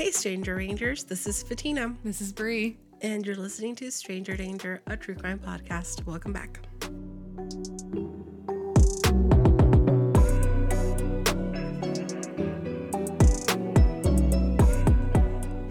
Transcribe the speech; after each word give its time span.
Hey, 0.00 0.12
Stranger 0.12 0.56
Rangers, 0.56 1.04
this 1.04 1.26
is 1.26 1.42
Fatina, 1.42 1.94
This 2.02 2.22
is 2.22 2.32
Bree. 2.32 2.78
and 3.02 3.26
you're 3.26 3.36
listening 3.36 3.76
to 3.76 3.90
Stranger 3.90 4.34
Danger, 4.34 4.80
a 4.86 4.96
true 4.96 5.14
crime 5.14 5.38
podcast. 5.38 6.06
Welcome 6.06 6.32
back. 6.32 6.58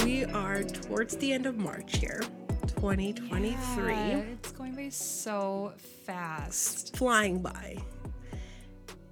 We 0.05 0.25
are 0.25 0.61
towards 0.61 1.17
the 1.17 1.33
end 1.33 1.47
of 1.47 1.57
March 1.57 1.97
here, 1.97 2.21
2023. 2.67 3.93
Yeah, 3.93 4.17
it's 4.19 4.51
going 4.51 4.75
by 4.75 4.89
so 4.89 5.73
fast. 6.05 6.95
Flying 6.95 7.41
by. 7.41 7.77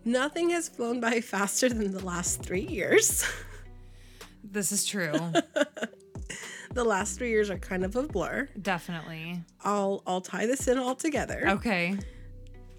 Nothing 0.05 0.51
has 0.51 0.69
flown 0.69 0.99
by 1.01 1.21
faster 1.21 1.69
than 1.69 1.91
the 1.91 2.05
last 2.05 2.43
three 2.43 2.67
years. 2.67 3.25
This 4.51 4.71
is 4.71 4.85
true. 4.85 5.13
the 6.73 6.83
last 6.83 7.17
three 7.17 7.29
years 7.29 7.49
are 7.49 7.57
kind 7.57 7.83
of 7.83 7.95
a 7.95 8.03
blur. 8.03 8.49
Definitely. 8.61 9.41
I'll 9.63 10.03
I'll 10.05 10.21
tie 10.21 10.45
this 10.45 10.67
in 10.67 10.77
all 10.77 10.95
together. 10.95 11.49
Okay. 11.49 11.97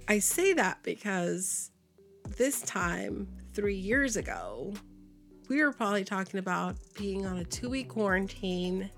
I 0.09 0.21
say 0.21 0.55
that 0.55 0.83
because 0.83 1.71
this 2.37 2.63
time, 2.63 3.29
three 3.53 3.77
years 3.77 4.17
ago, 4.17 4.73
we 5.49 5.63
were 5.63 5.73
probably 5.73 6.05
talking 6.05 6.39
about 6.39 6.77
being 6.97 7.27
on 7.27 7.39
a 7.39 7.45
two 7.45 7.69
week 7.69 7.89
quarantine, 7.89 8.91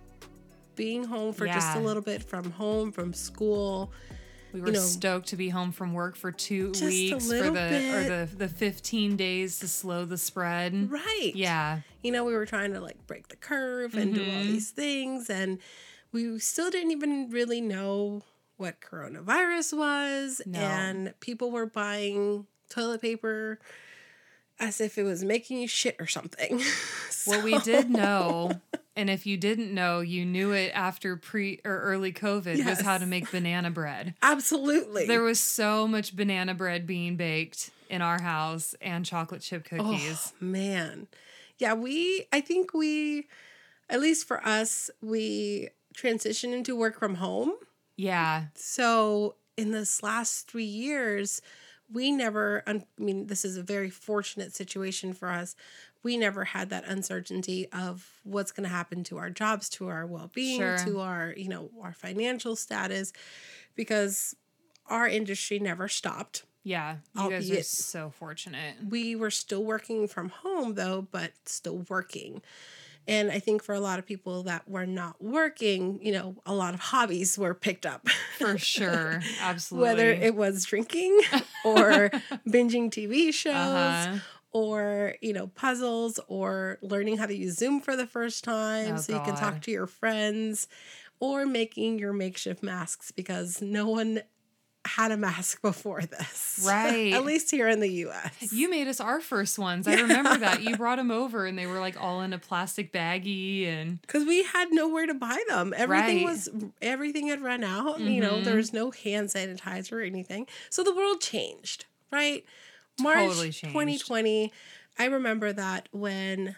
being 0.76 1.04
home 1.04 1.32
for 1.32 1.46
just 1.46 1.76
a 1.76 1.80
little 1.80 2.02
bit 2.02 2.22
from 2.22 2.50
home, 2.50 2.92
from 2.92 3.12
school. 3.12 3.92
We 4.52 4.60
were 4.60 4.72
know, 4.72 4.80
stoked 4.80 5.28
to 5.28 5.36
be 5.36 5.48
home 5.48 5.72
from 5.72 5.92
work 5.92 6.16
for 6.16 6.32
two 6.32 6.72
weeks 6.80 7.26
for 7.26 7.42
the 7.42 7.52
bit. 7.52 7.94
or 7.94 8.04
the 8.04 8.36
the 8.36 8.48
15 8.48 9.16
days 9.16 9.58
to 9.60 9.68
slow 9.68 10.04
the 10.04 10.18
spread. 10.18 10.90
Right. 10.90 11.32
Yeah. 11.34 11.80
You 12.02 12.12
know, 12.12 12.24
we 12.24 12.34
were 12.34 12.46
trying 12.46 12.72
to 12.72 12.80
like 12.80 13.06
break 13.06 13.28
the 13.28 13.36
curve 13.36 13.94
and 13.94 14.14
do 14.14 14.20
all 14.20 14.26
mm-hmm. 14.26 14.52
these 14.52 14.70
things. 14.70 15.30
And 15.30 15.58
we 16.12 16.38
still 16.38 16.70
didn't 16.70 16.90
even 16.90 17.30
really 17.30 17.60
know 17.60 18.22
what 18.56 18.80
coronavirus 18.80 19.76
was. 19.78 20.42
No. 20.46 20.58
And 20.58 21.14
people 21.20 21.50
were 21.50 21.66
buying 21.66 22.46
toilet 22.68 23.00
paper 23.00 23.58
as 24.58 24.80
if 24.80 24.98
it 24.98 25.02
was 25.02 25.24
making 25.24 25.58
you 25.58 25.68
shit 25.68 25.96
or 25.98 26.06
something. 26.06 26.62
Well, 27.26 27.42
we 27.42 27.58
did 27.58 27.90
know, 27.90 28.62
and 28.96 29.08
if 29.08 29.26
you 29.26 29.36
didn't 29.36 29.72
know, 29.72 30.00
you 30.00 30.24
knew 30.24 30.52
it 30.52 30.72
after 30.74 31.16
pre 31.16 31.60
or 31.64 31.80
early 31.80 32.12
COVID 32.12 32.64
was 32.64 32.80
how 32.80 32.98
to 32.98 33.06
make 33.06 33.30
banana 33.30 33.70
bread. 33.70 34.14
Absolutely. 34.22 35.06
There 35.06 35.22
was 35.22 35.38
so 35.38 35.86
much 35.86 36.16
banana 36.16 36.54
bread 36.54 36.86
being 36.86 37.16
baked 37.16 37.70
in 37.88 38.02
our 38.02 38.20
house 38.20 38.74
and 38.80 39.04
chocolate 39.06 39.42
chip 39.42 39.66
oh, 39.72 39.76
cookies. 39.76 40.32
Oh, 40.32 40.44
man. 40.44 41.06
Yeah, 41.58 41.74
we, 41.74 42.26
I 42.32 42.40
think 42.40 42.74
we, 42.74 43.28
at 43.88 44.00
least 44.00 44.26
for 44.26 44.44
us, 44.46 44.90
we 45.00 45.68
transitioned 45.96 46.52
into 46.52 46.74
work 46.74 46.98
from 46.98 47.16
home. 47.16 47.52
Yeah. 47.96 48.46
So 48.54 49.36
in 49.56 49.72
this 49.72 50.02
last 50.02 50.50
three 50.50 50.64
years, 50.64 51.42
we 51.92 52.12
never, 52.12 52.62
I 52.66 52.84
mean, 52.98 53.26
this 53.26 53.44
is 53.44 53.56
a 53.56 53.62
very 53.62 53.90
fortunate 53.90 54.54
situation 54.54 55.12
for 55.12 55.28
us. 55.28 55.56
We 56.02 56.16
never 56.16 56.44
had 56.44 56.70
that 56.70 56.84
uncertainty 56.86 57.68
of 57.72 58.08
what's 58.24 58.52
going 58.52 58.64
to 58.68 58.74
happen 58.74 59.04
to 59.04 59.18
our 59.18 59.28
jobs, 59.30 59.68
to 59.70 59.88
our 59.88 60.06
well 60.06 60.30
being, 60.34 60.60
Sure. 60.60 60.78
to 60.86 61.00
our, 61.00 61.34
you 61.36 61.48
know, 61.48 61.70
our 61.82 61.92
financial 61.92 62.56
status, 62.56 63.12
because 63.74 64.34
our 64.86 65.06
industry 65.08 65.58
never 65.58 65.88
stopped. 65.88 66.44
Yeah. 66.62 66.96
You 67.16 67.30
guys 67.30 67.50
are 67.50 67.62
so 67.62 68.10
fortunate. 68.10 68.76
we 68.88 69.16
were 69.16 69.30
still 69.30 69.64
working 69.64 70.06
from 70.08 70.28
home 70.28 70.74
though, 70.74 71.06
but 71.10 71.32
still 71.46 71.84
working. 71.88 72.42
And 73.08 73.30
I 73.30 73.38
think 73.40 73.62
for 73.62 73.74
a 73.74 73.80
lot 73.80 73.98
of 73.98 74.06
people 74.06 74.44
that 74.44 74.68
were 74.68 74.86
not 74.86 75.22
working, 75.22 75.98
you 76.02 76.12
know, 76.12 76.36
a 76.46 76.54
lot 76.54 76.74
of 76.74 76.80
hobbies 76.80 77.36
were 77.38 77.54
picked 77.54 77.86
up. 77.86 78.08
For 78.38 78.56
sure. 78.58 79.20
Absolutely. 79.40 79.88
Whether 79.88 80.10
it 80.10 80.34
was 80.36 80.64
drinking 80.64 81.20
or 81.64 82.10
binging 82.48 82.90
TV 82.90 83.32
shows 83.32 83.54
Uh-huh. 83.56 84.18
or, 84.52 85.14
you 85.20 85.32
know, 85.32 85.48
puzzles 85.48 86.20
or 86.28 86.78
learning 86.82 87.16
how 87.18 87.26
to 87.26 87.34
use 87.34 87.56
Zoom 87.56 87.80
for 87.80 87.96
the 87.96 88.06
first 88.06 88.44
time 88.44 88.94
Oh, 88.96 89.00
so 89.00 89.12
you 89.12 89.20
can 89.20 89.34
talk 89.36 89.60
to 89.62 89.70
your 89.70 89.86
friends 89.86 90.68
or 91.18 91.46
making 91.46 91.98
your 91.98 92.12
makeshift 92.12 92.62
masks 92.62 93.10
because 93.10 93.60
no 93.60 93.86
one 93.88 94.22
had 94.86 95.12
a 95.12 95.16
mask 95.16 95.60
before 95.62 96.02
this. 96.02 96.46
Right. 96.66 97.12
At 97.14 97.24
least 97.24 97.50
here 97.50 97.68
in 97.68 97.80
the 97.80 97.88
US. 98.06 98.52
You 98.52 98.68
made 98.68 98.86
us 98.86 99.00
our 99.00 99.20
first 99.20 99.58
ones. 99.58 99.88
I 99.88 99.94
remember 99.94 100.36
that. 100.38 100.62
You 100.62 100.76
brought 100.78 100.96
them 100.96 101.10
over 101.10 101.46
and 101.46 101.58
they 101.58 101.66
were 101.66 101.80
like 101.80 101.98
all 102.00 102.20
in 102.20 102.32
a 102.34 102.38
plastic 102.38 102.92
baggie 102.92 103.66
and 103.66 104.00
because 104.02 104.26
we 104.26 104.42
had 104.42 104.68
nowhere 104.72 105.06
to 105.06 105.14
buy 105.14 105.42
them. 105.48 105.72
Everything 105.76 106.18
Right. 106.18 106.26
was 106.26 106.48
everything 106.82 107.28
had 107.28 107.40
run 107.42 107.64
out. 107.64 108.00
You 108.00 108.20
know, 108.20 108.42
there 108.42 108.56
was 108.56 108.72
no 108.74 108.90
hand 108.90 109.28
sanitizer 109.28 109.92
or 109.92 110.00
anything. 110.02 110.46
So 110.68 110.82
the 110.84 110.94
world 110.94 111.20
changed, 111.22 111.86
right? 112.12 112.44
March 113.00 113.16
Totally 113.16 113.50
changed. 113.52 113.72
2020. 113.74 114.52
I 114.98 115.04
remember 115.06 115.52
that 115.54 115.88
when 115.92 116.56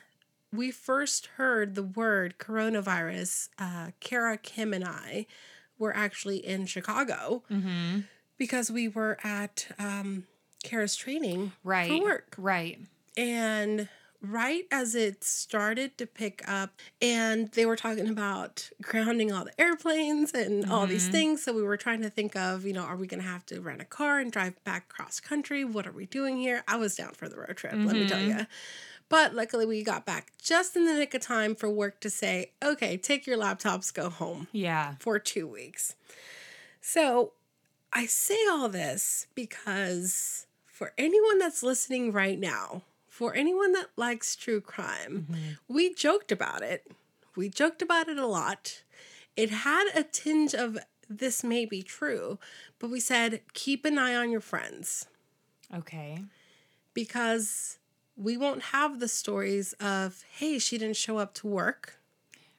we 0.52 0.70
first 0.72 1.26
heard 1.36 1.76
the 1.76 1.82
word 1.84 2.34
coronavirus, 2.38 3.50
uh, 3.58 3.92
Kara, 4.00 4.36
Kim, 4.36 4.74
and 4.74 4.84
I 4.84 5.26
were 5.82 5.94
actually 5.94 6.38
in 6.54 6.64
Chicago 6.66 7.42
hmm 7.48 8.00
because 8.38 8.70
we 8.70 8.88
were 8.88 9.18
at 9.22 9.66
um, 9.78 10.24
Kara's 10.64 10.96
training 10.96 11.52
right. 11.62 11.88
for 11.88 12.00
work. 12.02 12.34
Right. 12.38 12.78
And 13.16 13.88
right 14.20 14.64
as 14.70 14.94
it 14.96 15.22
started 15.22 15.96
to 15.98 16.06
pick 16.06 16.42
up, 16.48 16.70
and 17.00 17.48
they 17.52 17.66
were 17.66 17.76
talking 17.76 18.08
about 18.08 18.70
grounding 18.80 19.30
all 19.32 19.44
the 19.44 19.60
airplanes 19.60 20.32
and 20.32 20.64
all 20.66 20.86
these 20.86 21.08
Mhm. 21.08 21.12
things. 21.12 21.42
So 21.44 21.52
we 21.52 21.62
were 21.62 21.76
trying 21.76 22.02
to 22.02 22.10
think 22.10 22.34
of, 22.36 22.64
you 22.64 22.72
know, 22.72 22.82
are 22.82 22.96
we 22.96 23.06
going 23.06 23.22
to 23.22 23.28
have 23.28 23.44
to 23.46 23.60
rent 23.60 23.80
a 23.82 23.84
car 23.84 24.18
and 24.18 24.32
drive 24.32 24.54
back 24.64 24.88
cross 24.88 25.20
country? 25.20 25.64
What 25.64 25.86
are 25.86 25.92
we 25.92 26.06
doing 26.06 26.36
here? 26.38 26.64
I 26.66 26.76
was 26.76 26.94
down 26.96 27.12
for 27.14 27.28
the 27.28 27.36
road 27.36 27.56
trip, 27.56 27.74
let 27.74 27.96
me 27.96 28.06
tell 28.06 28.20
Mhm. 28.22 28.38
you. 28.40 28.46
But 29.12 29.34
luckily, 29.34 29.66
we 29.66 29.82
got 29.84 30.06
back 30.06 30.32
just 30.42 30.74
in 30.74 30.86
the 30.86 30.94
nick 30.94 31.12
of 31.12 31.20
time 31.20 31.54
for 31.54 31.68
work 31.68 32.00
to 32.00 32.08
say, 32.08 32.52
okay, 32.64 32.96
take 32.96 33.26
your 33.26 33.36
laptops, 33.36 33.92
go 33.92 34.08
home 34.08 34.48
Yeah. 34.52 34.94
for 35.00 35.18
two 35.18 35.46
weeks. 35.46 35.94
So 36.80 37.34
I 37.92 38.06
say 38.06 38.38
all 38.50 38.70
this 38.70 39.26
because 39.34 40.46
for 40.64 40.94
anyone 40.96 41.38
that's 41.38 41.62
listening 41.62 42.10
right 42.10 42.40
now, 42.40 42.84
for 43.06 43.34
anyone 43.34 43.72
that 43.72 43.88
likes 43.96 44.34
true 44.34 44.62
crime, 44.62 45.26
Mhm. 45.30 45.58
we 45.68 45.92
joked 45.92 46.32
about 46.32 46.62
it. 46.62 46.90
We 47.36 47.50
joked 47.50 47.82
about 47.82 48.08
it 48.08 48.16
a 48.16 48.26
lot. 48.26 48.82
It 49.36 49.50
had 49.50 49.88
a 49.94 50.04
tinge 50.04 50.54
of 50.54 50.78
this 51.10 51.44
may 51.44 51.66
be 51.66 51.82
true, 51.82 52.38
but 52.78 52.88
we 52.88 52.98
said 52.98 53.42
keep 53.52 53.84
an 53.84 53.98
eye 53.98 54.16
on 54.16 54.30
your 54.30 54.40
friends 54.40 55.04
Okay. 55.70 56.24
because 56.94 57.76
we 58.16 58.36
won't 58.36 58.62
have 58.62 59.00
the 59.00 59.08
stories 59.08 59.72
of, 59.74 60.22
hey, 60.38 60.58
she 60.58 60.78
didn't 60.78 60.96
show 60.96 61.18
up 61.18 61.34
to 61.34 61.46
work. 61.46 61.98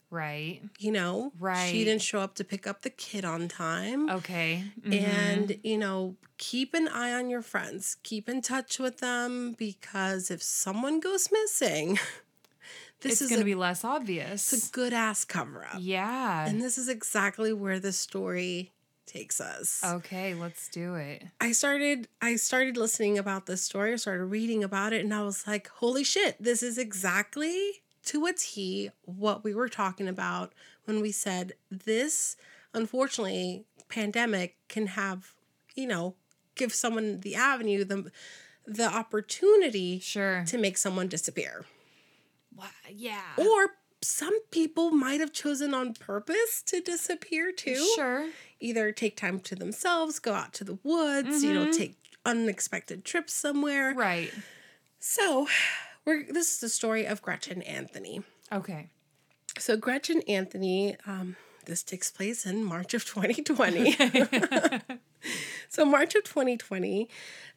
Right. 0.09 0.61
You 0.77 0.91
know, 0.91 1.31
Right. 1.39 1.71
She 1.71 1.83
didn't 1.83 2.03
show 2.03 2.19
up 2.19 2.35
to 2.35 2.43
pick 2.43 2.67
up 2.67 2.83
the 2.83 2.91
kid 2.91 3.25
on 3.25 3.47
time. 3.47 4.09
Okay. 4.11 4.63
Mhm. 4.81 5.01
And, 5.01 5.59
you 5.63 5.77
know, 5.77 6.15
keep 6.37 6.73
an 6.75 6.87
eye 6.87 7.13
on 7.13 7.29
your 7.31 7.41
friends. 7.41 7.97
Keep 8.03 8.29
in 8.29 8.41
touch 8.43 8.77
with 8.77 8.99
them 8.99 9.53
because 9.53 10.29
if 10.29 10.43
someone 10.43 10.99
goes 10.99 11.29
missing, 11.31 11.97
this 13.01 13.13
it's 13.13 13.21
is 13.23 13.29
going 13.29 13.41
to 13.41 13.45
be 13.45 13.55
less 13.55 13.83
obvious. 13.83 14.53
it's 14.53 14.69
a 14.69 14.71
good 14.71 14.93
ass 14.93 15.25
cover 15.25 15.65
up. 15.65 15.77
yeah. 15.79 16.45
And 16.47 16.61
this 16.61 16.77
is 16.77 16.87
exactly 16.89 17.51
where 17.51 17.79
the 17.79 17.91
story 17.91 18.71
takes 19.05 19.39
us. 19.41 19.81
okay, 19.83 20.33
let's 20.33 20.67
do 20.69 20.95
it. 20.95 21.23
I 21.41 21.51
started 21.51 22.07
I 22.21 22.35
started 22.35 22.77
listening 22.77 23.17
about 23.17 23.45
this 23.45 23.61
story, 23.61 23.93
I 23.93 23.95
started 23.97 24.25
reading 24.25 24.63
about 24.63 24.93
it, 24.93 25.03
and 25.03 25.13
I 25.13 25.21
was 25.23 25.45
like, 25.47 25.67
holy 25.67 26.03
shit, 26.03 26.41
this 26.41 26.63
is 26.63 26.77
exactly 26.77 27.81
to 28.05 28.25
a 28.25 28.33
T 28.33 28.91
what 29.05 29.43
we 29.43 29.53
were 29.53 29.69
talking 29.69 30.07
about 30.07 30.53
when 30.85 31.01
we 31.01 31.11
said 31.11 31.53
this, 31.71 32.35
unfortunately, 32.73 33.65
pandemic 33.87 34.57
can 34.67 34.87
have, 34.87 35.31
you 35.75 35.87
know, 35.87 36.15
give 36.55 36.73
someone 36.73 37.19
the 37.21 37.35
avenue, 37.35 37.83
the 37.83 38.11
the 38.65 38.85
opportunity 38.87 39.99
Sure. 39.99 40.43
to 40.47 40.57
make 40.57 40.77
someone 40.77 41.07
disappear. 41.07 41.65
Yeah. 42.89 43.19
Or 43.37 43.71
some 44.03 44.37
people 44.51 44.91
might 44.91 45.19
have 45.19 45.31
chosen 45.33 45.73
on 45.73 45.93
purpose 45.93 46.61
to 46.67 46.81
disappear 46.81 47.51
too 47.51 47.83
Sure. 47.95 48.29
either 48.59 48.91
take 48.91 49.15
time 49.17 49.39
to 49.41 49.55
themselves, 49.55 50.19
go 50.19 50.33
out 50.33 50.53
to 50.53 50.63
the 50.63 50.77
woods, 50.83 51.43
you 51.43 51.53
know, 51.53 51.65
Mhm. 51.67 51.77
take 51.77 51.95
unexpected 52.25 53.03
trips 53.05 53.33
somewhere. 53.33 53.93
Right. 53.93 54.31
So, 54.99 55.47
we're 56.05 56.23
this 56.31 56.51
is 56.53 56.59
the 56.59 56.69
story 56.69 57.05
of 57.05 57.21
Gretchen 57.21 57.61
Anthony. 57.63 58.23
Okay. 58.51 58.89
So, 59.59 59.75
Gretchen 59.77 60.21
Anthony, 60.27 60.95
um, 61.05 61.35
this 61.65 61.83
takes 61.83 62.09
place 62.11 62.45
in 62.45 62.63
March 62.63 62.93
of 62.93 63.05
2020. 63.05 63.95
so, 65.69 65.85
March 65.85 66.15
of 66.15 66.23
2020, 66.23 67.09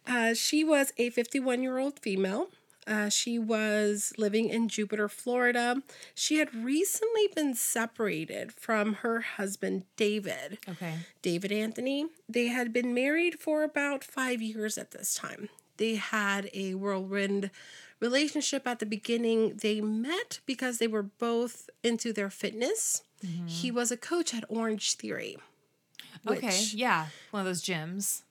uh, 0.06 0.34
she 0.34 0.62
was 0.64 0.92
a 0.98 1.10
51 1.10 1.62
year 1.62 1.78
old 1.78 1.98
female. 2.00 2.48
Uh, 2.86 3.08
she 3.08 3.38
was 3.38 4.12
living 4.16 4.48
in 4.48 4.68
Jupiter, 4.68 5.08
Florida. 5.08 5.82
She 6.14 6.38
had 6.38 6.54
recently 6.54 7.28
been 7.34 7.54
separated 7.54 8.52
from 8.52 8.94
her 8.94 9.20
husband, 9.20 9.84
David. 9.96 10.58
Okay. 10.68 10.94
David 11.20 11.50
Anthony. 11.50 12.06
They 12.28 12.46
had 12.46 12.72
been 12.72 12.94
married 12.94 13.40
for 13.40 13.62
about 13.64 14.04
five 14.04 14.40
years 14.40 14.78
at 14.78 14.92
this 14.92 15.14
time. 15.14 15.48
They 15.78 15.96
had 15.96 16.48
a 16.54 16.74
whirlwind 16.74 17.50
relationship 17.98 18.66
at 18.66 18.78
the 18.78 18.86
beginning. 18.86 19.58
They 19.62 19.80
met 19.80 20.40
because 20.46 20.78
they 20.78 20.86
were 20.86 21.02
both 21.02 21.68
into 21.82 22.12
their 22.12 22.30
fitness. 22.30 23.02
He 23.46 23.70
was 23.72 23.90
a 23.90 23.96
coach 23.96 24.32
at 24.32 24.44
Orange 24.48 24.94
Theory. 24.94 25.36
Okay. 26.26 26.60
Yeah. 26.72 27.06
One 27.32 27.40
of 27.40 27.46
those 27.46 27.62
gyms. 27.62 28.22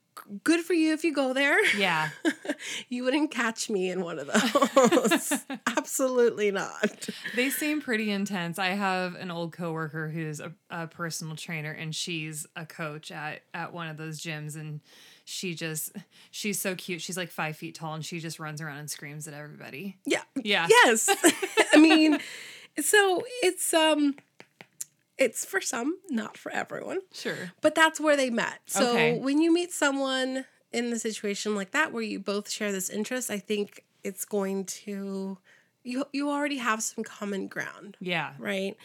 Good 0.44 0.62
for 0.62 0.74
you 0.74 0.94
if 0.94 1.04
you 1.04 1.14
go 1.14 1.34
there. 1.34 1.64
Yeah. 1.76 2.10
you 2.90 3.04
wouldn't 3.04 3.32
catch 3.32 3.70
me 3.70 3.90
in 3.90 4.02
one 4.02 4.18
of 4.20 4.28
those. 4.28 5.34
Absolutely 5.78 6.52
not. 6.52 7.10
They 7.36 7.50
seem 7.50 7.82
pretty 7.82 8.10
intense. 8.12 8.58
I 8.58 8.70
have 8.70 9.16
an 9.16 9.30
old 9.30 9.54
coworker 9.54 10.10
who's 10.10 10.40
a, 10.40 10.54
a 10.70 10.88
personal 10.88 11.36
trainer 11.36 11.72
and 11.72 11.94
she's 11.94 12.48
a 12.56 12.66
coach 12.66 13.12
at, 13.12 13.42
at 13.54 13.74
one 13.74 13.88
of 13.88 13.98
those 13.98 14.22
gyms 14.22 14.56
and 14.56 14.80
she 15.26 15.54
just 15.54 15.92
she's 16.32 16.60
so 16.60 16.76
cute. 16.76 17.02
She's 17.02 17.18
like 17.18 17.30
five 17.30 17.58
feet 17.58 17.76
tall 17.76 17.94
and 17.94 18.06
she 18.06 18.20
just 18.20 18.40
runs 18.40 18.62
around 18.62 18.78
and 18.78 18.90
screams 18.90 19.28
at 19.28 19.34
everybody. 19.34 19.98
Yeah. 20.06 20.22
Yeah. 20.36 20.68
Yes. 20.70 21.10
I 21.74 21.78
mean, 21.78 22.20
so 22.80 23.22
it's 23.42 23.74
um 23.74 24.16
it's 25.18 25.46
for 25.46 25.62
some, 25.62 26.00
not 26.10 26.38
for 26.38 26.52
everyone. 26.52 27.00
Sure. 27.14 27.52
But 27.62 27.76
that's 27.76 28.00
where 28.00 28.18
they 28.18 28.30
met. 28.30 28.60
So 28.66 28.92
Okay. 28.92 29.18
when 29.20 29.42
you 29.42 29.54
meet 29.54 29.72
someone 29.72 30.46
in 30.72 30.90
the 30.90 31.00
situation 31.00 31.56
like 31.56 31.72
that 31.72 31.92
where 31.94 32.04
you 32.04 32.20
both 32.20 32.50
share 32.50 32.72
this 32.72 32.90
interest, 32.90 33.32
I 33.32 33.40
think 33.40 33.84
it's 34.04 34.26
going 34.26 34.66
to 34.66 35.38
you 35.84 36.04
you 36.12 36.30
already 36.30 36.58
have 36.58 36.82
some 36.82 37.04
common 37.04 37.48
ground, 37.48 37.96
Yeah. 38.00 38.34
right? 38.40 38.76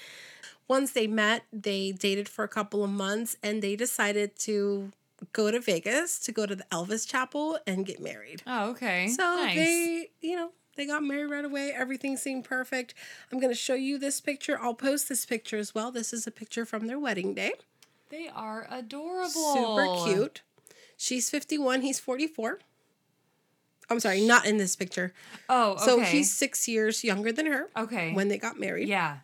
Once 0.69 0.93
they 0.93 1.06
met, 1.06 1.44
they 1.53 1.93
dated 1.93 2.29
for 2.29 2.44
a 2.44 2.49
couple 2.49 2.85
of 2.85 2.91
months 2.91 3.37
and 3.43 3.62
they 3.62 3.75
decided 3.75 4.38
to 4.41 4.93
go 5.32 5.50
to 5.50 5.59
Vegas 5.61 6.19
to 6.21 6.32
go 6.32 6.47
to 6.47 6.55
the 6.55 6.65
Elvis 6.71 7.09
Chapel 7.09 7.59
and 7.67 7.85
get 7.87 8.00
married. 8.00 8.43
Oh, 8.47 8.71
okay. 8.71 9.09
So 9.09 9.23
nice. 9.23 9.56
they, 9.56 10.11
you 10.21 10.37
know, 10.37 10.53
they 10.81 10.87
got 10.87 11.03
married 11.03 11.31
right 11.31 11.44
away. 11.44 11.73
Everything 11.77 12.17
seemed 12.17 12.44
perfect. 12.44 12.94
I'm 13.31 13.38
going 13.38 13.53
to 13.53 13.59
show 13.59 13.75
you 13.75 13.99
this 13.99 14.19
picture. 14.19 14.59
I'll 14.59 14.73
post 14.73 15.11
this 15.11 15.27
picture 15.27 15.59
as 15.59 15.75
well. 15.75 15.93
This 15.93 16.15
is 16.15 16.27
a 16.27 16.31
picture 16.31 16.65
from 16.65 16.87
their 16.87 16.99
wedding 16.99 17.35
day. 17.35 17.53
They 18.09 18.29
are 18.35 18.67
adorable. 18.71 19.29
Super 19.29 19.87
cute. 20.06 20.41
She's 20.97 21.29
51, 21.29 21.82
he's 21.82 22.00
44. 22.00 22.61
I'm 23.91 24.00
sorry, 24.00 24.23
not 24.23 24.47
in 24.47 24.56
this 24.56 24.75
picture. 24.75 25.12
Oh, 25.50 25.73
okay. 25.73 25.85
So 25.85 26.00
he's 26.00 26.32
six 26.35 26.67
years 26.67 27.05
younger 27.05 27.31
than 27.31 27.47
her 27.47 27.69
okay. 27.77 28.15
when 28.15 28.29
they 28.29 28.38
got 28.38 28.59
married. 28.59 28.88
yeah. 28.88 29.19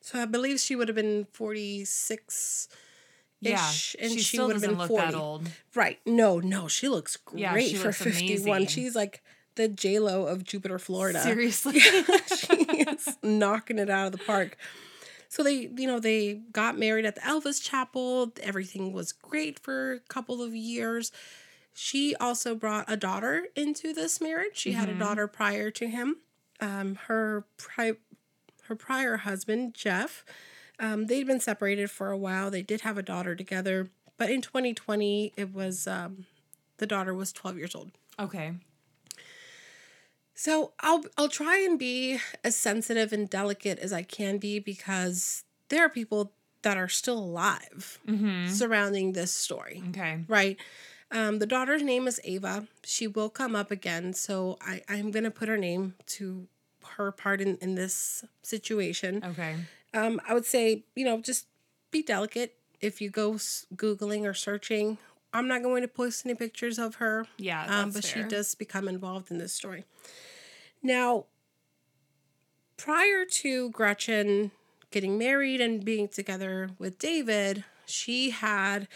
So 0.00 0.18
I 0.22 0.24
believe 0.24 0.58
she 0.58 0.74
would 0.74 0.88
have 0.88 0.94
been 0.94 1.26
46 1.32 2.68
Yeah. 3.40 3.54
ish 3.68 3.94
and 4.00 4.12
she, 4.12 4.20
she, 4.20 4.40
would 4.40 4.52
have 4.52 4.62
been 4.62 4.78
look 4.78 4.88
40. 4.88 5.04
that 5.04 5.14
old. 5.14 5.48
Right. 5.74 5.98
No, 6.06 6.38
no, 6.40 6.66
she 6.66 6.88
looks 6.88 7.16
great 7.18 7.42
Yeah, 7.42 7.58
she 7.58 7.74
for 7.74 7.88
looks 7.88 8.02
51. 8.02 8.56
amazing. 8.56 8.68
She's 8.68 8.96
like 8.96 9.22
the 9.58 9.68
J 9.68 9.98
Lo 9.98 10.24
of 10.24 10.44
Jupiter, 10.44 10.78
Florida. 10.78 11.20
Seriously. 11.20 11.78
she 11.80 12.54
is 12.54 13.18
knocking 13.22 13.78
it 13.78 13.90
out 13.90 14.06
of 14.06 14.12
the 14.12 14.24
park. 14.24 14.56
So 15.28 15.42
they, 15.42 15.68
you 15.76 15.86
know, 15.86 16.00
they 16.00 16.40
got 16.52 16.78
married 16.78 17.04
at 17.04 17.16
the 17.16 17.20
Elvis 17.20 17.62
Chapel. 17.62 18.32
Everything 18.42 18.94
was 18.94 19.12
great 19.12 19.58
for 19.58 19.92
a 19.92 20.00
couple 20.00 20.42
of 20.42 20.54
years. 20.54 21.12
She 21.74 22.14
also 22.16 22.54
brought 22.54 22.86
a 22.90 22.96
daughter 22.96 23.48
into 23.54 23.92
this 23.92 24.20
marriage. 24.20 24.52
She 24.56 24.72
had 24.72 24.88
a 24.88 24.94
daughter 24.94 25.26
prior 25.28 25.70
to 25.72 25.86
him. 25.86 26.16
Um, 26.60 26.96
her 27.06 27.44
pri- 27.56 27.98
her 28.64 28.74
prior 28.74 29.18
husband 29.18 29.74
Jeff, 29.74 30.24
um, 30.80 31.06
they'd 31.06 31.26
been 31.26 31.40
separated 31.40 31.90
for 31.90 32.10
a 32.10 32.16
while. 32.18 32.50
They 32.50 32.62
did 32.62 32.80
have 32.80 32.96
a 32.98 33.02
daughter 33.02 33.36
together, 33.36 33.90
but 34.16 34.30
in 34.30 34.40
2020, 34.40 35.34
it 35.36 35.52
was 35.54 35.86
um, 35.86 36.26
the 36.78 36.86
daughter 36.86 37.12
was 37.14 37.32
12 37.32 37.58
years 37.58 37.74
old. 37.74 37.90
okay. 38.18 38.52
So 40.38 40.72
I'll 40.78 41.02
I'll 41.16 41.28
try 41.28 41.58
and 41.58 41.76
be 41.76 42.20
as 42.44 42.56
sensitive 42.56 43.12
and 43.12 43.28
delicate 43.28 43.80
as 43.80 43.92
I 43.92 44.02
can 44.04 44.38
be 44.38 44.60
because 44.60 45.42
there 45.68 45.84
are 45.84 45.88
people 45.88 46.30
that 46.62 46.76
are 46.76 46.88
still 46.88 47.18
alive 47.18 47.98
Mm-hmm. 48.06 48.46
surrounding 48.46 49.12
this 49.14 49.32
story, 49.34 49.82
Okay. 49.88 50.24
right? 50.28 50.56
Um, 51.10 51.40
the 51.40 51.46
daughter's 51.46 51.82
name 51.82 52.06
is 52.06 52.20
Ava. 52.22 52.68
She 52.84 53.08
will 53.08 53.30
come 53.30 53.56
up 53.56 53.72
again, 53.72 54.12
so 54.14 54.58
I, 54.60 54.80
I'm 54.88 55.10
gonna 55.10 55.32
put 55.32 55.48
her 55.48 55.58
name 55.58 55.94
to 56.18 56.46
her 56.96 57.10
part 57.10 57.40
in, 57.40 57.56
in 57.60 57.74
this 57.74 58.24
situation. 58.42 59.24
Okay. 59.24 59.56
Um, 59.92 60.20
I 60.28 60.34
would 60.34 60.46
say, 60.46 60.84
you 60.94 61.04
know, 61.04 61.20
just 61.20 61.48
be 61.90 62.00
delicate 62.02 62.54
if 62.80 63.00
you 63.00 63.10
go 63.10 63.32
Googling 63.74 64.24
or 64.24 64.34
searching. 64.34 64.98
I'm 65.32 65.46
not 65.48 65.62
going 65.62 65.82
to 65.82 65.88
post 65.88 66.24
any 66.24 66.34
pictures 66.34 66.78
of 66.78 66.96
her 66.96 67.26
Yeah. 67.36 67.66
That's 67.66 67.72
um, 67.82 67.90
but 67.92 68.04
fair. 68.04 68.22
she 68.24 68.28
does 68.28 68.54
become 68.54 68.88
involved 68.88 69.30
in 69.30 69.38
this 69.38 69.52
story. 69.52 69.84
Now, 70.82 71.26
prior 72.76 73.24
to 73.24 73.70
Gretchen 73.70 74.50
getting 74.90 75.18
married 75.18 75.60
and 75.60 75.84
being 75.84 76.08
together 76.08 76.70
with 76.78 76.98
David, 76.98 77.64
she 77.86 78.30
had 78.30 78.88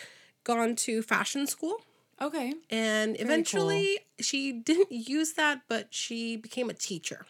gone 0.44 0.74
to 0.76 1.02
fashion 1.02 1.46
school 1.46 1.76
Okay. 2.20 2.54
and 2.70 3.16
cool. 3.16 3.24
eventually 3.24 3.98
she 4.20 4.52
didn't 4.52 4.92
use 4.92 5.32
that, 5.34 5.62
but 5.68 5.88
she 5.92 6.36
became 6.36 6.70
a 6.70 6.74
teacher, 6.74 7.26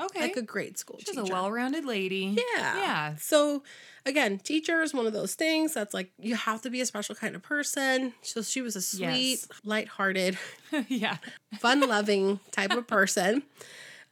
Okay. 0.00 0.20
like 0.20 0.36
a 0.36 0.42
grade 0.42 0.78
school 0.78 0.96
She's 0.98 1.08
teacher. 1.16 1.20
a 1.22 1.24
well-rounded 1.32 1.84
lady. 1.84 2.36
Yeah. 2.56 2.76
Yeah. 2.76 3.14
So 3.18 3.62
again, 4.06 4.38
teacher 4.38 4.80
is 4.82 4.94
one 4.94 5.06
of 5.06 5.12
those 5.12 5.34
things 5.34 5.74
that's 5.74 5.92
like 5.94 6.10
you 6.18 6.34
have 6.36 6.62
to 6.62 6.70
be 6.70 6.80
a 6.80 6.86
special 6.86 7.14
kind 7.14 7.34
of 7.34 7.42
person. 7.42 8.14
So 8.22 8.42
she 8.42 8.60
was 8.62 8.76
a 8.76 8.80
sweet, 8.82 9.00
Yes. 9.40 9.48
lighthearted, 9.64 10.38
yeah. 10.88 11.16
fun 11.58 11.80
loving 11.80 12.40
type 12.52 12.72
of 12.72 12.86
person. 12.86 13.42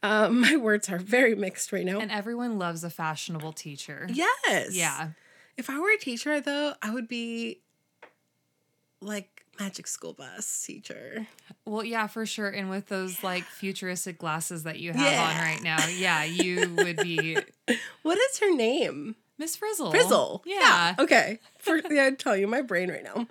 Um, 0.03 0.41
my 0.43 0.57
words 0.57 0.89
are 0.91 0.99
very 0.99 1.35
mixed 1.35 1.73
right 1.73 1.85
now. 1.85 1.99
And 2.01 2.11
everyone 2.11 2.59
loves 2.59 2.85
a 2.85 2.91
fashionable 2.91 3.53
teacher. 3.53 4.07
yes. 4.13 4.75
Yeah. 4.75 5.11
If 5.57 5.71
I 5.71 5.79
were 5.79 5.91
a 5.91 5.97
teacher 5.99 6.41
though, 6.41 6.75
I 6.83 6.91
would 6.93 7.09
be 7.09 7.61
like 9.01 9.36
magic 9.59 9.87
school 9.87 10.13
bus 10.13 10.65
teacher. 10.67 11.27
Well, 11.65 11.85
yeah, 11.85 12.07
for 12.07 12.27
sure. 12.27 12.49
And 12.49 12.71
with 12.71 12.89
those 12.89 13.23
like 13.23 13.45
futuristic 13.45 14.19
glasses 14.19 14.63
that 14.65 14.79
you 14.79 14.93
have 14.93 15.01
Yeah. 15.13 15.23
on 15.23 15.37
right 15.37 15.63
now, 15.63 15.87
yeah, 15.89 16.25
you 16.25 16.75
would 16.77 16.97
be 16.99 17.37
What 18.03 18.19
is 18.19 18.39
her 18.41 18.55
name? 18.55 19.17
Miss 19.39 19.57
Frizzle. 19.57 19.91
Frizzle. 19.91 20.43
Yeah. 20.47 20.95
Okay. 20.99 21.41
For, 21.59 21.77
yeah, 21.91 22.05
I'd 22.05 22.19
tell 22.19 22.37
you 22.37 22.47
my 22.47 22.63
brain 22.63 22.91
right 22.91 23.05
now. 23.05 23.27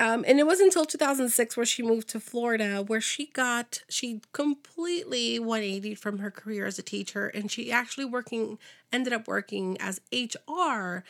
Um, 0.00 0.24
and 0.28 0.38
it 0.38 0.46
was 0.46 0.60
until 0.60 0.84
2006 0.84 1.56
where 1.56 1.66
she 1.66 1.82
moved 1.82 2.08
to 2.10 2.20
Florida, 2.20 2.84
where 2.86 3.00
she 3.00 3.26
got 3.26 3.82
she 3.88 4.20
completely 4.32 5.40
180 5.40 5.96
from 5.96 6.18
her 6.18 6.30
career 6.30 6.66
as 6.66 6.78
a 6.78 6.82
teacher, 6.84 7.26
and 7.26 7.50
she 7.50 7.72
actually 7.72 8.04
working 8.04 8.58
ended 8.92 9.12
up 9.12 9.26
working 9.26 9.76
as 9.80 10.00
HR 10.12 11.02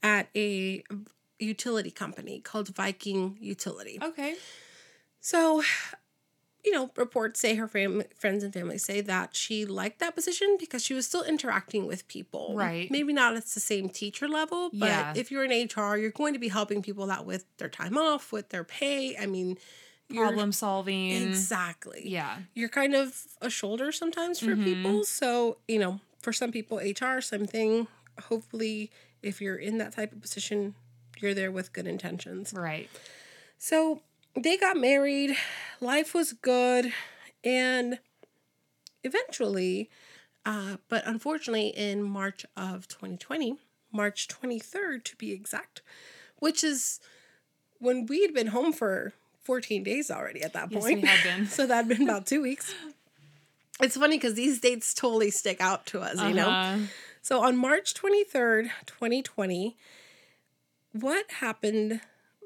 at 0.00 0.28
a 0.36 0.84
utility 1.38 1.90
company 1.90 2.40
called 2.40 2.68
Viking 2.74 3.36
Utility. 3.40 3.98
Okay. 4.02 4.36
So, 5.20 5.62
you 6.64 6.72
know, 6.72 6.90
reports 6.96 7.40
say 7.40 7.54
her 7.56 7.68
fam- 7.68 8.02
friends 8.16 8.42
and 8.42 8.52
family 8.52 8.78
say 8.78 9.00
that 9.02 9.36
she 9.36 9.64
liked 9.64 9.98
that 10.00 10.14
position 10.14 10.56
because 10.58 10.82
she 10.84 10.94
was 10.94 11.06
still 11.06 11.22
interacting 11.22 11.86
with 11.86 12.06
people. 12.08 12.54
Right. 12.56 12.90
Maybe 12.90 13.12
not 13.12 13.36
at 13.36 13.44
the 13.46 13.60
same 13.60 13.88
teacher 13.88 14.28
level, 14.28 14.70
but 14.72 14.86
Yeah. 14.88 15.12
if 15.16 15.30
you're 15.30 15.44
in 15.44 15.52
HR, 15.52 15.96
you're 15.96 16.10
going 16.10 16.32
to 16.32 16.38
be 16.40 16.48
helping 16.48 16.82
people 16.82 17.10
out 17.10 17.26
with 17.26 17.44
their 17.58 17.68
time 17.68 17.96
off, 17.96 18.32
with 18.32 18.48
their 18.50 18.64
pay. 18.64 19.16
I 19.16 19.26
mean, 19.26 19.58
Problem 20.14 20.52
solving. 20.52 21.10
Exactly. 21.10 22.02
Yeah. 22.04 22.38
You're 22.54 22.68
kind 22.68 22.94
of 22.94 23.22
a 23.42 23.50
shoulder 23.50 23.90
sometimes 23.90 24.38
for 24.38 24.54
Mhm. 24.54 24.62
people. 24.64 25.04
So, 25.04 25.58
you 25.66 25.80
know, 25.80 25.98
for 26.20 26.32
some 26.32 26.52
people, 26.52 26.78
HR, 26.78 27.20
something. 27.20 27.88
Hopefully, 28.28 28.92
if 29.22 29.40
you're 29.40 29.56
in 29.56 29.78
that 29.78 29.92
type 29.94 30.12
of 30.12 30.20
position, 30.20 30.76
you're 31.22 31.34
there 31.34 31.50
with 31.50 31.72
good 31.72 31.86
intentions. 31.86 32.52
Right. 32.54 32.88
So 33.58 34.00
they 34.34 34.56
got 34.56 34.76
married, 34.76 35.36
life 35.80 36.14
was 36.14 36.32
good, 36.32 36.92
and 37.42 37.98
eventually, 39.02 39.88
uh, 40.44 40.76
but 40.88 41.06
unfortunately, 41.06 41.68
in 41.68 42.02
March 42.02 42.44
of 42.56 42.86
2020, 42.88 43.56
March 43.92 44.28
23rd 44.28 45.04
to 45.04 45.16
be 45.16 45.32
exact, 45.32 45.82
which 46.38 46.62
is 46.62 47.00
when 47.78 48.06
we 48.06 48.22
had 48.22 48.34
been 48.34 48.48
home 48.48 48.72
for 48.72 49.12
14 49.44 49.82
days 49.82 50.10
already 50.10 50.42
at 50.42 50.52
that 50.52 50.70
Yes, 50.70 50.82
point. 50.82 51.06
been. 51.24 51.46
so 51.48 51.66
that 51.66 51.86
had 51.86 51.88
been 51.88 52.02
about 52.02 52.26
two 52.26 52.42
weeks. 52.42 52.74
It's 53.80 53.96
funny 53.96 54.16
because 54.16 54.34
these 54.34 54.60
dates 54.60 54.94
totally 54.94 55.30
stick 55.30 55.60
out 55.60 55.86
to 55.86 56.00
us, 56.00 56.20
you 56.22 56.34
know? 56.34 56.48
Uh-huh. 56.48 56.78
So 57.22 57.42
on 57.42 57.56
March 57.56 57.94
23rd, 57.94 58.70
2020, 58.86 59.76
what 61.00 61.30
happened 61.40 62.00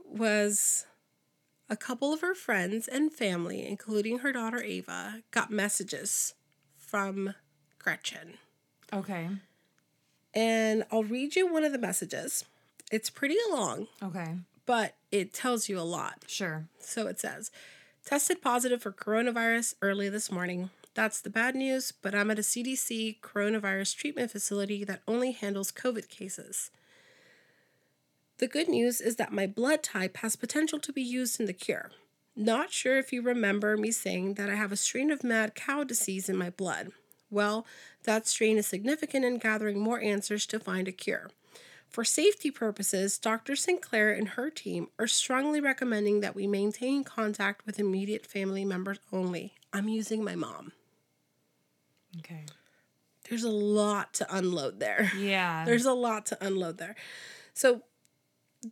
was 0.05 0.87
a 1.69 1.77
couple 1.77 2.13
of 2.13 2.21
her 2.21 2.35
friends 2.35 2.89
and 2.89 3.13
family, 3.13 3.67
including 3.67 4.19
her 4.21 4.33
daughter 4.33 4.63
Ava, 4.63 5.23
got 5.31 5.51
messages 5.51 6.35
from 6.77 7.35
Gretchen. 7.79 8.35
Okay. 8.93 9.29
And 10.35 10.85
I'll 10.91 11.05
read 11.05 11.37
you 11.37 11.53
one 11.53 11.65
of 11.65 11.73
the 11.73 11.79
messages. 11.79 12.45
It's 12.91 13.11
pretty 13.11 13.37
long, 13.51 13.87
Okay. 14.03 14.35
but 14.67 14.95
it 15.13 15.33
tells 15.33 15.69
you 15.69 15.79
a 15.79 15.83
lot. 15.83 16.25
Sure. 16.27 16.67
So 16.81 17.07
it 17.07 17.21
says, 17.21 17.51
tested 18.05 18.43
positive 18.43 18.83
for 18.83 18.93
coronavirus 18.93 19.75
early 19.83 20.09
this 20.09 20.31
morning. 20.31 20.71
That's 20.95 21.21
the 21.21 21.31
bad 21.31 21.55
news, 21.55 21.93
but 21.93 22.15
I'm 22.17 22.31
at 22.33 22.39
a 22.41 22.43
CDC 22.43 23.21
coronavirus 23.21 23.95
treatment 23.97 24.33
facility 24.33 24.83
that 24.85 25.03
only 25.07 25.31
handles 25.33 25.71
COVID 25.71 26.09
cases. 26.09 26.71
The 28.41 28.49
good 28.49 28.71
news 28.71 29.03
is 29.03 29.17
that 29.17 29.35
my 29.35 29.47
blood 29.47 29.83
type 29.83 30.17
has 30.19 30.35
potential 30.35 30.79
to 30.79 30.95
be 30.95 31.03
used 31.03 31.41
in 31.41 31.45
the 31.45 31.53
cure. 31.53 31.91
Not 32.35 32.73
sure 32.73 32.97
if 32.97 33.13
you 33.13 33.21
remember 33.21 33.77
me 33.77 33.91
saying 33.91 34.35
that 34.35 34.49
I 34.49 34.55
have 34.55 34.73
a 34.73 34.77
strain 34.77 35.11
of 35.11 35.23
mad 35.23 35.55
cow 35.55 35.85
disease 35.85 36.27
in 36.27 36.39
my 36.39 36.49
blood. 36.49 36.89
Well, 37.31 37.67
that 38.05 38.27
strain 38.27 38.57
is 38.57 38.67
significant 38.67 39.27
in 39.27 39.37
gathering 39.37 39.79
more 39.79 40.01
answers 40.01 40.47
to 40.47 40.59
find 40.59 40.89
a 40.89 40.93
cure. 40.93 41.29
For 41.91 42.03
safety 42.03 42.51
purposes, 42.51 43.19
Dr. 43.19 43.55
Sinclair 43.55 44.11
and 44.11 44.29
her 44.29 44.49
team 44.49 44.89
are 44.99 45.07
strongly 45.07 45.61
recommending 45.61 46.21
that 46.21 46.35
we 46.35 46.47
maintain 46.47 47.05
contact 47.05 47.67
with 47.67 47.79
immediate 47.79 48.25
family 48.25 48.65
members 48.65 49.01
only. 49.13 49.53
I'm 49.71 49.91
using 49.91 50.25
my 50.25 50.35
mom. 50.35 50.73
Okay. 52.21 52.47
There's 53.29 53.45
a 53.45 53.51
lot 53.51 54.15
to 54.15 54.35
unload 54.35 54.81
there. 54.81 55.13
Yeah. 55.19 55.65
There's 55.67 55.85
a 55.85 55.93
lot 55.93 56.25
to 56.27 56.43
unload 56.43 56.79
there. 56.79 56.97
So 57.53 57.83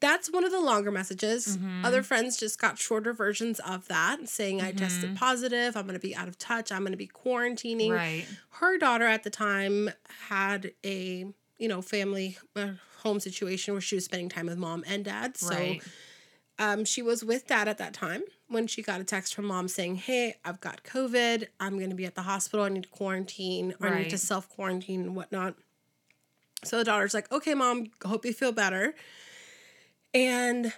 that's 0.00 0.30
one 0.30 0.45
of 0.45 0.50
the 0.52 0.61
longer 0.61 0.90
messages. 0.90 1.59
Other 1.83 2.02
friends 2.02 2.37
just 2.37 2.61
got 2.61 2.78
shorter 2.78 3.12
versions 3.12 3.59
of 3.61 3.88
that, 3.88 4.28
saying 4.28 4.61
I 4.61 4.73
tested 4.73 5.14
positive, 5.14 5.76
I'm 5.76 5.85
going 5.87 5.99
to 5.99 6.07
be 6.07 6.14
out 6.14 6.28
of 6.28 6.37
touch, 6.38 6.71
I'm 6.73 6.80
going 6.80 6.92
to 6.92 6.99
be 6.99 7.07
quarantining. 7.09 7.92
right. 7.92 8.26
Her 8.50 8.76
daughter 8.78 9.04
at 9.07 9.23
the 9.23 9.30
time 9.30 9.90
had 10.28 10.73
a, 10.85 11.26
you 11.59 11.68
know, 11.68 11.80
family 11.80 12.37
uh, 12.57 12.73
home 12.99 13.21
situation 13.21 13.73
where 13.75 13.80
she 13.80 13.95
was 13.95 14.04
spending 14.04 14.28
time 14.28 14.47
with 14.47 14.59
mom 14.59 14.85
and 14.87 15.04
dad. 15.04 15.37
So 15.37 15.50
Right. 15.54 15.80
um, 16.59 16.85
she 16.85 17.00
was 17.00 17.25
with 17.25 17.47
dad 17.47 17.68
at 17.68 17.78
that 17.78 17.95
time 17.95 18.23
when 18.49 18.66
she 18.66 18.83
got 18.83 19.00
a 19.00 19.04
text 19.04 19.35
from 19.35 19.45
mom 19.47 19.68
saying, 19.68 19.97
Hey, 19.97 20.35
I've 20.45 20.61
got 20.61 20.83
COVID. 20.83 21.47
I'm 21.61 21.78
going 21.78 21.90
to 21.90 21.97
be 21.97 22.04
at 22.07 22.16
the 22.16 22.23
hospital. 22.23 22.64
I 22.66 22.68
need 22.71 22.83
to 22.83 22.88
quarantine 22.88 23.75
or 23.80 23.88
I 23.88 23.99
need 24.02 24.11
to 24.11 24.18
self 24.18 24.49
quarantine 24.49 25.02
and 25.02 25.14
whatnot. 25.16 25.54
So 26.64 26.78
the 26.78 26.85
daughter's 26.85 27.14
like, 27.14 27.30
Okay, 27.30 27.54
mom, 27.54 27.87
hope 28.04 28.25
you 28.26 28.33
feel 28.33 28.52
better. 28.52 28.95
And 30.18 30.72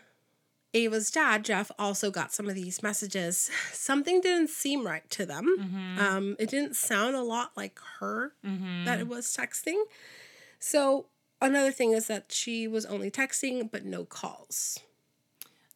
Ava's 0.75 1.11
dad, 1.11 1.44
Jeff, 1.44 1.70
also 1.78 2.11
got 2.11 2.32
some 2.32 2.49
of 2.49 2.54
these 2.54 2.82
messages. 2.82 3.50
Something 3.73 4.20
didn't 4.20 4.50
seem 4.50 4.87
right 4.87 5.09
to 5.11 5.26
them. 5.26 5.97
Um, 5.99 6.37
it 6.38 6.49
didn't 6.50 6.76
sound 6.76 7.16
a 7.16 7.23
lot 7.23 7.52
like 7.56 7.78
her 7.99 8.35
that 8.85 9.00
it 9.00 9.09
was 9.09 9.26
texting. 9.37 9.82
So 10.59 11.06
another 11.40 11.73
thing 11.73 11.92
is 11.92 12.06
that 12.06 12.30
she 12.32 12.68
was 12.68 12.85
only 12.87 13.11
texting 13.11 13.70
but 13.70 13.85
no 13.85 14.04
calls. 14.04 14.78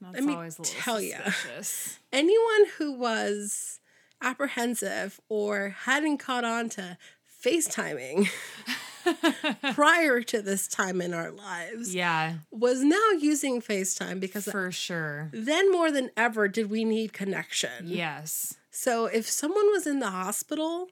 That's 0.00 0.24
me 0.24 0.34
always 0.34 0.58
a 0.58 0.62
little 0.62 0.76
tell 0.80 1.00
suspicious. 1.00 1.98
anyone 2.12 2.66
who 2.78 2.92
was 2.92 3.80
apprehensive 4.20 5.20
or 5.28 5.70
hadn't 5.86 6.18
caught 6.18 6.44
on 6.44 6.68
to 6.70 6.98
FaceTiming 7.44 8.28
prior 9.74 10.20
to 10.22 10.42
this 10.42 10.68
time 10.68 11.00
in 11.00 11.12
our 11.14 11.30
lives 11.30 11.94
Yeah, 11.94 12.34
was 12.50 12.82
now 12.82 13.10
using 13.18 13.60
FaceTime 13.60 14.20
because 14.20 14.44
for 14.44 14.70
sure. 14.72 15.30
then 15.32 15.70
more 15.72 15.90
than 15.90 16.10
ever 16.16 16.48
did 16.48 16.70
we 16.70 16.84
need 16.84 17.12
connection. 17.12 17.84
Yes. 17.86 18.54
So 18.70 19.06
if 19.06 19.28
someone 19.28 19.66
was 19.70 19.86
in 19.86 20.00
the 20.00 20.10
hospital, 20.10 20.88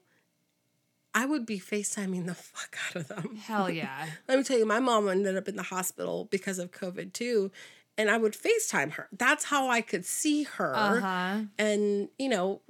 I 1.13 1.25
would 1.25 1.45
be 1.45 1.59
FaceTiming 1.59 2.25
the 2.25 2.33
fuck 2.35 2.77
out 2.89 2.95
of 2.95 3.07
them. 3.07 3.35
Hell 3.35 3.69
yeah. 3.81 4.07
Let 4.27 4.37
me 4.37 4.43
tell 4.43 4.57
you, 4.57 4.65
my 4.65 4.79
mom 4.79 5.07
ended 5.09 5.37
up 5.37 5.47
in 5.47 5.55
the 5.55 5.63
hospital 5.63 6.27
because 6.31 6.59
of 6.59 6.71
COVID 6.71 7.13
too. 7.13 7.51
And 7.97 8.09
I 8.09 8.17
would 8.17 8.33
FaceTime 8.33 8.93
her. 8.93 9.07
That's 9.11 9.45
how 9.45 9.69
I 9.69 9.81
could 9.81 10.05
see 10.05 10.43
her 10.43 10.73
Uh 10.75 10.99
huh. 10.99 11.37
and 11.59 12.09
you 12.17 12.29
know 12.29 12.61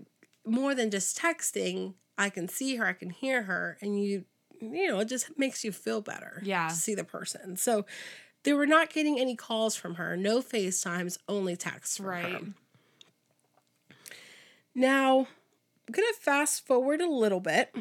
more 0.46 0.76
than 0.76 0.92
just 0.92 1.18
texting 1.18 1.94
i 2.18 2.30
can 2.30 2.50
see 2.50 2.76
her 2.76 2.86
i 2.86 2.92
can 2.92 3.10
hear 3.10 3.44
her 3.44 3.78
and 3.82 3.98
you 4.04 4.26
you 4.72 4.88
know 4.88 5.00
it 5.00 5.08
just 5.10 5.38
makes 5.38 5.64
you 5.64 5.72
feel 5.72 6.02
better 6.02 6.42
Yeah. 6.44 6.68
to 6.70 6.76
see 6.76 6.96
the 6.96 7.04
person 7.04 7.58
so 7.58 7.86
they 8.44 8.54
were 8.54 8.66
not 8.68 8.90
getting 8.92 9.20
any 9.20 9.36
calls 9.36 9.76
from 9.76 9.96
her 9.96 10.16
no 10.18 10.42
facetimes 10.42 11.18
only 11.28 11.56
texts 11.56 11.98
from 11.98 12.06
Right. 12.08 12.26
her 12.26 12.40
now 14.76 15.20
i'm 15.88 15.92
gonna 15.92 16.08
fast 16.20 16.66
forward 16.66 17.02
a 17.02 17.10
little 17.10 17.40
bit 17.40 17.76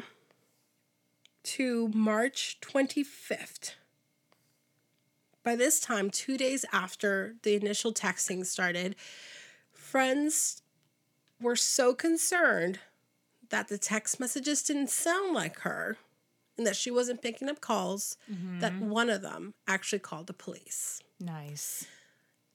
to 1.43 1.89
march 1.93 2.57
25th 2.61 3.73
by 5.43 5.55
this 5.55 5.79
time 5.79 6.09
two 6.09 6.37
days 6.37 6.65
after 6.71 7.35
the 7.43 7.55
initial 7.55 7.93
texting 7.93 8.45
started 8.45 8.95
friends 9.71 10.61
were 11.41 11.55
so 11.55 11.93
concerned 11.93 12.79
that 13.49 13.67
the 13.67 13.77
text 13.77 14.19
messages 14.19 14.63
didn't 14.63 14.89
sound 14.89 15.33
like 15.33 15.59
her 15.59 15.97
and 16.57 16.67
that 16.67 16.75
she 16.75 16.91
wasn't 16.91 17.21
picking 17.21 17.49
up 17.49 17.61
calls 17.61 18.17
that 18.59 18.73
mm-hmm. 18.73 18.89
one 18.89 19.09
of 19.09 19.21
them 19.21 19.53
actually 19.67 19.99
called 19.99 20.27
the 20.27 20.33
police. 20.33 21.01
Nice. 21.19 21.85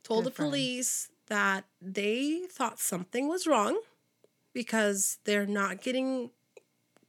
Told 0.05 0.25
Good 0.25 0.33
the 0.33 0.37
police 0.37 1.09
that 1.27 1.65
they 1.83 2.43
thought 2.51 2.79
something 2.79 3.29
was 3.29 3.47
wrong 3.47 3.81
because 4.53 5.19
they're 5.25 5.47
not 5.47 5.83
getting 5.83 6.31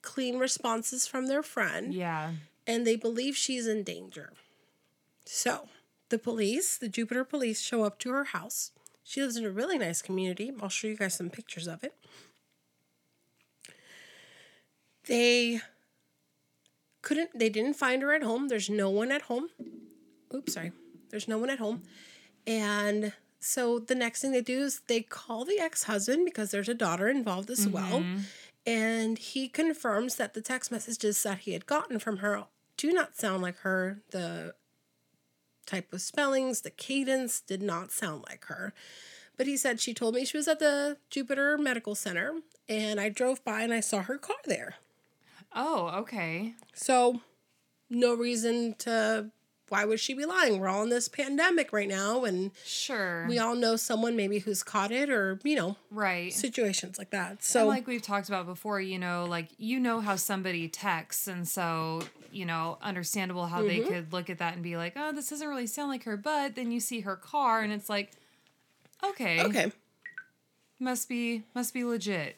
clean 0.02 0.38
responses 0.38 1.08
from 1.08 1.28
their 1.28 1.44
friend 1.44 1.94
Yeah. 1.94 2.34
and 2.66 2.86
they 2.86 2.96
believe 2.96 3.36
she's 3.36 3.68
in 3.68 3.84
danger. 3.84 4.34
So, 5.26 5.70
the 6.10 6.18
police, 6.18 6.78
the 6.78 6.90
Jupiter 6.90 7.24
police, 7.24 7.62
show 7.62 7.84
up 7.84 8.00
to 8.00 8.12
her 8.12 8.26
house. 8.26 8.72
She 9.04 9.22
lives 9.22 9.38
in 9.38 9.46
a 9.46 9.50
really 9.50 9.78
nice 9.78 10.02
community. 10.02 10.52
I'll 10.62 10.70
show 10.70 10.88
you 10.88 10.98
guys 10.98 11.14
some 11.14 11.30
pictures 11.30 11.68
of 11.68 11.84
it. 11.84 11.94
They 15.06 15.62
couldn't, 17.02 17.38
they 17.38 17.50
didn't 17.50 17.76
find 17.76 18.02
her 18.02 18.14
at 18.14 18.24
home. 18.24 18.48
There's 18.48 18.70
no 18.70 18.90
one 18.90 19.12
at 19.12 19.24
home. 19.24 19.50
Oops, 20.34 20.54
sorry. 20.54 20.72
There's 21.10 21.28
no 21.28 21.38
one 21.38 21.50
at 21.50 21.60
home. 21.60 21.84
And 22.46 23.14
so 23.40 23.80
the 23.80 23.96
next 23.96 24.22
thing 24.22 24.32
they 24.32 24.42
do 24.42 24.62
is 24.62 24.82
they 24.88 25.02
call 25.02 25.46
the 25.46 25.60
ex 25.60 25.84
husband 25.84 26.26
because 26.26 26.52
there's 26.52 26.70
a 26.70 26.74
daughter 26.74 27.08
involved 27.08 27.50
as 27.50 27.68
well. 27.68 28.02
Mm-hmm. 28.02 28.20
And 28.66 29.18
he 29.18 29.48
confirms 29.48 30.16
that 30.16 30.34
the 30.34 30.42
text 30.42 30.72
messages 30.72 31.24
that 31.24 31.40
he 31.40 31.54
had 31.54 31.66
gotten 31.66 32.00
from 32.00 32.18
her 32.18 32.46
do 32.78 32.92
not 32.92 33.18
sound 33.18 33.42
like 33.42 33.58
her. 33.60 34.02
The 34.12 34.54
type 35.66 35.94
of 35.94 36.02
spellings, 36.02 36.62
the 36.62 36.70
cadence 36.70 37.40
did 37.40 37.62
not 37.62 37.92
sound 37.92 38.26
like 38.28 38.46
her. 38.46 38.74
But 39.38 39.48
he 39.48 39.56
said 39.56 39.80
she 39.80 39.94
told 39.94 40.16
me 40.16 40.26
she 40.26 40.38
was 40.38 40.48
at 40.48 40.60
the 40.60 40.98
Jupiter 41.10 41.58
Medical 41.58 41.96
Center 41.96 42.42
and 42.68 43.00
I 43.00 43.10
drove 43.10 43.44
by 43.46 43.62
and 43.62 43.74
I 43.74 43.80
saw 43.80 44.02
her 44.02 44.18
car 44.18 44.36
there. 44.46 44.76
Oh, 45.54 45.88
okay. 46.02 46.54
So, 46.74 47.22
no 47.90 48.14
reason 48.14 48.76
to. 48.80 49.32
Why 49.70 49.86
would 49.86 50.00
she 50.00 50.16
be 50.16 50.26
lying? 50.26 50.60
We're 50.60 50.68
all 50.68 50.82
in 50.82 50.90
this 50.90 51.08
pandemic 51.08 51.72
right 51.72 51.88
now, 51.88 52.24
and 52.24 52.50
Sure. 52.66 53.28
we 53.28 53.38
all 53.38 53.54
know 53.56 53.76
someone 53.76 54.16
maybe 54.16 54.40
who's 54.40 54.64
caught 54.64 54.92
it 54.92 55.12
or, 55.12 55.40
you 55.44 55.56
know, 55.56 55.76
right. 55.92 56.34
situations 56.34 56.98
like 56.98 57.12
that. 57.12 57.30
And 57.30 57.44
So, 57.44 57.68
like 57.68 57.86
we've 57.86 58.02
talked 58.02 58.30
about 58.30 58.48
before, 58.48 58.82
you 58.82 58.98
know, 58.98 59.26
like 59.30 59.50
you 59.60 59.80
know 59.80 60.00
how 60.00 60.16
somebody 60.16 60.68
texts, 60.70 61.28
and 61.28 61.48
so 61.48 62.02
you 62.32 62.46
know, 62.48 62.78
understandable 62.82 63.46
how 63.46 63.62
they 63.62 63.80
Mm-hmm. 63.80 63.94
could 63.94 64.12
look 64.14 64.30
at 64.32 64.40
that 64.40 64.54
and 64.56 64.64
be 64.64 64.76
like, 64.76 64.94
"Oh, 64.96 65.12
this 65.12 65.30
doesn't 65.30 65.48
really 65.48 65.68
sound 65.68 65.90
like 65.90 66.04
her," 66.06 66.18
but 66.18 66.56
then 66.56 66.72
you 66.72 66.80
see 66.80 67.02
her 67.02 67.16
car, 67.16 67.62
and 67.62 67.72
it's 67.72 67.90
like, 67.90 68.12
okay, 69.04 69.44
okay. 69.46 69.72
must 70.80 71.08
be 71.10 71.44
must 71.54 71.74
be 71.76 71.84
legit. 71.84 72.38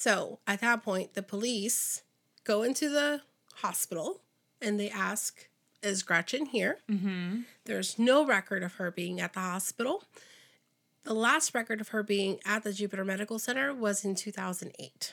So, 0.00 0.38
at 0.46 0.62
that 0.62 0.82
point, 0.82 1.12
the 1.12 1.22
police 1.22 2.04
go 2.44 2.62
into 2.62 2.88
the 2.88 3.20
hospital 3.56 4.22
and 4.58 4.80
they 4.80 4.88
ask, 4.88 5.46
Is 5.82 6.02
Gretchen 6.02 6.46
here? 6.46 6.78
Mm-hmm. 6.90 7.40
There's 7.66 7.98
no 7.98 8.24
record 8.24 8.62
of 8.62 8.76
her 8.76 8.90
being 8.90 9.20
at 9.20 9.34
the 9.34 9.40
hospital. 9.40 10.04
The 11.04 11.12
last 11.12 11.54
record 11.54 11.82
of 11.82 11.88
her 11.88 12.02
being 12.02 12.38
at 12.46 12.62
the 12.64 12.72
Jupiter 12.72 13.04
Medical 13.04 13.38
Center 13.38 13.74
was 13.74 14.02
in 14.02 14.14
2008 14.14 15.12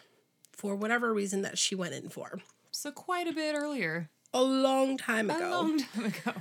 for 0.53 0.73
whatever 0.73 1.13
reason 1.13 1.41
that 1.41 1.57
she 1.57 1.75
went 1.75 1.93
in 1.93 2.07
for. 2.07 2.39
So 2.71 2.89
quite 2.89 3.27
a 3.27 3.33
bit 3.33 3.55
earlier, 3.55 4.07
A 4.33 4.41
long 4.41 4.97
time 4.97 5.29
ago. 5.29 5.49
a 5.49 5.51
long 5.51 5.79
time 5.79 6.05
ago. 6.05 6.31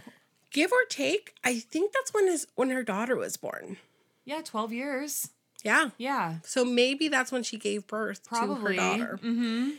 Give 0.53 0.71
or 0.71 0.85
take, 0.89 1.35
I 1.43 1.59
think 1.59 1.93
that's 1.93 2.15
when 2.15 2.29
his 2.29 2.47
when 2.55 2.71
her 2.71 2.85
daughter 2.85 3.17
was 3.17 3.37
born. 3.37 3.77
Yeah, 4.25 4.41
twelve 4.45 4.73
years. 4.73 5.31
Yeah. 5.65 5.91
Yeah, 5.99 6.37
So 6.45 6.65
maybe 6.65 7.09
that's 7.09 7.33
when 7.33 7.43
she 7.43 7.57
gave 7.59 7.87
birth 7.87 8.25
probably. 8.25 8.77
to 8.77 8.83
her 8.83 8.89
daughter. 8.99 9.19
Mm-hmm. 9.23 9.71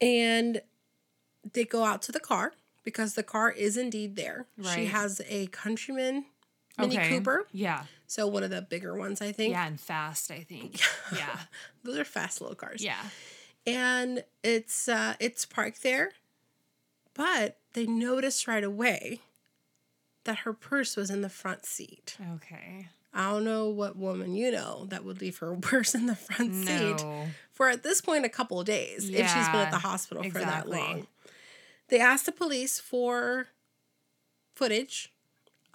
and 0.00 0.60
they 1.52 1.64
go 1.64 1.84
out 1.84 2.02
to 2.02 2.12
the 2.12 2.20
car 2.20 2.52
because 2.84 3.14
the 3.14 3.22
car 3.22 3.50
is 3.50 3.76
indeed 3.76 4.16
there. 4.16 4.46
She 4.74 4.86
has 4.86 5.20
a 5.28 5.46
Countryman 5.48 6.26
Mini 6.78 6.96
Okay. 6.98 7.08
Cooper, 7.08 7.46
Yeah, 7.52 7.84
so 8.06 8.26
one 8.26 8.42
of 8.42 8.50
the 8.50 8.60
bigger 8.62 8.94
ones, 8.94 9.22
I 9.22 9.32
think. 9.32 9.52
yeah, 9.52 9.66
and 9.66 9.80
fast. 9.80 10.30
I 10.30 10.40
think. 10.40 10.80
Yeah, 11.16 11.38
Those 11.84 11.98
are 11.98 12.04
fast 12.04 12.40
little 12.40 12.54
cars. 12.56 12.82
yeah. 12.82 13.00
and 13.66 14.22
it's 14.44 14.88
uh, 14.88 15.14
it's 15.18 15.46
parked 15.46 15.82
there. 15.82 16.10
But 17.14 17.56
they 17.72 17.86
noticed 17.86 18.46
right 18.46 18.62
away 18.62 19.20
that 20.24 20.38
her 20.40 20.52
purse 20.52 20.96
was 20.96 21.08
in 21.10 21.22
the 21.22 21.30
front 21.30 21.64
seat. 21.64 22.16
Okay. 22.34 22.88
I 23.16 23.30
don't 23.30 23.44
know 23.44 23.70
what 23.70 23.96
woman 23.96 24.34
you 24.34 24.50
know 24.52 24.84
that 24.90 25.04
would 25.04 25.20
leave 25.20 25.38
her 25.38 25.54
purse 25.60 25.94
in 25.94 26.06
the 26.06 26.14
front 26.14 26.54
seat 26.54 27.04
for 27.52 27.68
at 27.70 27.82
this 27.82 28.00
point 28.00 28.24
a 28.24 28.28
couple 28.28 28.60
of 28.60 28.66
days 28.66 29.08
if 29.08 29.16
she's 29.16 29.48
been 29.48 29.56
at 29.56 29.70
the 29.70 29.76
Yeah, 29.76 29.80
hospital 29.80 30.22
for 30.24 30.38
that 30.40 30.68
long. 30.68 31.06
They 31.88 31.98
asked 31.98 32.26
the 32.26 32.32
police 32.32 32.78
for 32.78 33.48
footage 34.54 35.12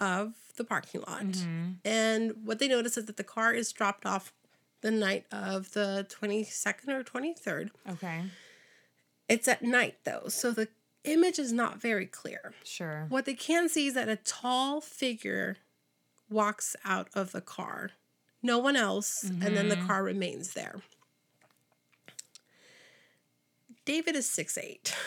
of 0.00 0.34
the 0.56 0.64
parking 0.64 1.00
lot. 1.06 1.22
Mhm. 1.24 1.76
And 1.84 2.46
what 2.46 2.58
they 2.58 2.68
noticed 2.68 2.98
is 2.98 3.06
that 3.06 3.16
the 3.16 3.24
car 3.24 3.52
is 3.52 3.72
dropped 3.72 4.04
off 4.06 4.32
the 4.80 4.90
night 4.90 5.26
of 5.32 5.72
the 5.72 6.06
22nd 6.08 6.92
or 6.94 7.02
23rd. 7.04 7.70
Okay. 7.88 8.24
It's 9.28 9.48
at 9.48 9.62
night 9.62 9.98
though, 10.04 10.24
so 10.28 10.50
the 10.50 10.68
image 11.04 11.38
is 11.38 11.52
not 11.52 11.80
very 11.80 12.06
clear. 12.06 12.52
Sure. 12.64 13.06
What 13.08 13.24
they 13.24 13.34
can 13.34 13.68
see 13.68 13.86
is 13.88 13.94
that 13.94 14.08
a 14.08 14.16
tall 14.16 14.80
figure 14.80 15.56
walks 16.32 16.74
out 16.84 17.08
of 17.14 17.32
the 17.32 17.40
car. 17.40 17.90
No 18.42 18.58
one 18.58 18.74
else, 18.76 19.22
and 19.22 19.42
then 19.56 19.68
the 19.68 19.76
Mhm. 19.76 19.86
car 19.86 20.02
remains 20.02 20.52
there. 20.54 20.80
David 23.84 24.16
is 24.16 24.28
six 24.28 24.56
eight. 24.58 24.94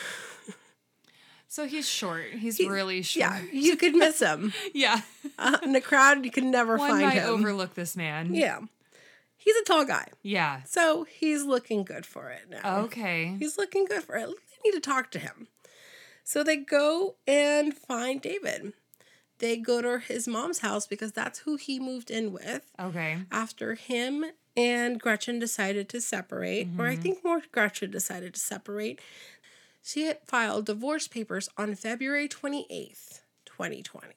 So 1.48 1.66
he's 1.66 1.88
short. 1.88 2.26
He's 2.32 2.58
He- 2.58 2.68
really 2.68 3.00
short. 3.02 3.20
Yeah, 3.20 3.40
you 3.50 3.76
could 3.76 3.94
miss 3.94 4.18
him. 4.20 4.52
Yeah. 4.74 5.02
Uh, 5.38 5.56
in 5.62 5.72
the 5.72 5.80
crowd, 5.80 6.22
you 6.24 6.30
could 6.30 6.44
never 6.44 6.76
One 6.76 6.90
find 6.90 7.02
might 7.06 7.14
him. 7.14 7.28
overlook 7.30 7.74
this 7.74 7.96
man. 7.96 8.34
yeah. 8.34 8.60
He's 9.38 9.56
a 9.56 9.62
tall 9.64 9.84
guy. 9.86 10.08
Yeah. 10.22 10.64
So 10.64 11.04
he's 11.04 11.44
looking 11.44 11.84
good 11.84 12.04
for 12.04 12.28
it 12.30 12.50
now. 12.50 12.80
Okay. 12.80 13.36
He's 13.38 13.56
looking 13.56 13.86
good 13.86 14.02
for 14.02 14.16
it. 14.16 14.26
They 14.28 14.68
need 14.70 14.72
to 14.72 14.80
talk 14.80 15.10
to 15.12 15.18
him. 15.18 15.46
So 16.24 16.42
they 16.42 16.56
go 16.56 17.14
and 17.26 17.72
find 17.74 18.20
David. 18.20 18.74
They 19.38 19.56
go 19.58 19.82
to 19.82 19.98
his 19.98 20.26
mom's 20.26 20.60
house 20.60 20.86
because 20.86 21.12
that's 21.12 21.40
who 21.40 21.56
he 21.56 21.78
moved 21.78 22.10
in 22.10 22.32
with 22.32 22.62
Okay. 22.80 23.18
after 23.30 23.74
him 23.74 24.24
and 24.56 24.98
Gretchen 24.98 25.38
decided 25.38 25.88
to 25.90 26.00
separate, 26.00 26.68
or 26.78 26.86
I 26.86 26.96
think 26.96 27.22
more 27.22 27.42
Gretchen 27.52 27.90
decided 27.90 28.32
to 28.34 28.40
separate. 28.40 29.00
She 29.82 30.04
had 30.06 30.20
filed 30.26 30.64
divorce 30.66 31.06
papers 31.08 31.50
on 31.58 31.74
February 31.74 32.26
28th, 32.28 33.20
2020. 33.44 34.14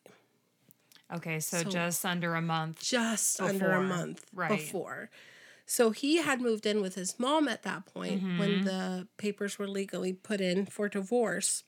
Okay. 1.13 1.39
So, 1.41 1.63
So- 1.63 1.69
just 1.69 2.05
under 2.05 2.35
a 2.35 2.41
month. 2.41 2.81
just 2.81 3.41
under 3.41 3.73
a 3.73 3.81
Before, 3.81 3.97
month 3.97 4.25
right. 4.33 4.49
before. 4.49 5.09
So 5.65 5.91
he 5.91 6.17
had 6.17 6.39
moved 6.41 6.65
in 6.65 6.81
with 6.81 6.95
his 6.95 7.19
mom 7.19 7.47
at 7.47 7.61
that 7.63 7.85
point 7.85 8.21
when 8.39 8.61
Mhm. 8.61 8.63
the 8.63 9.07
papers 9.17 9.59
were 9.59 9.67
legally 9.67 10.13
put 10.13 10.39
in 10.41 10.65
for 10.65 10.87
divorce. 10.89 11.63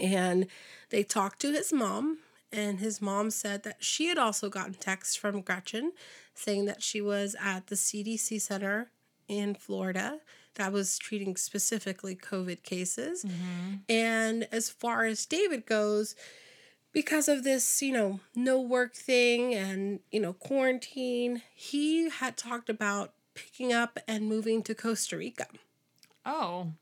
And 0.00 0.46
they 0.90 1.02
talked 1.02 1.40
to 1.40 1.52
his 1.52 1.72
mom, 1.72 2.18
and 2.52 2.80
his 2.80 3.00
mom 3.00 3.30
said 3.30 3.62
that 3.62 3.82
she 3.82 4.08
had 4.08 4.18
also 4.18 4.48
gotten 4.48 4.74
texts 4.74 5.16
from 5.16 5.40
Gretchen 5.40 5.92
saying 6.34 6.66
that 6.66 6.82
she 6.82 7.00
was 7.00 7.34
at 7.40 7.66
the 7.68 7.74
CDC 7.74 8.40
center 8.40 8.90
in 9.28 9.54
Florida 9.54 10.20
that 10.54 10.72
was 10.72 10.98
treating 10.98 11.36
specifically 11.36 12.14
COVID 12.14 12.62
cases. 12.62 13.24
Mm-hmm. 13.24 13.74
And 13.88 14.48
as 14.52 14.68
far 14.68 15.04
as 15.04 15.24
David 15.24 15.64
goes, 15.64 16.14
because 16.92 17.26
of 17.28 17.42
this, 17.42 17.80
you 17.80 17.92
know, 17.92 18.20
no 18.34 18.60
work 18.60 18.94
thing 18.94 19.54
and, 19.54 20.00
you 20.10 20.20
know, 20.20 20.34
quarantine, 20.34 21.40
he 21.54 22.10
had 22.10 22.36
talked 22.36 22.68
about 22.68 23.14
picking 23.34 23.72
up 23.72 23.98
and 24.06 24.26
moving 24.26 24.62
to 24.62 24.74
Costa 24.74 25.16
Rica, 25.16 25.46
Oh. 26.26 26.72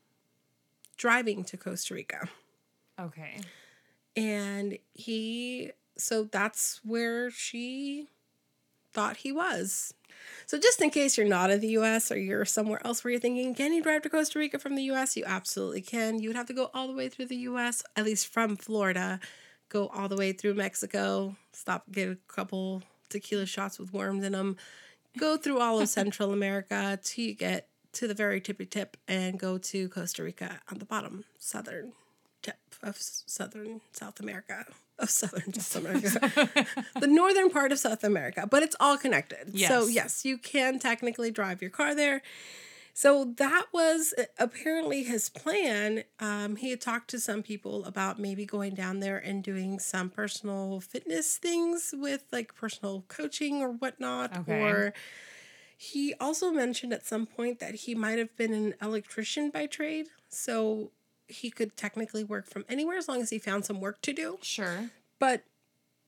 driving 0.97 1.45
to 1.45 1.55
Costa 1.55 1.93
Rica. 1.93 2.27
Okay. 3.01 3.39
And 4.15 4.77
he, 4.93 5.71
so 5.97 6.23
that's 6.23 6.81
where 6.83 7.31
she 7.31 8.07
thought 8.93 9.17
he 9.17 9.31
was. 9.31 9.93
So 10.45 10.59
just 10.59 10.81
in 10.81 10.89
case 10.89 11.17
you're 11.17 11.27
not 11.27 11.49
in 11.49 11.61
the 11.61 11.69
US 11.69 12.11
or 12.11 12.19
you're 12.19 12.45
somewhere 12.45 12.85
else 12.85 13.03
where 13.03 13.11
you're 13.11 13.19
thinking, 13.19 13.55
can 13.55 13.73
you 13.73 13.81
drive 13.81 14.03
to 14.03 14.09
Costa 14.09 14.37
Rica 14.37 14.59
from 14.59 14.75
the 14.75 14.83
US? 14.91 15.15
You 15.17 15.23
absolutely 15.25 15.81
can. 15.81 16.19
You 16.19 16.29
would 16.29 16.35
have 16.35 16.47
to 16.47 16.53
go 16.53 16.69
all 16.73 16.87
the 16.87 16.93
way 16.93 17.09
through 17.09 17.27
the 17.27 17.37
US, 17.37 17.83
at 17.95 18.05
least 18.05 18.27
from 18.27 18.55
Florida, 18.55 19.19
go 19.69 19.87
all 19.87 20.07
the 20.07 20.17
way 20.17 20.33
through 20.33 20.53
Mexico, 20.53 21.35
stop, 21.53 21.85
get 21.91 22.09
a 22.09 22.17
couple 22.27 22.83
tequila 23.09 23.45
shots 23.45 23.79
with 23.79 23.93
worms 23.93 24.23
in 24.23 24.33
them, 24.33 24.57
go 25.17 25.37
through 25.37 25.59
all 25.59 25.79
of 25.79 25.89
Central 25.89 26.33
America 26.33 26.99
till 27.01 27.25
you 27.25 27.33
get 27.33 27.67
to 27.93 28.07
the 28.07 28.13
very 28.13 28.39
tippy 28.39 28.65
tip 28.65 28.95
and 29.07 29.39
go 29.39 29.57
to 29.57 29.89
Costa 29.89 30.23
Rica 30.23 30.59
on 30.71 30.77
the 30.77 30.85
bottom, 30.85 31.25
southern 31.37 31.93
of 32.83 32.97
southern 32.99 33.81
South 33.91 34.19
America. 34.19 34.65
Of 34.99 35.09
southern 35.09 35.53
South 35.59 35.83
America. 35.85 36.65
the 36.99 37.07
northern 37.07 37.49
part 37.49 37.71
of 37.71 37.79
South 37.79 38.03
America, 38.03 38.47
but 38.49 38.63
it's 38.63 38.75
all 38.79 38.97
connected. 38.97 39.49
Yes. 39.53 39.69
So, 39.69 39.87
Yes. 39.87 40.25
you 40.25 40.37
can 40.37 40.79
technically 40.79 41.31
drive 41.31 41.61
your 41.61 41.71
car 41.71 41.95
there. 41.95 42.21
So, 42.93 43.33
that 43.37 43.67
was 43.73 44.13
uh, 44.17 44.23
apparently 44.37 45.03
his 45.03 45.29
plan. 45.29 46.03
Um, 46.19 46.57
he 46.57 46.69
had 46.71 46.81
talked 46.81 47.09
to 47.11 47.19
some 47.19 47.41
people 47.41 47.85
about 47.85 48.19
maybe 48.19 48.45
going 48.45 48.75
down 48.75 48.99
there 48.99 49.17
and 49.17 49.41
doing 49.43 49.79
some 49.79 50.09
personal 50.09 50.81
fitness 50.81 51.37
things 51.37 51.93
with 51.97 52.25
like 52.31 52.53
personal 52.53 53.05
coaching 53.07 53.61
or 53.61 53.69
whatnot. 53.71 54.37
Okay. 54.39 54.61
Or 54.61 54.93
he 55.77 56.13
also 56.19 56.51
mentioned 56.51 56.93
at 56.93 57.07
some 57.07 57.25
point 57.25 57.59
that 57.59 57.73
he 57.75 57.95
might 57.95 58.19
have 58.19 58.35
been 58.37 58.53
an 58.53 58.75
electrician 58.81 59.49
by 59.49 59.65
trade. 59.67 60.07
So, 60.29 60.91
he 61.31 61.49
could 61.49 61.75
technically 61.77 62.23
work 62.23 62.47
from 62.49 62.65
anywhere 62.69 62.97
as 62.97 63.07
long 63.07 63.21
as 63.21 63.29
he 63.29 63.39
found 63.39 63.65
some 63.65 63.79
work 63.81 64.01
to 64.03 64.13
do. 64.13 64.37
Sure. 64.41 64.89
But 65.19 65.43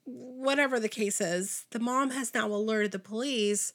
whatever 0.06 0.80
the 0.80 0.90
case 0.90 1.22
is, 1.22 1.66
the 1.72 1.80
mom 1.80 2.12
has 2.12 2.34
now 2.34 2.48
alerted 2.48 2.92
the 2.92 3.00
police 3.00 3.74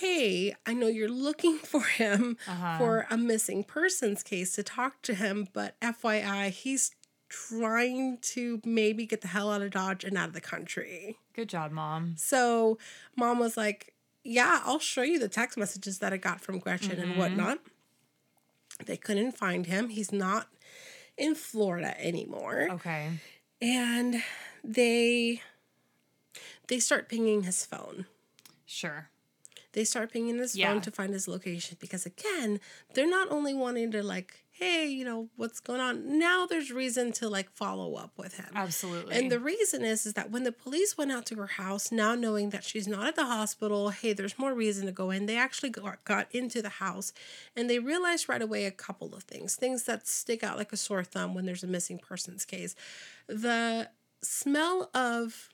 hey, 0.00 0.54
I 0.64 0.72
know 0.72 0.86
you're 0.86 1.10
looking 1.10 1.58
for 1.72 1.82
him 1.82 2.38
Uh-huh. 2.48 2.78
for 2.78 3.06
a 3.10 3.18
missing 3.18 3.62
persons 3.64 4.22
case 4.22 4.54
to 4.54 4.62
talk 4.62 5.02
to 5.02 5.14
him, 5.14 5.46
but 5.52 5.78
FYI, 5.80 6.48
he's 6.48 6.90
trying 7.28 8.16
to 8.22 8.62
maybe 8.64 9.04
get 9.04 9.20
the 9.20 9.28
hell 9.28 9.52
out 9.52 9.60
of 9.60 9.72
Dodge 9.72 10.02
and 10.04 10.16
out 10.16 10.28
of 10.28 10.32
the 10.32 10.40
country. 10.40 11.18
Good 11.34 11.50
job, 11.50 11.70
mom. 11.70 12.14
So 12.16 12.78
mom 13.14 13.38
was 13.38 13.58
like, 13.58 13.92
Yeah, 14.22 14.62
I'll 14.64 14.78
show 14.78 15.02
you 15.02 15.18
the 15.18 15.28
text 15.28 15.58
messages 15.58 15.98
that 15.98 16.14
I 16.14 16.16
got 16.16 16.40
from 16.40 16.60
Gretchen 16.60 16.98
and 16.98 17.12
Mhm. 17.12 17.18
whatnot. 17.18 17.58
They 18.86 18.96
couldn't 18.96 19.32
find 19.36 19.66
him. 19.66 19.90
He's 19.90 20.12
not 20.12 20.48
in 21.16 21.34
Florida 21.34 21.94
anymore 22.04 22.68
Okay. 22.72 23.10
and 23.62 24.22
they 24.62 25.40
they 26.68 26.78
start 26.80 27.08
pinging 27.08 27.42
his 27.42 27.64
phone 27.64 28.06
Sure. 28.66 29.08
they 29.72 29.84
start 29.84 30.12
pinging 30.12 30.38
his 30.38 30.56
Yeah. 30.56 30.72
phone 30.72 30.80
to 30.82 30.90
find 30.90 31.12
his 31.12 31.28
location 31.28 31.76
because 31.80 32.06
again 32.06 32.60
they're 32.94 33.08
not 33.08 33.30
only 33.30 33.54
wanting 33.54 33.90
to 33.92 34.02
like 34.02 34.43
hey 34.58 34.86
you 34.86 35.04
know 35.04 35.28
what's 35.36 35.60
going 35.60 35.80
on 35.80 36.18
now 36.18 36.46
there's 36.46 36.70
reason 36.70 37.12
to 37.12 37.28
like 37.28 37.50
follow 37.50 37.94
up 37.94 38.12
with 38.16 38.36
him 38.36 38.50
Absolutely. 38.54 39.14
and 39.14 39.30
the 39.30 39.40
reason 39.40 39.84
is 39.84 40.06
is 40.06 40.14
that 40.14 40.30
when 40.30 40.44
the 40.44 40.52
police 40.52 40.96
went 40.96 41.12
out 41.12 41.26
to 41.26 41.36
her 41.36 41.46
house, 41.46 41.90
now 41.92 42.14
knowing 42.14 42.50
that 42.50 42.64
she's 42.64 42.88
not 42.88 43.06
at 43.06 43.16
the 43.16 43.24
hospital, 43.24 43.90
hey, 43.90 44.12
there's 44.12 44.38
more 44.38 44.54
reason 44.54 44.86
to 44.86 44.92
go 44.92 45.10
in. 45.10 45.26
They 45.26 45.36
actually 45.36 45.70
got, 45.70 46.04
got 46.04 46.26
into 46.34 46.62
the 46.62 46.68
house 46.68 47.12
and 47.56 47.68
they 47.68 47.78
realized 47.78 48.28
right 48.28 48.42
away 48.42 48.64
a 48.64 48.70
couple 48.70 49.14
of 49.14 49.24
things, 49.24 49.56
things 49.56 49.84
that 49.84 50.06
stick 50.06 50.42
out 50.42 50.58
like 50.58 50.72
a 50.72 50.76
sore 50.76 51.04
thumb 51.04 51.34
when 51.34 51.46
there's 51.46 51.64
a 51.64 51.68
missing 51.68 51.98
persons 51.98 52.44
case. 52.44 52.74
The 53.26 53.90
smell 54.22 54.90
of 54.94 55.50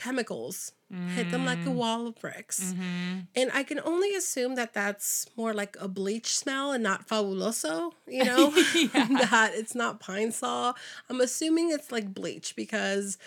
chemicals 0.00 0.72
hit 1.14 1.30
them 1.30 1.44
like 1.44 1.64
a 1.66 1.70
wall 1.70 2.08
of 2.08 2.14
bricks. 2.20 2.72
hmm 2.72 3.20
And 3.36 3.48
I 3.54 3.62
can 3.62 3.78
only 3.92 4.12
assume 4.20 4.56
that 4.56 4.74
that's 4.74 5.28
more 5.36 5.54
like 5.54 5.76
a 5.78 5.86
bleach 5.86 6.36
smell 6.36 6.72
and 6.72 6.82
not 6.82 7.06
fabuloso, 7.06 7.92
you 8.08 8.24
know? 8.24 8.50
That 9.30 9.52
it's 9.54 9.76
not 9.76 10.00
Pine-Sol. 10.00 10.74
I'm 11.08 11.20
assuming 11.20 11.70
it's 11.70 11.92
like 11.92 12.12
bleach 12.12 12.56
because, 12.56 13.18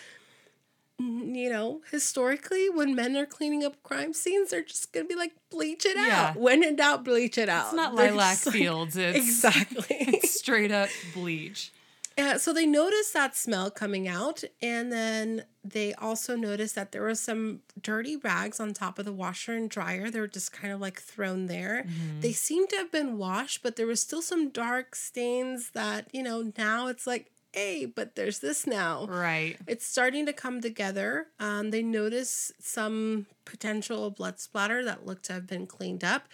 mm, 1.01 1.33
you 1.35 1.49
know, 1.49 1.81
historically, 1.89 2.69
when 2.69 2.95
men 2.95 3.15
are 3.15 3.25
cleaning 3.25 3.63
up 3.63 3.81
crime 3.83 4.13
scenes, 4.13 4.49
they're 4.49 4.63
just 4.63 4.91
going 4.91 5.05
to 5.05 5.13
be 5.13 5.15
like, 5.17 5.31
bleach 5.49 5.85
it 5.85 5.95
Yeah. 5.95 6.31
out. 6.31 6.35
When 6.35 6.63
in 6.63 6.75
doubt, 6.75 7.05
bleach 7.05 7.37
it 7.37 7.47
out. 7.49 7.67
It's 7.67 7.75
not 7.75 7.95
They're 7.95 8.11
lilac 8.11 8.33
just 8.33 8.47
like- 8.47 8.55
fields. 8.55 8.97
It's 9.07 9.17
exactly. 9.17 9.85
it's 9.99 10.33
straight 10.37 10.71
up 10.71 10.89
bleach. 11.13 11.71
Yeah, 12.17 12.37
so 12.37 12.53
they 12.53 12.65
noticed 12.67 13.13
that 13.13 13.35
smell 13.35 13.71
coming 13.71 14.07
out, 14.07 14.43
and 14.61 14.91
then 14.91 15.45
they 15.63 15.93
also 15.95 16.35
noticed 16.35 16.75
that 16.75 16.91
there 16.91 17.03
was 17.03 17.19
some 17.19 17.61
dirty 17.81 18.17
rags 18.17 18.59
on 18.59 18.73
top 18.73 18.99
of 18.99 19.05
the 19.05 19.13
washer 19.13 19.53
and 19.53 19.69
dryer. 19.69 20.09
They 20.11 20.19
were 20.19 20.27
just 20.27 20.51
kind 20.51 20.71
of 20.73 20.79
like 20.79 21.01
thrown 21.01 21.47
there. 21.47 21.85
Mhm. 21.87 22.21
They 22.21 22.33
seemed 22.33 22.69
to 22.69 22.77
have 22.77 22.91
been 22.91 23.17
washed, 23.17 23.63
but 23.63 23.77
there 23.77 23.87
was 23.87 23.99
still 24.01 24.21
some 24.21 24.49
dark 24.49 24.95
stains 24.95 25.71
that, 25.71 26.07
you 26.13 26.21
know, 26.21 26.51
now 26.57 26.87
it's 26.87 27.07
like, 27.07 27.31
hey, 27.53 27.85
but 27.85 28.15
there's 28.15 28.39
this 28.39 28.67
now. 28.67 29.05
Right. 29.07 29.57
It's 29.67 29.85
starting 29.85 30.25
to 30.25 30.33
come 30.33 30.59
together. 30.61 31.27
Um, 31.39 31.71
they 31.71 31.83
notice 31.83 32.51
some 32.59 33.27
potential 33.45 34.09
blood 34.11 34.39
splatter 34.39 34.83
that 34.85 35.05
looked 35.05 35.25
to 35.25 35.33
have 35.33 35.47
been 35.47 35.65
cleaned 35.67 36.03
up. 36.03 36.27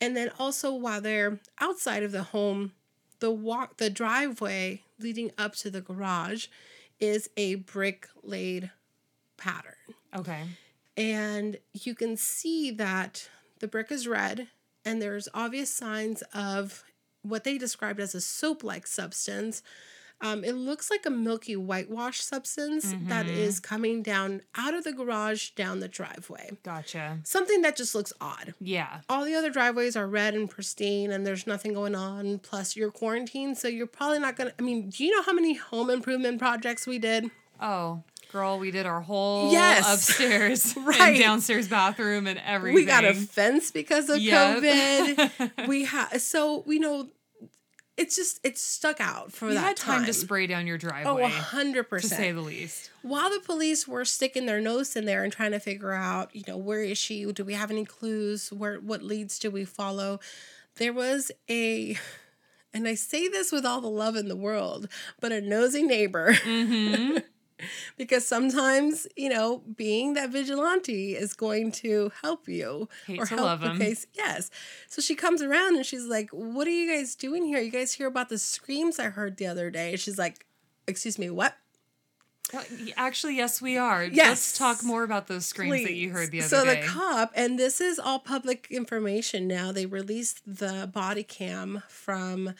And 0.00 0.16
then 0.16 0.30
also 0.38 0.72
while 0.74 1.00
they're 1.00 1.38
outside 1.60 2.02
of 2.02 2.12
the 2.12 2.22
home, 2.24 2.72
the 3.22 3.30
walk 3.30 3.76
the 3.76 3.88
driveway 3.88 4.82
leading 4.98 5.30
up 5.38 5.54
to 5.54 5.70
the 5.70 5.80
garage 5.80 6.48
is 6.98 7.30
a 7.36 7.54
brick 7.54 8.08
laid 8.24 8.72
pattern. 9.36 9.76
Okay. 10.12 10.42
And 10.96 11.58
you 11.72 11.94
can 11.94 12.16
see 12.16 12.72
that 12.72 13.28
the 13.60 13.68
brick 13.68 13.92
is 13.92 14.08
red 14.08 14.48
and 14.84 15.00
there's 15.00 15.28
obvious 15.32 15.70
signs 15.70 16.22
of 16.34 16.82
what 17.22 17.44
they 17.44 17.58
described 17.58 18.00
as 18.00 18.12
a 18.12 18.20
soap 18.20 18.64
like 18.64 18.88
substance. 18.88 19.62
Um, 20.22 20.44
it 20.44 20.52
looks 20.54 20.88
like 20.88 21.04
a 21.04 21.10
milky 21.10 21.56
whitewash 21.56 22.20
substance 22.22 22.94
that 23.08 23.26
is 23.26 23.58
coming 23.60 24.02
down 24.02 24.42
out 24.54 24.72
of 24.72 24.84
the 24.84 24.92
garage 24.92 25.50
down 25.50 25.80
the 25.80 25.88
driveway. 25.88 26.50
Gotcha. 26.62 27.18
Something 27.24 27.62
that 27.62 27.76
just 27.76 27.94
looks 27.94 28.12
odd. 28.20 28.54
Yeah. 28.60 29.00
All 29.08 29.24
the 29.24 29.34
other 29.34 29.50
driveways 29.50 29.96
are 29.96 30.06
red 30.06 30.34
and 30.34 30.48
pristine 30.48 31.10
and 31.10 31.26
there's 31.26 31.46
nothing 31.46 31.74
going 31.74 31.96
on. 31.96 32.38
Plus, 32.38 32.76
you're 32.76 32.92
quarantined, 32.92 33.58
so 33.58 33.66
you're 33.68 33.86
probably 33.88 34.20
not 34.20 34.36
gonna. 34.36 34.52
I 34.58 34.62
mean, 34.62 34.90
do 34.90 35.04
you 35.04 35.10
know 35.14 35.22
how 35.22 35.32
many 35.32 35.54
home 35.54 35.90
improvement 35.90 36.38
projects 36.38 36.86
we 36.86 36.98
did? 37.00 37.28
Oh, 37.60 38.02
girl, 38.32 38.58
we 38.58 38.70
did 38.70 38.86
our 38.86 39.00
whole 39.00 39.52
Yes. 39.52 39.92
upstairs 39.92 40.74
Right. 40.76 41.00
and 41.00 41.18
downstairs 41.18 41.68
bathroom 41.68 42.26
and 42.26 42.40
everything. 42.44 42.74
We 42.76 42.84
got 42.84 43.04
a 43.04 43.12
fence 43.14 43.70
because 43.70 44.08
of 44.08 44.18
Yep. 44.18 44.62
COVID. 44.62 45.66
we 45.68 45.84
had 45.84 46.18
so 46.20 46.62
we 46.66 46.78
know 46.78 47.08
it's 48.02 48.16
just 48.16 48.40
it's 48.44 48.60
stuck 48.60 49.00
out 49.00 49.32
for 49.32 49.48
you 49.48 49.54
that 49.54 49.60
had 49.60 49.76
time, 49.76 49.98
time. 49.98 50.06
to 50.06 50.12
spray 50.12 50.46
down 50.46 50.66
your 50.66 50.76
Oh, 50.76 50.78
driveway, 50.78 51.22
a 51.22 51.28
hundred 51.28 51.88
to 51.88 52.00
say 52.00 52.32
the 52.32 52.40
least. 52.40 52.90
While 53.02 53.30
the 53.30 53.40
police 53.40 53.86
were 53.86 54.04
sticking 54.04 54.46
their 54.46 54.60
nose 54.60 54.96
in 54.96 55.04
there 55.04 55.24
and 55.24 55.32
trying 55.32 55.52
to 55.52 55.60
figure 55.60 55.92
out, 55.92 56.34
you 56.34 56.42
know, 56.46 56.56
where 56.56 56.82
is 56.82 56.98
she? 56.98 57.30
Do 57.32 57.44
we 57.44 57.54
have 57.54 57.70
any 57.70 57.84
clues? 57.84 58.52
Where 58.52 58.76
what 58.78 59.02
leads 59.02 59.38
do 59.38 59.50
we 59.50 59.64
follow? 59.64 60.20
There 60.76 60.92
was 60.92 61.30
a 61.48 61.96
and 62.74 62.88
I 62.88 62.94
say 62.94 63.28
this 63.28 63.52
with 63.52 63.64
all 63.66 63.80
the 63.80 63.88
love 63.88 64.16
in 64.16 64.28
the 64.28 64.36
world, 64.36 64.88
but 65.20 65.30
a 65.32 65.40
nosy 65.40 65.82
neighbor. 65.82 66.32
Mm-hmm. 66.32 67.18
because 67.96 68.26
sometimes, 68.26 69.06
you 69.16 69.28
know, 69.28 69.62
being 69.76 70.14
that 70.14 70.30
vigilante 70.30 71.14
is 71.14 71.32
going 71.34 71.72
to 71.72 72.12
help 72.22 72.48
you 72.48 72.88
Hate 73.06 73.20
or 73.20 73.26
help 73.26 73.60
the 73.60 73.76
case. 73.78 74.06
Yes. 74.14 74.50
So 74.88 75.02
she 75.02 75.14
comes 75.14 75.42
around 75.42 75.76
and 75.76 75.86
she's 75.86 76.06
like, 76.06 76.30
"What 76.30 76.66
are 76.66 76.70
you 76.70 76.90
guys 76.90 77.14
doing 77.14 77.44
here? 77.44 77.60
You 77.60 77.70
guys 77.70 77.92
hear 77.92 78.06
about 78.06 78.28
the 78.28 78.38
screams 78.38 78.98
I 78.98 79.06
heard 79.06 79.36
the 79.36 79.46
other 79.46 79.70
day?" 79.70 79.96
She's 79.96 80.18
like, 80.18 80.46
"Excuse 80.86 81.18
me, 81.18 81.30
what?" 81.30 81.56
Actually, 82.96 83.36
yes, 83.36 83.62
we 83.62 83.78
are. 83.78 84.04
Yes. 84.04 84.28
Let's 84.28 84.58
talk 84.58 84.84
more 84.84 85.04
about 85.04 85.26
those 85.26 85.46
screams 85.46 85.84
that 85.84 85.94
you 85.94 86.10
heard 86.10 86.30
the 86.30 86.40
other 86.40 86.48
so 86.48 86.64
day. 86.64 86.80
So 86.82 86.86
the 86.86 86.86
cop, 86.86 87.32
and 87.34 87.58
this 87.58 87.80
is 87.80 87.98
all 87.98 88.18
public 88.18 88.66
information 88.70 89.48
now. 89.48 89.72
They 89.72 89.86
released 89.86 90.42
the 90.46 90.90
body 90.92 91.22
cam 91.22 91.82
from 91.88 92.48
uh, 92.48 92.52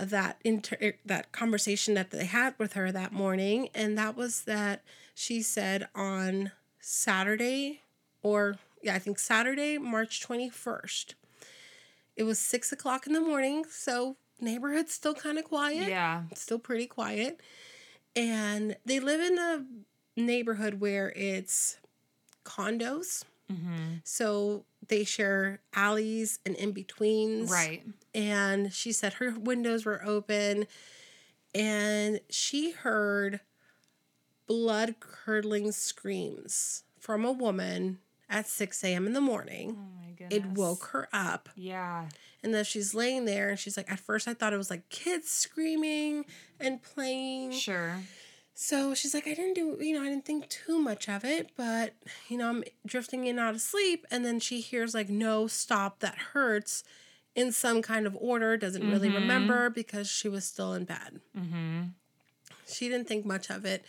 that 0.00 0.40
inter- 0.44 0.94
that 1.04 1.32
conversation 1.32 1.94
that 1.94 2.10
they 2.10 2.26
had 2.26 2.54
with 2.58 2.74
her 2.74 2.90
that 2.92 3.12
morning, 3.12 3.68
and 3.74 3.96
that 3.98 4.16
was 4.16 4.42
that 4.42 4.82
she 5.14 5.42
said 5.42 5.88
on 5.94 6.52
Saturday, 6.80 7.80
or 8.22 8.56
yeah, 8.82 8.94
I 8.94 8.98
think 8.98 9.18
Saturday, 9.18 9.78
March 9.78 10.20
twenty 10.20 10.50
first. 10.50 11.14
It 12.16 12.22
was 12.22 12.38
six 12.38 12.70
o'clock 12.72 13.06
in 13.06 13.12
the 13.12 13.20
morning, 13.20 13.64
so 13.68 14.16
neighborhood's 14.40 14.92
still 14.92 15.14
kind 15.14 15.38
of 15.38 15.44
quiet 15.44 15.88
yeah. 15.88 16.22
still 16.34 16.58
pretty 16.58 16.86
quiet. 16.86 17.40
And 18.16 18.76
they 18.84 19.00
live 19.00 19.20
in 19.20 19.38
a 19.38 19.64
neighborhood 20.16 20.80
where 20.80 21.12
it's 21.16 21.78
condos. 22.44 23.24
Mm-hmm. 23.50 23.96
So 24.04 24.64
they 24.88 25.04
share 25.04 25.60
alleys 25.74 26.38
and 26.44 26.54
in 26.56 26.72
betweens. 26.72 27.50
Right. 27.50 27.82
And 28.14 28.72
she 28.72 28.92
said 28.92 29.14
her 29.14 29.32
windows 29.38 29.84
were 29.84 30.04
open 30.04 30.66
and 31.54 32.20
she 32.30 32.72
heard 32.72 33.40
blood 34.46 34.96
curdling 35.00 35.72
screams 35.72 36.84
from 36.98 37.24
a 37.24 37.32
woman 37.32 37.98
at 38.28 38.46
6 38.46 38.82
a.m. 38.84 39.06
in 39.06 39.12
the 39.12 39.20
morning. 39.20 39.76
Oh 39.78 40.00
my 40.00 40.10
goodness. 40.12 40.38
It 40.38 40.46
woke 40.46 40.84
her 40.92 41.08
up. 41.12 41.48
Yeah. 41.54 42.08
And 42.42 42.52
then 42.52 42.64
she's 42.64 42.94
laying 42.94 43.24
there 43.24 43.50
and 43.50 43.58
she's 43.58 43.76
like, 43.76 43.90
at 43.90 44.00
first 44.00 44.26
I 44.26 44.34
thought 44.34 44.52
it 44.52 44.58
was 44.58 44.70
like 44.70 44.88
kids 44.88 45.30
screaming 45.30 46.24
and 46.60 46.82
playing. 46.82 47.52
Sure. 47.52 48.00
So 48.56 48.94
she's 48.94 49.14
like, 49.14 49.26
I 49.26 49.34
didn't 49.34 49.54
do, 49.54 49.76
you 49.80 49.94
know, 49.94 50.02
I 50.02 50.08
didn't 50.08 50.24
think 50.24 50.48
too 50.48 50.78
much 50.78 51.08
of 51.08 51.24
it, 51.24 51.50
but, 51.56 51.94
you 52.28 52.38
know, 52.38 52.48
I'm 52.48 52.64
drifting 52.86 53.24
in 53.24 53.30
and 53.38 53.40
out 53.40 53.54
of 53.56 53.60
sleep. 53.60 54.06
And 54.12 54.24
then 54.24 54.38
she 54.38 54.60
hears 54.60 54.94
like, 54.94 55.08
no, 55.08 55.48
stop, 55.48 55.98
that 56.00 56.14
hurts 56.32 56.84
in 57.34 57.50
some 57.50 57.82
kind 57.82 58.06
of 58.06 58.16
order, 58.20 58.56
doesn't 58.56 58.88
really 58.88 59.08
Mhm. 59.10 59.14
remember 59.14 59.70
because 59.70 60.08
she 60.08 60.28
was 60.28 60.44
still 60.44 60.72
in 60.72 60.84
bed. 60.84 61.20
Mm-hmm. 61.36 61.82
She 62.68 62.88
didn't 62.88 63.08
think 63.08 63.26
much 63.26 63.50
of 63.50 63.64
it, 63.64 63.84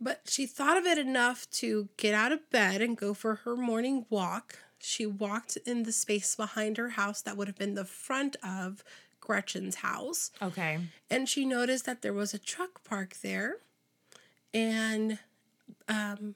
but 0.00 0.22
she 0.28 0.44
thought 0.44 0.76
of 0.76 0.84
it 0.86 0.98
enough 0.98 1.48
to 1.52 1.88
get 1.96 2.14
out 2.14 2.32
of 2.32 2.50
bed 2.50 2.82
and 2.82 2.96
go 2.96 3.14
for 3.14 3.36
her 3.36 3.56
morning 3.56 4.06
walk. 4.10 4.58
She 4.80 5.06
walked 5.06 5.56
in 5.64 5.84
the 5.84 5.92
space 5.92 6.34
behind 6.34 6.78
her 6.78 6.90
house 6.90 7.22
that 7.22 7.36
would 7.36 7.46
have 7.46 7.56
been 7.56 7.74
the 7.74 7.84
front 7.84 8.34
of 8.42 8.82
Gretchen's 9.20 9.76
house. 9.76 10.32
Okay. 10.42 10.80
And 11.08 11.28
she 11.28 11.44
noticed 11.46 11.86
that 11.86 12.02
there 12.02 12.12
was 12.12 12.34
a 12.34 12.38
truck 12.40 12.82
parked 12.82 13.22
there 13.22 13.58
and 14.54 15.18
um, 15.88 16.34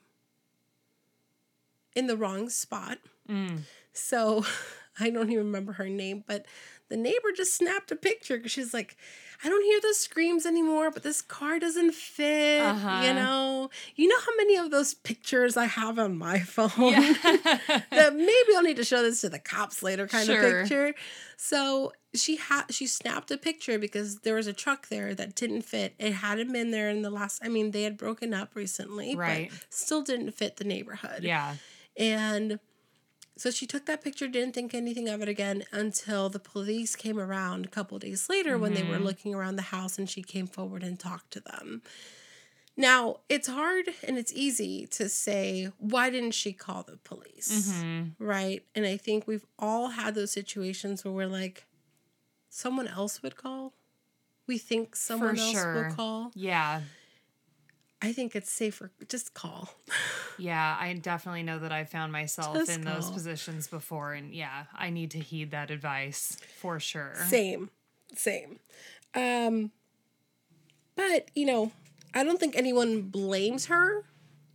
in 1.95 2.05
the 2.07 2.17
wrong 2.17 2.49
spot. 2.49 2.99
Mm. 3.27 3.61
So 3.93 4.45
I 4.99 5.09
don't 5.09 5.31
even 5.31 5.45
remember 5.45 5.73
her 5.73 5.89
name, 5.89 6.23
but 6.27 6.45
the 6.89 6.97
neighbor 6.97 7.31
just 7.35 7.55
snapped 7.55 7.91
a 7.91 7.95
picture 7.95 8.37
because 8.37 8.51
she's 8.51 8.73
like, 8.73 8.97
I 9.43 9.47
don't 9.47 9.63
hear 9.63 9.79
those 9.79 9.97
screams 9.99 10.45
anymore, 10.45 10.91
but 10.91 11.03
this 11.03 11.21
car 11.21 11.59
doesn't 11.59 11.93
fit. 11.93 12.61
Uh-huh. 12.61 13.03
You 13.05 13.13
know, 13.13 13.69
you 13.95 14.07
know 14.09 14.19
how 14.19 14.35
many 14.35 14.57
of 14.57 14.69
those 14.69 14.93
pictures 14.95 15.55
I 15.55 15.65
have 15.65 15.97
on 15.97 16.17
my 16.17 16.39
phone. 16.41 16.69
Yeah. 16.77 17.13
that 17.91 18.15
maybe 18.15 18.55
I'll 18.55 18.63
need 18.63 18.75
to 18.77 18.83
show 18.83 19.01
this 19.01 19.21
to 19.21 19.29
the 19.29 19.39
cops 19.39 19.81
later 19.81 20.07
kind 20.07 20.25
Sure. 20.25 20.61
of 20.61 20.67
picture. 20.67 20.93
So 21.37 21.93
she 22.15 22.37
had 22.37 22.65
she 22.71 22.87
snapped 22.87 23.29
a 23.31 23.37
picture 23.37 23.77
because 23.77 24.19
there 24.21 24.35
was 24.35 24.47
a 24.47 24.53
truck 24.53 24.87
there 24.89 25.13
that 25.13 25.35
didn't 25.35 25.61
fit. 25.61 25.93
It 25.99 26.13
hadn't 26.13 26.51
been 26.51 26.71
there 26.71 26.89
in 26.89 27.01
the 27.03 27.09
last 27.11 27.39
I 27.43 27.49
mean, 27.49 27.71
they 27.71 27.83
had 27.83 27.97
broken 27.97 28.33
up 28.33 28.55
recently, 28.55 29.15
Right. 29.15 29.49
but 29.51 29.65
still 29.73 30.01
didn't 30.01 30.31
fit 30.31 30.57
the 30.57 30.63
neighborhood. 30.63 31.23
yeah. 31.23 31.55
And 31.97 32.59
so 33.37 33.51
she 33.51 33.65
took 33.65 33.85
that 33.85 34.03
picture, 34.03 34.27
didn't 34.27 34.53
think 34.53 34.73
anything 34.73 35.07
of 35.07 35.21
it 35.21 35.29
again 35.29 35.63
until 35.71 36.29
the 36.29 36.39
police 36.39 36.95
came 36.95 37.17
around 37.19 37.65
a 37.65 37.69
couple 37.69 37.97
days 37.99 38.27
later 38.27 38.57
when 38.57 38.73
they 38.73 38.83
were 38.83 38.97
Mhm. 38.97 39.03
looking 39.05 39.33
around 39.35 39.55
the 39.55 39.61
house 39.61 39.97
and 39.97 40.09
she 40.09 40.21
came 40.23 40.45
forward 40.47 40.83
and 40.83 40.99
talked 40.99 41.31
to 41.31 41.39
them. 41.39 41.81
Now, 42.75 43.19
it's 43.29 43.47
hard 43.47 43.89
and 44.07 44.17
it's 44.17 44.31
easy 44.33 44.87
to 44.87 45.09
say, 45.09 45.69
why 45.77 46.09
didn't 46.09 46.31
she 46.31 46.53
call 46.53 46.83
the 46.83 46.97
police? 46.97 47.49
Mm-hmm. 47.73 48.23
Right. 48.23 48.65
And 48.73 48.85
I 48.85 48.95
think 48.97 49.27
we've 49.27 49.45
all 49.57 49.89
had 49.89 50.15
those 50.15 50.31
situations 50.31 51.03
where 51.03 51.13
we're 51.13 51.27
like, 51.27 51.65
someone 52.49 52.87
else 52.87 53.21
would 53.23 53.35
call. 53.35 53.73
We 54.47 54.57
think 54.57 54.95
someone 54.95 55.37
else 55.37 55.51
sure. 55.51 55.73
will 55.87 55.95
call. 55.95 56.31
Yeah. 56.35 56.81
I 58.01 58.13
think 58.13 58.35
it's 58.35 58.49
safer. 58.49 58.91
Just 59.07 59.33
call. 59.33 59.69
Yeah, 60.41 60.77
I 60.79 60.93
definitely 60.93 61.43
know 61.43 61.59
that 61.59 61.73
I 61.73 61.83
found 61.83 62.13
myself 62.13 62.55
Just 62.55 62.71
in 62.71 62.85
those 62.85 63.11
positions 63.11 63.67
before, 63.67 64.13
and 64.13 64.33
yeah, 64.33 64.63
I 64.73 64.89
need 64.89 65.11
to 65.11 65.19
heed 65.19 65.51
that 65.51 65.69
advice 65.69 66.37
for 66.61 66.79
sure. 66.79 67.13
Same, 67.27 67.69
same. 68.15 68.59
Um, 69.13 69.71
but 70.95 71.29
you 71.35 71.45
know, 71.45 71.73
I 72.13 72.23
don't 72.23 72.39
think 72.39 72.55
anyone 72.55 73.01
blames 73.01 73.65
her, 73.65 74.05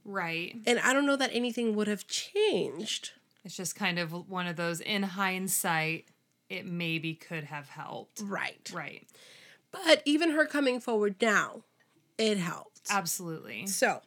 Right. 0.06 0.56
and 0.66 0.78
I 0.78 0.94
don't 0.94 1.04
know 1.04 1.16
that 1.16 1.28
anything 1.34 1.76
would 1.76 1.86
have 1.86 2.06
changed. 2.06 3.10
It's 3.44 3.54
just 3.58 3.76
kind 3.76 3.98
of 3.98 4.30
one 4.30 4.46
of 4.46 4.56
those 4.56 4.80
in 4.80 5.02
hindsight, 5.02 6.06
it 6.48 6.66
maybe 6.66 7.14
could 7.14 7.44
have 7.44 7.68
helped. 7.68 8.20
Right. 8.24 8.70
Right. 8.72 9.06
But 9.72 10.02
even 10.04 10.30
her 10.30 10.46
coming 10.46 10.80
forward 10.80 11.16
now, 11.20 11.62
it 12.18 12.38
helped. 12.38 12.82
Absolutely. 12.90 13.66
So 13.66 14.02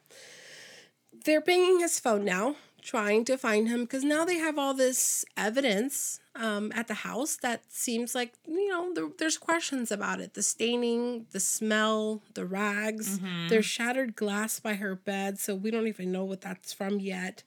they're 1.24 1.40
pinging 1.40 1.80
his 1.80 1.98
phone 2.00 2.24
now, 2.24 2.56
trying 2.80 3.24
to 3.26 3.36
find 3.36 3.68
him 3.68 3.82
because 3.82 4.04
now 4.04 4.24
they 4.24 4.38
have 4.38 4.58
all 4.58 4.72
this 4.74 5.24
evidence 5.36 6.20
um, 6.36 6.70
at 6.74 6.86
the 6.88 6.94
house 6.94 7.36
that 7.36 7.62
seems 7.68 8.14
like, 8.14 8.34
you 8.46 8.68
know, 8.68 8.94
there, 8.94 9.08
there's 9.18 9.36
questions 9.36 9.90
about 9.90 10.20
it 10.20 10.34
the 10.34 10.42
staining, 10.42 11.26
the 11.32 11.40
smell, 11.40 12.22
the 12.34 12.46
rags. 12.46 13.18
Mhm. 13.18 13.48
There's 13.48 13.66
shattered 13.66 14.14
glass 14.16 14.60
by 14.60 14.74
her 14.74 14.94
bed, 14.94 15.38
so 15.38 15.54
we 15.54 15.70
don't 15.70 15.88
even 15.88 16.12
know 16.12 16.24
what 16.24 16.40
that's 16.40 16.72
from 16.72 17.00
yet. 17.00 17.42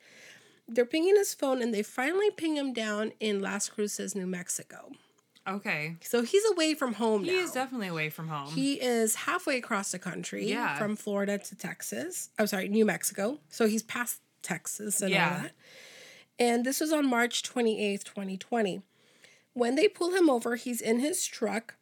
They're 0.74 0.86
pinging 0.86 1.16
his 1.16 1.34
phone 1.34 1.62
and 1.62 1.74
they 1.74 1.84
finally 1.84 2.32
ping 2.32 2.56
him 2.56 2.74
down 2.74 3.12
in 3.20 3.42
Las 3.42 3.70
Cruces, 3.70 4.16
New 4.16 4.28
Mexico. 4.28 4.92
Okay. 5.48 5.96
So 6.02 6.22
he's 6.22 6.44
away 6.52 6.76
from 6.76 6.94
home 6.94 7.24
He 7.24 7.32
now. 7.32 7.40
is 7.44 7.52
definitely 7.52 7.88
away 7.88 8.10
from 8.10 8.28
home. 8.28 8.54
He 8.54 8.74
is 8.82 9.16
halfway 9.16 9.58
across 9.58 9.92
the 9.92 10.00
country 10.00 10.48
Yeah. 10.48 10.78
from 10.78 10.96
Florida 10.96 11.38
to 11.40 11.56
Texas. 11.56 12.30
I'm 12.38 12.48
sorry, 12.48 12.68
New 12.70 12.86
Mexico. 12.86 13.40
So 13.50 13.68
he's 13.68 13.82
past 13.84 14.22
Texas 14.44 15.02
and 15.02 15.12
Yeah. 15.12 15.28
all 15.36 15.42
that. 15.44 15.52
And 16.40 16.66
this 16.66 16.80
was 16.80 16.92
on 16.92 17.06
March 17.08 17.44
28th, 17.44 18.04
2020. 18.04 18.82
When 19.54 19.76
they 19.76 19.88
pull 19.88 20.14
him 20.14 20.30
over, 20.30 20.56
he's 20.56 20.80
in 20.80 21.00
his 21.00 21.26
truck, 21.26 21.76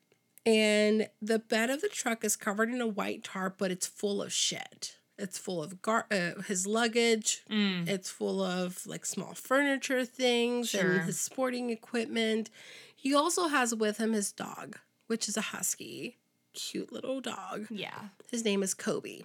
and 0.45 1.09
the 1.21 1.37
bed 1.39 1.69
of 1.69 1.81
the 1.81 1.89
truck 1.89 2.23
is 2.23 2.35
covered 2.35 2.69
in 2.69 2.81
a 2.81 2.87
white 2.87 3.23
tarp, 3.23 3.57
but 3.57 3.71
it's 3.71 3.85
full 3.87 4.21
of 4.21 4.33
shit. 4.33 4.95
It's 5.19 5.37
full 5.37 5.61
of 5.61 5.81
gar- 5.81 6.07
uh, 6.11 6.41
his 6.47 6.65
luggage. 6.65 7.41
Mm. 7.49 7.87
It's 7.87 8.09
full 8.09 8.41
of 8.41 8.85
like 8.87 9.05
small 9.05 9.33
furniture 9.33 10.05
things 10.05 10.69
Sure. 10.69 10.81
and 10.93 11.01
his 11.01 11.19
sporting 11.19 11.69
equipment. 11.69 12.49
He 12.95 13.13
also 13.13 13.47
has 13.47 13.73
with 13.75 13.97
him 13.97 14.13
his 14.13 14.31
dog, 14.31 14.77
which 15.07 15.27
is 15.29 15.37
a 15.37 15.41
husky, 15.41 16.17
cute 16.53 16.91
little 16.91 17.21
dog. 17.21 17.67
Yeah. 17.69 18.09
His 18.31 18.43
name 18.43 18.63
is 18.63 18.73
Kobe. 18.73 19.21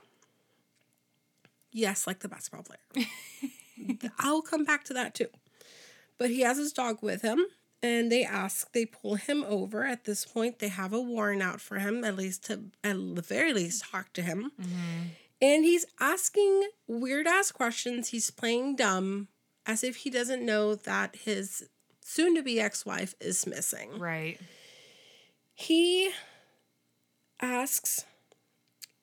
Yes, 1.73 2.07
like 2.07 2.21
the 2.21 2.29
basketball 2.29 2.65
player. 2.65 3.09
I'll 4.19 4.43
come 4.43 4.65
back 4.65 4.85
to 4.85 4.95
that 4.95 5.15
too. 5.15 5.27
But 6.19 6.31
he 6.31 6.41
has 6.43 6.57
his 6.57 6.73
dog 6.73 6.99
with 7.03 7.23
him, 7.23 7.45
and 7.83 8.11
they 8.13 8.25
ask, 8.25 8.73
they 8.73 8.87
pull 8.87 9.17
him 9.17 9.45
over. 9.49 9.85
At 9.85 10.05
this 10.05 10.25
point, 10.25 10.61
they 10.61 10.69
have 10.69 10.93
a 10.93 11.01
warrant 11.01 11.43
out 11.43 11.61
for 11.61 11.81
him, 11.81 12.05
at 12.05 12.15
least 12.17 12.45
to, 12.45 12.61
at 12.85 12.95
the 13.17 13.23
very 13.23 13.53
least, 13.53 13.85
talk 13.91 14.13
to 14.13 14.23
him. 14.23 14.53
And 15.40 15.64
he's 15.64 15.85
asking 16.01 16.68
weird 16.87 17.27
ass 17.27 17.53
questions. 17.53 18.09
He's 18.09 18.31
playing 18.31 18.77
dumb 18.77 19.29
as 19.66 19.85
if 19.85 19.97
he 19.97 20.11
doesn't 20.11 20.44
know 20.44 20.75
that 20.75 21.16
his 21.16 21.68
soon 22.03 22.35
to 22.35 22.42
be 22.42 22.61
ex 22.61 22.85
wife 22.87 23.14
is 23.20 23.47
missing. 23.47 23.99
Right. 23.99 24.38
He 25.55 26.11
asks 27.40 28.05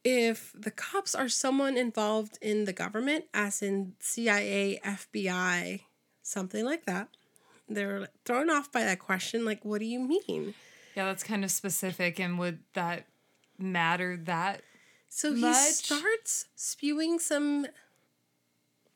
if 0.04 0.54
the 0.58 0.72
cops 0.72 1.14
are 1.14 1.30
someone 1.30 1.78
involved 1.78 2.38
in 2.42 2.66
the 2.66 2.74
government, 2.74 3.26
as 3.34 3.62
in 3.62 3.94
CIA, 4.00 4.80
FBI, 4.84 5.82
something 6.22 6.66
like 6.66 6.86
that. 6.86 7.10
They're 7.70 8.08
thrown 8.26 8.50
off 8.50 8.72
by 8.72 8.84
that 8.84 9.00
question. 9.00 9.46
Like, 9.46 9.64
what 9.64 9.80
do 9.80 9.86
you 9.86 10.00
mean? 10.00 10.54
Yeah, 10.96 11.06
that's 11.06 11.24
kind 11.24 11.44
of 11.44 11.52
specific. 11.52 12.20
And 12.20 12.38
would 12.40 12.60
that 12.74 13.06
matter 13.58 14.18
that? 14.26 14.62
So 15.14 15.34
he 15.34 15.42
Much? 15.42 15.74
starts 15.74 16.46
spewing 16.56 17.20
some 17.20 17.68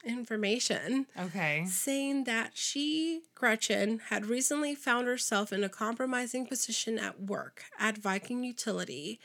information 0.05 1.07
Okay. 1.19 1.65
saying 1.67 2.23
that 2.23 2.51
she, 2.53 3.23
Gretchen, 3.35 3.99
had 4.09 4.25
recently 4.27 4.75
found 4.75 5.07
herself 5.07 5.51
in 5.51 5.61
a 5.61 5.67
compromising 5.69 6.45
position 6.45 6.97
at 6.97 7.19
work 7.21 7.65
at 7.77 7.97
Viking 7.97 8.45
Utility 8.45 9.19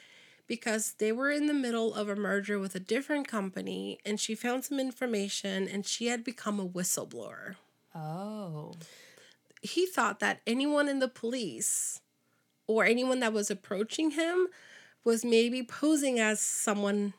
because 0.49 0.95
they 0.99 1.13
were 1.13 1.31
in 1.31 1.47
the 1.47 1.55
middle 1.55 1.95
of 1.95 2.09
a 2.09 2.17
merger 2.17 2.59
with 2.59 2.75
a 2.75 2.81
different 2.81 3.29
company 3.29 4.01
and 4.05 4.19
she 4.19 4.35
found 4.35 4.65
some 4.65 4.81
information 4.81 5.69
and 5.69 5.87
she 5.87 6.09
had 6.09 6.25
become 6.25 6.59
a 6.59 6.67
whistleblower. 6.69 7.55
Oh. 7.95 8.73
He 9.63 9.87
thought 9.87 10.19
that 10.19 10.41
anyone 10.45 10.89
in 10.89 10.99
the 10.99 11.07
police 11.09 12.01
or 12.67 12.85
anyone 12.85 13.21
that 13.21 13.33
was 13.33 13.49
approaching 13.49 14.13
him 14.13 14.49
was 15.05 15.25
maybe 15.25 15.63
posing 15.63 16.19
as 16.21 16.41
someone 16.41 17.15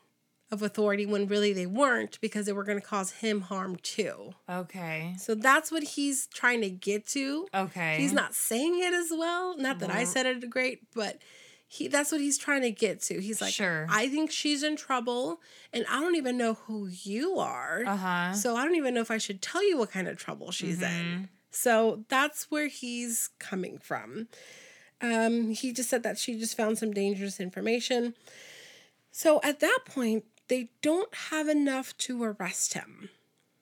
of 0.50 0.62
authority 0.62 1.06
when 1.06 1.26
really 1.26 1.52
they 1.54 1.64
weren't 1.66 2.20
because 2.20 2.44
they 2.46 2.52
were 2.52 2.62
going 2.64 2.78
to 2.78 2.86
cause 2.86 3.10
him 3.10 3.40
harm 3.40 3.76
too. 3.76 4.32
Okay. 4.48 5.14
So 5.18 5.34
that's 5.34 5.72
what 5.72 5.82
he's 5.82 6.26
trying 6.26 6.60
to 6.60 6.68
get 6.70 7.06
to. 7.08 7.48
Okay. 7.54 7.96
He's 7.96 8.12
not 8.12 8.34
saying 8.34 8.78
it 8.82 8.92
as 8.92 9.08
well. 9.10 9.56
Not 9.56 9.78
that 9.78 9.90
I 9.90 10.02
Mhm. 10.04 10.06
said 10.08 10.26
it 10.26 10.50
great, 10.50 10.80
but 10.94 11.22
he 11.66 11.88
that's 11.88 12.12
what 12.12 12.20
he's 12.20 12.36
trying 12.36 12.60
to 12.62 12.70
get 12.70 13.00
to. 13.04 13.18
He's 13.18 13.40
like, 13.40 13.54
Sure. 13.54 13.86
I 13.88 14.08
think 14.10 14.30
she's 14.30 14.62
in 14.62 14.76
trouble, 14.76 15.40
and 15.72 15.86
I 15.88 16.00
don't 16.00 16.16
even 16.16 16.36
know 16.36 16.52
who 16.52 16.86
you 16.86 17.38
are. 17.38 17.82
Uh 17.86 17.96
huh. 17.96 18.32
So 18.34 18.54
I 18.54 18.64
don't 18.66 18.74
even 18.76 18.92
know 18.92 19.00
if 19.00 19.10
I 19.10 19.16
should 19.16 19.40
tell 19.40 19.66
you 19.66 19.78
what 19.78 19.90
kind 19.90 20.06
of 20.06 20.18
trouble 20.18 20.50
she's 20.52 20.82
in. 20.82 21.30
So 21.50 22.04
that's 22.08 22.50
where 22.50 22.66
he's 22.66 23.30
coming 23.38 23.78
from. 23.78 24.28
Um, 25.02 25.50
he 25.50 25.72
just 25.72 25.90
said 25.90 26.02
that 26.04 26.16
she 26.18 26.38
just 26.38 26.56
found 26.56 26.78
some 26.78 26.92
dangerous 26.92 27.40
information. 27.40 28.14
So 29.10 29.40
at 29.42 29.60
that 29.60 29.80
point, 29.86 30.24
they 30.48 30.68
don't 30.80 31.12
have 31.30 31.48
enough 31.48 31.96
to 31.98 32.22
arrest 32.22 32.74
him 32.74 33.08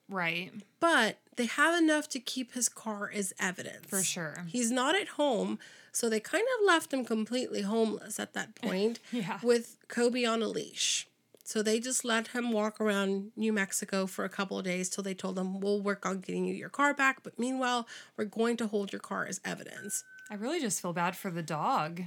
Right. 0.09 0.51
but 0.79 1.17
they 1.37 1.45
have 1.45 1.81
enough 1.81 2.07
to 2.09 2.19
keep 2.19 2.53
his 2.53 2.67
car 2.69 3.09
as 3.13 3.33
evidence. 3.39 3.87
For 3.87 4.03
sure. 4.03 4.45
He's 4.47 4.69
not 4.71 4.95
at 4.95 5.09
home, 5.09 5.57
so 5.91 6.09
they 6.09 6.19
kind 6.19 6.43
of 6.59 6.65
left 6.67 6.93
him 6.93 7.05
completely 7.05 7.61
homeless 7.61 8.19
at 8.19 8.33
that 8.33 8.55
point 8.61 8.99
Yeah. 9.11 9.39
with 9.41 9.77
Kobe 9.87 10.25
on 10.25 10.41
a 10.41 10.47
leash. 10.47 11.07
So 11.43 11.61
they 11.61 11.79
just 11.79 12.05
let 12.05 12.27
him 12.27 12.51
walk 12.51 12.79
around 12.79 13.31
New 13.35 13.51
Mexico 13.51 14.05
for 14.05 14.25
a 14.25 14.29
couple 14.29 14.57
of 14.57 14.65
days 14.65 14.89
till 14.89 15.03
they 15.03 15.13
told 15.13 15.37
him, 15.37 15.59
We'll 15.59 15.81
work 15.81 16.05
on 16.05 16.19
getting 16.21 16.45
you 16.45 16.53
your 16.53 16.69
car 16.69 16.93
back, 16.93 17.23
but 17.23 17.37
meanwhile, 17.39 17.87
we're 18.17 18.25
going 18.25 18.57
to 18.57 18.67
hold 18.67 18.93
your 18.93 18.99
car 18.99 19.25
as 19.25 19.41
evidence. 19.43 20.03
I 20.29 20.35
really 20.35 20.61
just 20.61 20.81
feel 20.81 20.93
bad 20.93 21.15
for 21.15 21.29
the 21.29 21.43
dog 21.43 22.03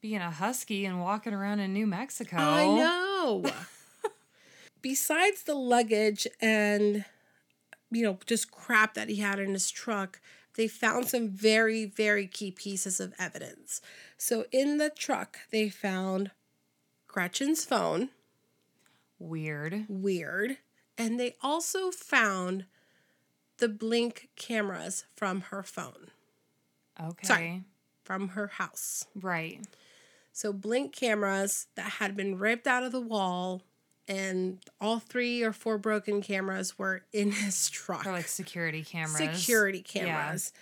being 0.00 0.20
a 0.20 0.30
husky 0.30 0.84
and 0.84 1.00
walking 1.00 1.32
around 1.32 1.60
in 1.60 1.72
New 1.72 1.86
Mexico. 1.86 2.36
I 2.36 2.66
know. 2.66 3.44
Besides 4.82 5.44
the 5.44 5.54
luggage 5.54 6.26
and, 6.40 7.04
you 7.90 8.02
know, 8.02 8.18
just 8.26 8.50
crap 8.50 8.94
that 8.94 9.08
he 9.08 9.16
had 9.16 9.38
in 9.38 9.52
his 9.52 9.70
truck, 9.70 10.20
they 10.56 10.66
found 10.66 11.06
some 11.06 11.30
very, 11.30 11.84
very 11.84 12.26
key 12.26 12.50
pieces 12.50 12.98
of 12.98 13.14
evidence. 13.18 13.80
So 14.18 14.44
in 14.50 14.78
the 14.78 14.90
truck, 14.90 15.38
they 15.50 15.68
found 15.68 16.32
Gretchen's 17.06 17.64
phone, 17.64 18.10
Weird. 19.28 19.86
weird, 19.88 20.58
and 20.98 21.18
they 21.18 21.36
also 21.42 21.90
found 21.90 22.66
the 23.58 23.68
blink 23.68 24.28
cameras 24.36 25.04
from 25.16 25.42
her 25.42 25.62
phone, 25.62 26.10
Okay. 27.00 27.26
Sorry. 27.26 27.62
from 28.04 28.28
her 28.30 28.48
house. 28.48 29.06
Right. 29.14 29.60
So 30.32 30.52
blink 30.52 30.94
cameras 30.94 31.66
that 31.76 31.92
had 31.92 32.16
been 32.16 32.38
ripped 32.38 32.66
out 32.66 32.82
of 32.82 32.90
the 32.92 33.00
wall, 33.00 33.62
and 34.08 34.58
all 34.80 34.98
three 34.98 35.42
or 35.42 35.52
four 35.52 35.78
broken 35.78 36.22
cameras 36.22 36.76
were 36.78 37.02
in 37.12 37.30
his 37.32 37.68
truck. 37.70 38.06
Or 38.06 38.12
like 38.12 38.26
security 38.28 38.82
cameras. 38.82 39.16
Security 39.38 39.84
Yeah. 39.94 40.04
cameras. 40.04 40.52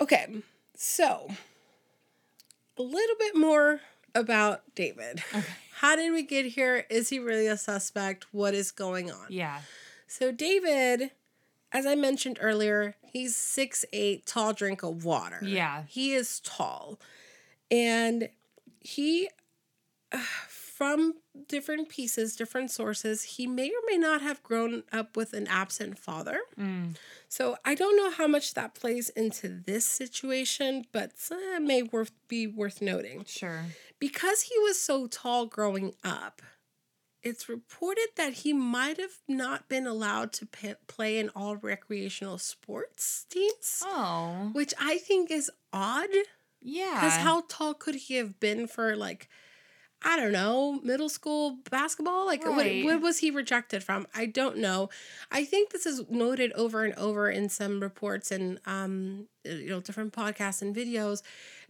Okay, 0.00 0.42
so 0.76 1.28
a 2.78 2.82
little 2.82 3.16
bit 3.18 3.36
more 3.36 3.80
about 4.14 4.62
David. 4.74 5.22
How 5.80 5.96
did 5.96 6.12
we 6.12 6.22
get 6.22 6.44
here? 6.44 6.84
Is 6.90 7.08
he 7.08 7.18
really 7.18 7.46
a 7.46 7.56
suspect? 7.56 8.26
What 8.32 8.52
is 8.52 8.70
going 8.70 9.10
on? 9.10 9.28
Yeah. 9.30 9.60
So 10.06 10.30
David, 10.30 11.10
as 11.72 11.86
I 11.86 11.94
mentioned 11.94 12.36
earlier, 12.38 12.96
he's 13.02 13.34
six 13.34 13.86
eight, 13.94 14.26
tall 14.26 14.52
drink 14.52 14.82
of 14.82 15.06
water. 15.06 15.38
Yeah. 15.42 15.84
He 15.88 16.12
is 16.12 16.40
tall. 16.40 17.00
And 17.70 18.28
he 18.78 19.30
uh, 20.12 20.18
from 20.18 21.14
different 21.48 21.88
pieces, 21.88 22.36
different 22.36 22.70
sources, 22.70 23.22
he 23.22 23.46
may 23.46 23.70
or 23.70 23.80
may 23.86 23.96
not 23.96 24.20
have 24.20 24.42
grown 24.42 24.82
up 24.92 25.16
with 25.16 25.32
an 25.32 25.46
absent 25.46 25.98
father. 25.98 26.40
Mm. 26.58 26.94
So 27.30 27.56
I 27.64 27.76
don't 27.76 27.96
know 27.96 28.10
how 28.10 28.26
much 28.26 28.54
that 28.54 28.74
plays 28.74 29.08
into 29.10 29.48
this 29.48 29.86
situation, 29.86 30.84
but 30.90 31.12
uh, 31.30 31.60
may 31.60 31.80
worth 31.82 32.10
be 32.26 32.48
worth 32.48 32.82
noting. 32.82 33.24
Sure. 33.24 33.66
Because 34.00 34.42
he 34.42 34.58
was 34.58 34.80
so 34.82 35.06
tall 35.06 35.46
growing 35.46 35.94
up, 36.02 36.42
it's 37.22 37.48
reported 37.48 38.08
that 38.16 38.32
he 38.32 38.52
might 38.52 38.98
have 38.98 39.18
not 39.28 39.68
been 39.68 39.86
allowed 39.86 40.32
to 40.34 40.46
p- 40.46 40.74
play 40.88 41.18
in 41.18 41.28
all 41.36 41.54
recreational 41.56 42.36
sports 42.38 43.26
teams, 43.30 43.80
Oh. 43.86 44.50
which 44.52 44.74
I 44.80 44.98
think 44.98 45.30
is 45.30 45.50
odd. 45.72 46.08
Yeah. 46.60 46.94
Because 46.94 47.16
how 47.18 47.44
tall 47.48 47.74
could 47.74 47.94
he 47.94 48.16
have 48.16 48.40
been 48.40 48.66
for 48.66 48.96
like, 48.96 49.28
I 50.02 50.16
don't 50.16 50.32
know, 50.32 50.80
middle 50.82 51.08
school 51.10 51.58
basketball? 51.70 52.24
Like, 52.26 52.44
what, 52.46 52.66
what 52.84 53.00
was 53.02 53.18
he 53.18 53.30
rejected 53.30 53.84
from? 53.84 54.06
I 54.14 54.26
don't 54.26 54.56
know. 54.56 54.88
I 55.30 55.44
think 55.44 55.70
this 55.70 55.84
is 55.84 56.02
noted 56.08 56.52
over 56.52 56.84
and 56.84 56.94
over 56.94 57.28
in 57.30 57.48
some 57.50 57.80
reports 57.80 58.30
and 58.30 58.58
um, 58.64 59.26
you 59.44 59.68
know, 59.68 59.80
different 59.80 60.14
podcasts 60.14 60.62
and 60.62 60.74
videos, 60.74 61.22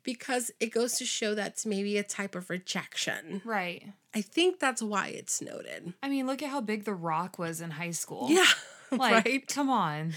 because 0.05 0.51
it 0.61 0.67
goes 0.73 0.95
to 0.99 1.05
show 1.05 1.35
that's 1.35 1.67
maybe 1.67 1.99
a 1.99 2.05
type 2.05 2.35
of 2.37 2.51
rejection. 2.51 3.43
Right. 3.45 3.85
I 4.15 4.21
think 4.23 4.61
that's 4.61 4.83
why 4.83 5.09
it's 5.09 5.43
noted. 5.43 5.95
I 6.03 6.09
mean, 6.09 6.27
look 6.27 6.43
at 6.43 6.51
how 6.51 6.61
big 6.61 6.85
The 6.85 6.95
Rock 6.95 7.39
was 7.39 7.61
in 7.61 7.73
high 7.73 7.91
school. 7.93 8.29
Yeah, 8.31 8.47
Like, 8.93 9.25
right. 9.25 9.47
come 9.47 9.71
on. 9.71 10.13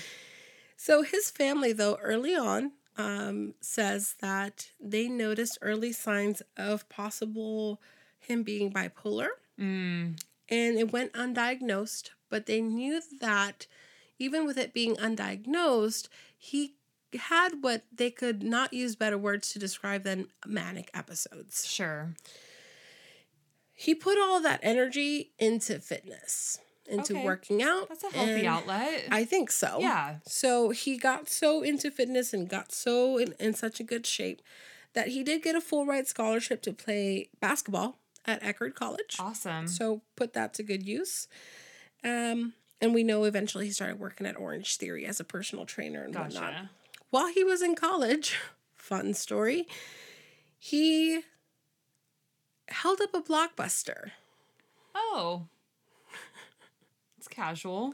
So 0.78 1.02
his 1.04 1.30
family, 1.30 1.73
though, 1.73 1.97
early 2.02 2.36
on, 2.36 2.71
um, 2.97 3.54
says 3.62 4.15
that 4.21 4.69
they 4.80 5.08
noticed 5.08 5.58
early 5.62 5.91
signs 5.91 6.41
of 6.58 6.88
possible 6.89 7.82
him 8.25 8.43
being 8.43 8.71
bipolar, 8.71 9.27
Mm. 9.59 10.19
and 10.49 10.77
it 10.77 10.91
went 10.91 11.13
undiagnosed. 11.13 12.09
But 12.29 12.45
they 12.47 12.62
knew 12.62 13.01
that 13.19 13.67
even 14.19 14.45
with 14.45 14.57
it 14.57 14.73
being 14.73 14.95
undiagnosed, 14.95 16.07
he 16.38 16.75
had 17.13 17.62
what 17.62 17.83
they 17.95 18.09
could 18.09 18.41
not 18.41 18.73
use 18.73 18.95
better 18.95 19.17
words 19.17 19.51
to 19.53 19.59
describe 19.59 20.03
than 20.03 20.27
manic 20.45 20.89
episodes. 20.93 21.67
Sure. 21.67 22.15
He 23.73 23.93
put 23.95 24.17
all 24.17 24.39
that 24.41 24.59
energy 24.63 25.31
into 25.39 25.79
fitness. 25.79 26.59
into 26.86 27.13
Okay. 27.13 27.23
working 27.23 27.63
out. 27.63 27.88
That's 27.88 28.03
a 28.03 28.09
healthy 28.12 28.45
outlet. 28.45 29.07
I 29.09 29.23
think 29.23 29.51
so. 29.51 29.79
yeah. 29.79 30.17
So 30.25 30.71
he 30.71 30.97
got 30.97 31.29
so 31.29 31.62
into 31.63 31.89
fitness 31.89 32.33
and 32.33 32.49
got 32.49 32.73
so 32.73 33.17
in, 33.17 33.33
in 33.39 33.53
such 33.53 33.79
a 33.79 33.83
good 33.86 34.05
shape 34.05 34.41
that 34.91 35.07
he 35.07 35.23
did 35.23 35.43
get 35.43 35.55
a 35.55 35.62
full 35.62 35.86
ride 35.86 36.07
scholarship 36.07 36.62
to 36.63 36.73
play 36.73 37.29
basketball 37.39 37.99
at 38.25 38.41
Eckerd 38.41 38.75
College. 38.75 39.17
Awesome. 39.19 39.67
So 39.67 40.01
put 40.15 40.33
that 40.33 40.53
to 40.55 40.63
good 40.63 40.86
use. 40.86 41.27
Um, 42.03 42.53
and 42.81 42.93
we 42.93 43.03
know 43.03 43.23
eventually 43.23 43.65
he 43.65 43.71
started 43.71 43.99
working 43.99 44.27
at 44.27 44.38
Orange 44.38 44.77
Theory 44.77 45.05
as 45.05 45.19
a 45.19 45.23
personal 45.23 45.65
trainer 45.65 46.03
and 46.03 46.15
whatnot. 46.15 46.53
While 47.09 47.27
he 47.27 47.43
was 47.43 47.62
in 47.62 47.75
college, 47.75 48.38
fun 48.75 49.13
story, 49.13 49.67
he 50.57 51.21
held 52.69 53.01
up 53.01 53.13
a 53.13 53.21
blockbuster. 53.21 54.12
Oh. 54.95 55.47
It's 57.17 57.27
casual. 57.29 57.93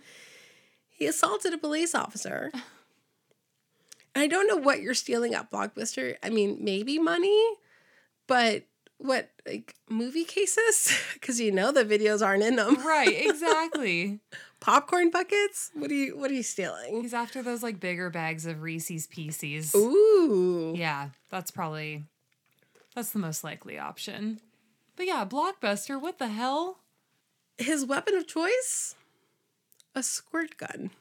He 0.89 1.05
assaulted 1.05 1.53
a 1.53 1.57
police 1.57 1.93
officer. 1.93 2.51
I 4.15 4.27
don't 4.27 4.47
know 4.47 4.57
what 4.57 4.81
you're 4.81 4.95
stealing 4.95 5.35
at 5.35 5.51
Blockbuster. 5.51 6.15
I 6.23 6.29
mean, 6.29 6.57
maybe 6.61 6.97
money, 6.97 7.39
but 8.27 8.63
what 8.99 9.29
like 9.47 9.75
movie 9.89 10.25
cases? 10.25 10.93
Because 11.13 11.39
you 11.39 11.51
know 11.51 11.71
the 11.71 11.83
videos 11.83 12.25
aren't 12.25 12.43
in 12.43 12.55
them. 12.55 12.75
Right, 12.85 13.13
exactly. 13.27 14.19
Popcorn 14.59 15.09
buckets. 15.09 15.71
What 15.73 15.91
are 15.91 15.95
you? 15.95 16.17
What 16.17 16.31
are 16.31 16.33
you 16.33 16.43
stealing? 16.43 17.01
He's 17.01 17.13
after 17.13 17.41
those 17.41 17.63
like 17.63 17.79
bigger 17.79 18.09
bags 18.09 18.45
of 18.45 18.61
Reese's 18.61 19.07
Pieces. 19.07 19.73
Ooh. 19.75 20.73
Yeah, 20.75 21.09
that's 21.29 21.51
probably 21.51 22.05
that's 22.95 23.11
the 23.11 23.19
most 23.19 23.43
likely 23.43 23.77
option. 23.79 24.39
But 24.95 25.07
yeah, 25.07 25.25
Blockbuster, 25.25 25.99
what 26.01 26.19
the 26.19 26.27
hell? 26.27 26.79
His 27.57 27.85
weapon 27.85 28.15
of 28.15 28.27
choice, 28.27 28.95
a 29.95 30.03
squirt 30.03 30.57
gun. 30.57 30.91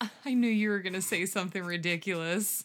I 0.24 0.34
knew 0.34 0.48
you 0.48 0.70
were 0.70 0.80
gonna 0.80 1.02
say 1.02 1.26
something 1.26 1.62
ridiculous. 1.62 2.64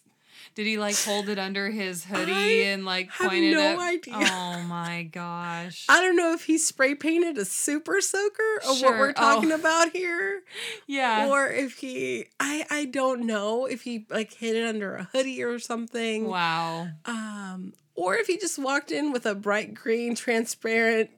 Did 0.55 0.65
he 0.67 0.77
like 0.77 0.95
hold 0.95 1.29
it 1.29 1.39
under 1.39 1.69
his 1.69 2.05
hoodie 2.05 2.31
I 2.31 2.47
and 2.71 2.85
like 2.85 3.09
point 3.11 3.43
it 3.45 3.53
no 3.53 3.79
idea. 3.79 4.13
Oh 4.15 4.61
my 4.67 5.03
gosh. 5.11 5.85
I 5.89 6.01
don't 6.01 6.15
know 6.15 6.33
if 6.33 6.45
he 6.45 6.57
spray 6.57 6.95
painted 6.95 7.37
a 7.37 7.45
super 7.45 8.01
soaker 8.01 8.43
or 8.67 8.73
what 8.81 8.99
we're 8.99 9.13
talking 9.13 9.51
Oh. 9.51 9.55
about 9.55 9.91
here. 9.91 10.41
yeah. 10.87 11.27
or 11.29 11.47
if 11.47 11.77
he 11.77 12.25
I 12.39 12.65
I 12.69 12.85
don't 12.85 13.25
know 13.25 13.65
if 13.65 13.81
he 13.83 14.05
like 14.09 14.33
hid 14.33 14.55
it 14.55 14.67
under 14.67 14.95
a 14.95 15.03
hoodie 15.11 15.43
or 15.43 15.59
something. 15.59 16.27
wow. 16.27 16.87
Um 17.05 17.73
or 17.95 18.15
if 18.15 18.27
he 18.27 18.37
just 18.37 18.57
walked 18.59 18.91
in 18.91 19.11
with 19.11 19.25
a 19.25 19.35
bright 19.35 19.73
green 19.73 20.15
transparent 20.15 21.09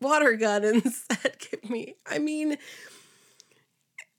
water 0.00 0.34
gun 0.34 0.64
and 0.64 0.82
said 0.92 1.36
give 1.38 1.68
me. 1.70 1.94
I 2.06 2.18
mean 2.18 2.56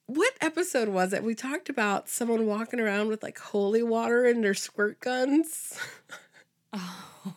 what 0.07 0.33
episode 0.41 0.89
was 0.89 1.13
it? 1.13 1.23
We 1.23 1.35
talked 1.35 1.69
about 1.69 2.09
someone 2.09 2.45
walking 2.45 2.79
around 2.79 3.07
with 3.07 3.23
like 3.23 3.39
holy 3.39 3.83
water 3.83 4.25
in 4.25 4.41
their 4.41 4.53
squirt 4.53 4.99
guns. 4.99 5.77
Oh, 6.75 7.35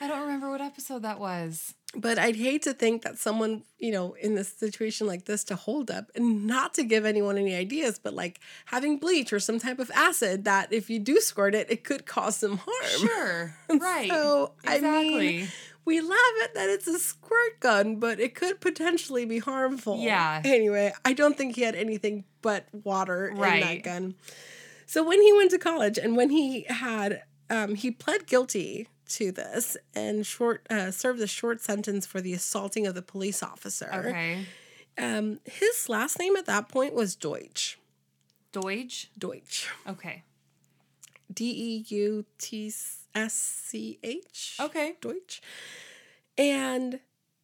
I 0.00 0.08
don't 0.08 0.20
remember 0.20 0.50
what 0.50 0.60
episode 0.60 1.02
that 1.02 1.18
was. 1.18 1.72
But 1.96 2.18
I'd 2.18 2.36
hate 2.36 2.62
to 2.62 2.74
think 2.74 3.02
that 3.02 3.18
someone, 3.18 3.62
you 3.78 3.92
know, 3.92 4.12
in 4.20 4.34
this 4.34 4.48
situation 4.48 5.06
like 5.06 5.24
this 5.24 5.42
to 5.44 5.56
hold 5.56 5.90
up 5.90 6.10
and 6.14 6.46
not 6.46 6.74
to 6.74 6.84
give 6.84 7.06
anyone 7.06 7.38
any 7.38 7.54
ideas, 7.54 7.98
but 7.98 8.12
like 8.14 8.40
having 8.66 8.98
bleach 8.98 9.32
or 9.32 9.40
some 9.40 9.58
type 9.58 9.78
of 9.78 9.90
acid 9.94 10.44
that 10.44 10.70
if 10.72 10.90
you 10.90 10.98
do 10.98 11.18
squirt 11.20 11.54
it, 11.54 11.70
it 11.70 11.82
could 11.82 12.04
cause 12.04 12.36
some 12.36 12.58
harm. 12.58 13.08
Sure. 13.08 13.56
Right. 13.80 14.10
So, 14.10 14.52
I 14.66 14.74
exactly. 14.76 15.18
mean, 15.18 15.48
we 15.84 16.00
laugh 16.00 16.18
at 16.44 16.54
that 16.54 16.68
it's 16.70 16.86
a 16.86 16.98
squirt 16.98 17.60
gun, 17.60 17.96
but 17.96 18.18
it 18.20 18.34
could 18.34 18.60
potentially 18.60 19.24
be 19.24 19.38
harmful. 19.38 19.98
Yeah. 19.98 20.40
Anyway, 20.44 20.92
I 21.04 21.12
don't 21.12 21.36
think 21.36 21.56
he 21.56 21.62
had 21.62 21.74
anything 21.74 22.24
but 22.42 22.66
water 22.72 23.28
in 23.28 23.36
that 23.36 23.40
Right. 23.40 23.82
gun. 23.82 24.14
So 24.86 25.02
when 25.02 25.20
he 25.22 25.32
went 25.32 25.50
to 25.52 25.58
college 25.58 25.98
and 25.98 26.16
when 26.16 26.30
he 26.30 26.64
had, 26.68 27.22
um, 27.50 27.74
he 27.74 27.90
pled 27.90 28.26
guilty 28.26 28.88
to 29.08 29.30
this 29.32 29.76
and 29.94 30.26
short 30.26 30.66
uh, 30.70 30.90
served 30.90 31.20
a 31.20 31.26
short 31.26 31.60
sentence 31.60 32.06
for 32.06 32.20
the 32.20 32.32
assaulting 32.32 32.86
of 32.86 32.94
the 32.94 33.02
police 33.02 33.42
officer. 33.42 33.90
okay. 33.92 34.46
Um, 34.96 35.40
his 35.44 35.88
last 35.88 36.18
name 36.18 36.36
at 36.36 36.46
that 36.46 36.68
point 36.68 36.94
was 36.94 37.16
Deutsch. 37.16 37.78
Deutsch. 38.52 39.10
Deutsch. 39.18 39.68
Okay. 39.88 40.22
D 41.32 41.44
E 41.50 41.84
U 41.88 42.24
T 42.38 42.72
S 43.14 43.34
C 43.34 43.98
H. 44.02 44.56
Okay. 44.60 44.94
Deutsch. 45.00 45.40
And 46.36 47.00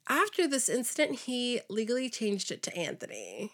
after 0.09 0.48
this 0.48 0.68
incident, 0.68 1.20
he 1.20 1.61
legally 1.68 2.11
changed 2.11 2.50
it 2.50 2.62
to 2.64 2.76
Anthony. 2.76 3.52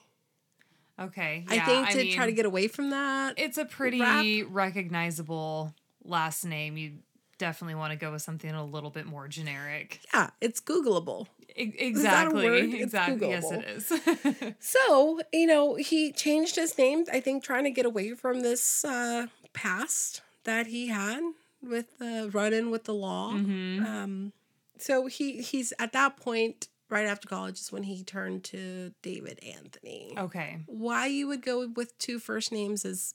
Okay. 0.98 1.44
I 1.48 1.58
think 1.60 1.90
to 1.90 2.10
try 2.12 2.26
to 2.26 2.32
get 2.32 2.46
away 2.46 2.68
from 2.68 2.90
that. 2.90 3.34
it's 3.36 3.58
a 3.58 3.66
pretty 3.66 4.00
rap. 4.00 4.24
recognizable 4.50 5.74
last 6.04 6.44
name. 6.44 6.76
You 6.78 6.92
definitely 7.38 7.74
want 7.74 7.92
to 7.92 7.98
go 7.98 8.12
with 8.12 8.22
something 8.22 8.50
a 8.50 8.64
little 8.64 8.88
bit 8.90 9.04
more 9.04 9.28
generic. 9.28 10.00
yeah, 10.14 10.30
it's 10.40 10.60
Googleable. 10.60 11.26
E- 11.54 11.74
exactly. 11.78 12.80
Exactly. 12.80 13.28
Yes, 13.28 13.50
it 13.50 13.64
is. 13.64 14.54
So, 14.60 15.20
you 15.32 15.46
know, 15.46 15.74
he 15.74 16.12
changed 16.12 16.56
his 16.56 16.76
name, 16.78 17.04
I 17.12 17.20
think, 17.20 17.44
trying 17.44 17.64
to 17.64 17.70
get 17.70 17.84
away 17.84 18.14
from 18.14 18.40
this 18.40 18.84
uh, 18.84 19.26
past 19.52 20.22
that 20.44 20.68
he 20.68 20.88
had 20.88 21.20
with 21.68 21.98
the 21.98 22.30
run 22.32 22.52
in 22.52 22.70
with 22.70 22.84
the 22.84 22.94
law. 22.94 23.32
Mhm. 23.32 23.84
Um, 23.84 24.32
so 24.78 25.06
he 25.06 25.40
he's 25.42 25.72
at 25.78 25.92
that 25.92 26.16
point, 26.16 26.68
right 26.88 27.06
after 27.06 27.28
college, 27.28 27.58
is 27.60 27.72
when 27.72 27.84
he 27.84 28.02
turned 28.04 28.44
to 28.44 28.92
David 29.02 29.38
Anthony. 29.44 30.14
Okay. 30.16 30.58
Why 30.66 31.06
you 31.06 31.26
would 31.28 31.42
go 31.42 31.68
with 31.68 31.96
two 31.98 32.18
first 32.18 32.52
names 32.52 32.84
is 32.84 33.14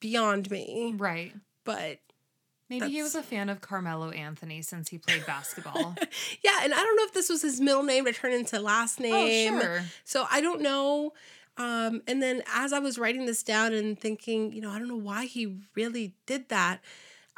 beyond 0.00 0.50
me, 0.50 0.94
Right. 0.96 1.34
but 1.64 1.98
Maybe 2.70 2.88
he 2.90 3.02
was 3.02 3.14
a 3.14 3.22
fan 3.22 3.48
of 3.48 3.62
Carmelo 3.62 4.10
Anthony 4.10 4.60
since 4.60 4.90
he 4.90 4.98
played 4.98 5.24
basketball. 5.24 5.96
yeah, 6.44 6.60
and 6.62 6.74
I 6.74 6.76
don't 6.76 6.96
know 6.96 7.04
if 7.04 7.14
this 7.14 7.30
was 7.30 7.40
his 7.40 7.62
middle 7.62 7.82
name 7.82 8.04
to 8.04 8.12
turn 8.12 8.32
into 8.32 8.60
last 8.60 9.00
oh, 9.00 9.04
name. 9.04 9.58
sure. 9.58 9.82
So 10.04 10.26
I 10.30 10.42
don't 10.42 10.60
know. 10.60 11.14
Um, 11.56 12.02
and 12.06 12.22
then 12.22 12.42
as 12.54 12.74
I 12.74 12.78
was 12.78 12.98
writing 12.98 13.24
this 13.24 13.42
down 13.42 13.72
and 13.72 13.98
thinking, 13.98 14.52
you 14.52 14.60
know, 14.60 14.70
I 14.70 14.78
don't 14.78 14.86
know 14.88 14.96
why 14.96 15.24
he 15.24 15.56
really 15.74 16.14
did 16.26 16.50
that. 16.50 16.80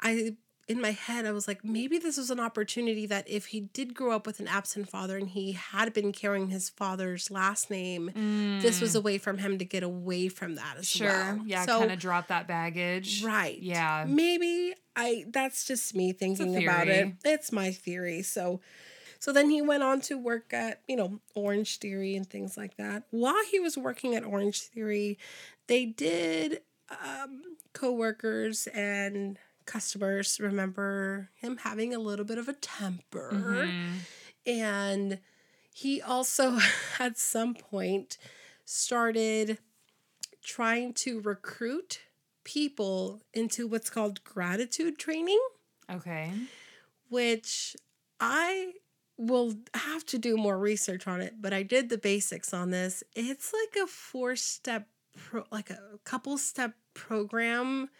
I 0.00 0.34
in 0.70 0.80
my 0.80 0.92
head 0.92 1.26
I 1.26 1.33
was 1.33 1.48
like, 1.48 1.64
maybe 1.64 1.98
this 1.98 2.16
was 2.16 2.30
an 2.30 2.38
opportunity 2.40 3.04
that 3.06 3.28
if 3.28 3.46
he 3.46 3.61
did 3.61 3.92
grow 3.94 4.12
up 4.12 4.26
with 4.26 4.38
an 4.40 4.48
absent 4.48 4.88
father 4.88 5.16
and 5.18 5.28
he 5.28 5.52
had 5.52 5.92
been 5.92 6.12
carrying 6.12 6.48
his 6.48 6.68
father's 6.68 7.30
last 7.30 7.70
name, 7.70 8.11
this 8.62 8.80
was 8.80 8.94
a 8.94 9.00
way 9.00 9.18
from 9.18 9.38
him 9.38 9.59
to 9.59 9.64
get 9.64 9.83
away 9.83 10.28
from 10.28 10.54
that 10.54 10.76
as 10.78 10.87
Mm. 10.87 10.96
Sure. 10.98 11.09
well. 11.09 11.40
Yeah, 11.46 11.66
So 11.66 11.78
kind 11.80 11.92
of 11.92 11.98
drop 11.98 12.28
that 12.28 12.46
baggage. 12.46 13.22
right. 13.24 13.59
Yeah. 13.61 14.04
Maybe 14.09 14.74
I 14.96 15.24
that's 15.28 15.64
just 15.66 15.94
me 15.94 16.12
thinking 16.12 16.62
about 16.62 16.88
it. 16.88 17.14
It's 17.24 17.50
my 17.52 17.72
theory. 17.72 18.22
So 18.22 18.61
so 19.18 19.33
then 19.33 19.50
he 19.50 19.61
went 19.61 19.83
on 19.83 20.00
to 20.02 20.16
work 20.16 20.54
at, 20.54 20.80
you 20.88 20.96
know, 20.96 21.20
Orange 21.35 21.78
Theory 21.78 22.16
and 22.16 22.26
things 22.28 22.56
like 22.56 22.76
that. 22.78 23.02
While 23.11 23.44
he 23.50 23.61
was 23.61 23.76
working 23.76 24.14
at 24.14 24.24
Orange 24.24 24.61
Theory, 24.62 25.18
they 25.66 25.85
did 25.85 26.62
um 27.04 27.42
coworkers 27.72 28.66
and 28.68 29.38
customers 29.70 30.38
remember 30.40 31.30
him 31.35 31.59
having 31.59 31.94
a 31.94 31.98
little 31.98 32.24
bit 32.24 32.38
of 32.38 32.48
a 32.48 32.52
temper. 32.54 33.30
Mhm. 33.33 33.90
And 34.46 35.20
he 35.72 36.02
also, 36.02 36.59
at 36.98 37.18
some 37.18 37.54
point, 37.54 38.18
started 38.64 39.59
trying 40.42 40.92
to 40.94 41.20
recruit 41.20 42.00
people 42.44 43.20
into 43.33 43.66
what's 43.66 43.90
called 43.90 44.24
gratitude 44.24 44.98
training, 44.98 45.40
Okay. 45.88 46.33
which 47.09 47.76
I 48.18 48.72
will 49.16 49.54
have 49.74 50.04
to 50.06 50.18
do 50.18 50.37
more 50.37 50.59
research 50.59 51.06
on 51.06 51.20
it, 51.20 51.35
but 51.40 51.52
I 51.52 51.62
did 51.62 51.90
the 51.90 51.98
basics 51.98 52.55
on 52.55 52.70
this. 52.70 53.05
It's 53.14 53.53
like 53.53 53.82
a 53.84 53.86
four 53.86 54.34
step, 54.36 54.88
pro, 55.16 55.44
like 55.53 55.68
a 55.70 55.99
couple 56.05 56.38
step 56.38 56.74
program 56.94 57.90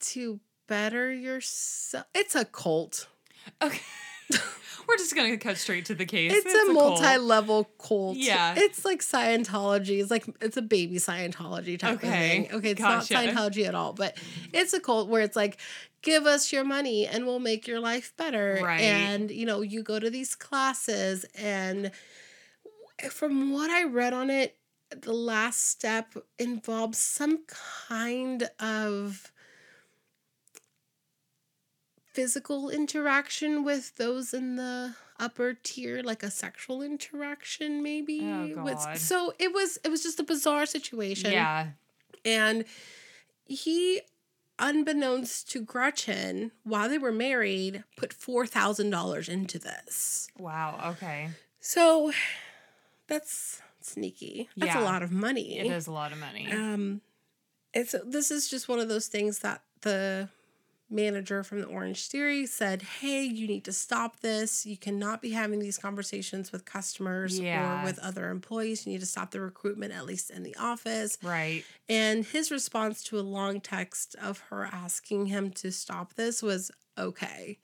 to 0.00 0.40
better 0.70 1.12
yourself. 1.12 2.06
It's 2.14 2.36
a 2.36 2.44
cult. 2.44 3.08
Okay. 3.60 3.80
We're 4.88 4.96
just 4.96 5.14
gonna 5.14 5.36
cut 5.36 5.56
straight 5.56 5.84
to 5.86 5.94
the 5.94 6.06
case. 6.06 6.32
It's, 6.32 6.46
a, 6.46 6.72
cult. 6.72 7.00
multi-level 7.00 7.70
cult. 7.78 8.16
Yeah. 8.16 8.54
It's 8.56 8.84
like 8.84 9.00
Scientology. 9.00 10.00
It's 10.00 10.10
like 10.10 10.26
it's 10.40 10.56
a 10.56 10.62
baby 10.62 10.96
Scientology 10.96 11.78
type 11.78 11.98
Okay, 11.98 12.06
of 12.06 12.14
thing. 12.14 12.54
Okay, 12.58 12.70
it's 12.70 12.80
gotcha. 12.80 13.12
not 13.12 13.24
Scientology 13.24 13.66
at 13.66 13.74
all, 13.74 13.92
but 13.92 14.16
it's 14.52 14.72
a 14.72 14.80
cult 14.80 15.08
where 15.08 15.22
it's 15.22 15.36
like 15.36 15.58
give 16.02 16.24
us 16.24 16.52
your 16.52 16.64
money 16.64 17.06
and 17.06 17.26
we'll 17.26 17.40
make 17.40 17.66
your 17.66 17.80
life 17.80 18.12
better. 18.16 18.60
Right. 18.62 18.80
And 18.80 19.30
you 19.30 19.46
know, 19.46 19.62
you 19.62 19.82
go 19.82 19.98
to 19.98 20.08
these 20.08 20.36
classes 20.36 21.24
and 21.36 21.90
from 23.10 23.52
what 23.52 23.70
I 23.70 23.84
read 23.84 24.12
on 24.12 24.30
it, 24.30 24.56
the 24.90 25.12
last 25.12 25.68
step 25.68 26.14
involves 26.38 26.98
some 26.98 27.40
kind 27.88 28.48
of 28.60 29.29
physical 32.12 32.70
interaction 32.70 33.64
with 33.64 33.96
those 33.96 34.32
in 34.34 34.56
the 34.56 34.94
upper 35.18 35.54
tier, 35.54 36.02
like 36.02 36.22
a 36.22 36.30
sexual 36.30 36.82
interaction, 36.82 37.82
maybe. 37.82 38.20
Oh, 38.24 38.62
with- 38.64 38.98
so 38.98 39.34
it 39.38 39.52
was 39.52 39.78
it 39.84 39.88
was 39.88 40.02
just 40.02 40.18
a 40.20 40.24
bizarre 40.24 40.66
situation. 40.66 41.32
Yeah. 41.32 41.68
And 42.24 42.64
he, 43.46 44.00
unbeknownst 44.58 45.50
to 45.52 45.62
Gretchen, 45.62 46.52
while 46.64 46.88
they 46.88 46.98
were 46.98 47.12
married, 47.12 47.84
put 47.96 48.12
four 48.12 48.46
thousand 48.46 48.90
dollars 48.90 49.28
into 49.28 49.58
this. 49.58 50.28
Wow. 50.38 50.92
Okay. 50.96 51.30
So 51.60 52.12
that's 53.06 53.60
sneaky. 53.80 54.48
That's 54.56 54.74
Yeah. 54.74 54.82
a 54.82 54.84
lot 54.84 55.02
of 55.02 55.10
money. 55.12 55.58
It 55.58 55.66
is 55.66 55.86
a 55.86 55.92
lot 55.92 56.12
of 56.12 56.18
money. 56.18 56.50
Um, 56.52 57.00
it's 57.72 57.94
this 58.04 58.30
is 58.30 58.48
just 58.48 58.68
one 58.68 58.78
of 58.80 58.88
those 58.88 59.06
things 59.06 59.40
that 59.40 59.62
the 59.82 60.28
manager 60.90 61.42
from 61.44 61.60
the 61.60 61.66
Orange 61.66 62.08
Theory 62.08 62.46
said, 62.46 62.82
"Hey, 62.82 63.22
you 63.24 63.46
need 63.46 63.64
to 63.64 63.72
stop 63.72 64.20
this. 64.20 64.66
You 64.66 64.76
cannot 64.76 65.22
be 65.22 65.30
having 65.30 65.58
these 65.60 65.78
conversations 65.78 66.52
with 66.52 66.64
customers 66.64 67.38
Yeah. 67.38 67.82
or 67.82 67.84
with 67.84 67.98
other 68.00 68.30
employees. 68.30 68.86
You 68.86 68.92
need 68.92 69.00
to 69.00 69.06
stop 69.06 69.30
the 69.30 69.40
recruitment 69.40 69.92
at 69.92 70.04
least 70.06 70.30
in 70.30 70.42
the 70.42 70.56
office." 70.56 71.18
right. 71.22 71.64
And 71.88 72.24
his 72.24 72.50
response 72.50 73.02
to 73.04 73.18
a 73.18 73.22
long 73.22 73.60
text 73.60 74.14
of 74.16 74.38
her 74.50 74.64
asking 74.66 75.26
him 75.26 75.50
to 75.52 75.70
stop 75.72 76.14
this 76.14 76.42
was 76.42 76.70
okay. 76.98 77.58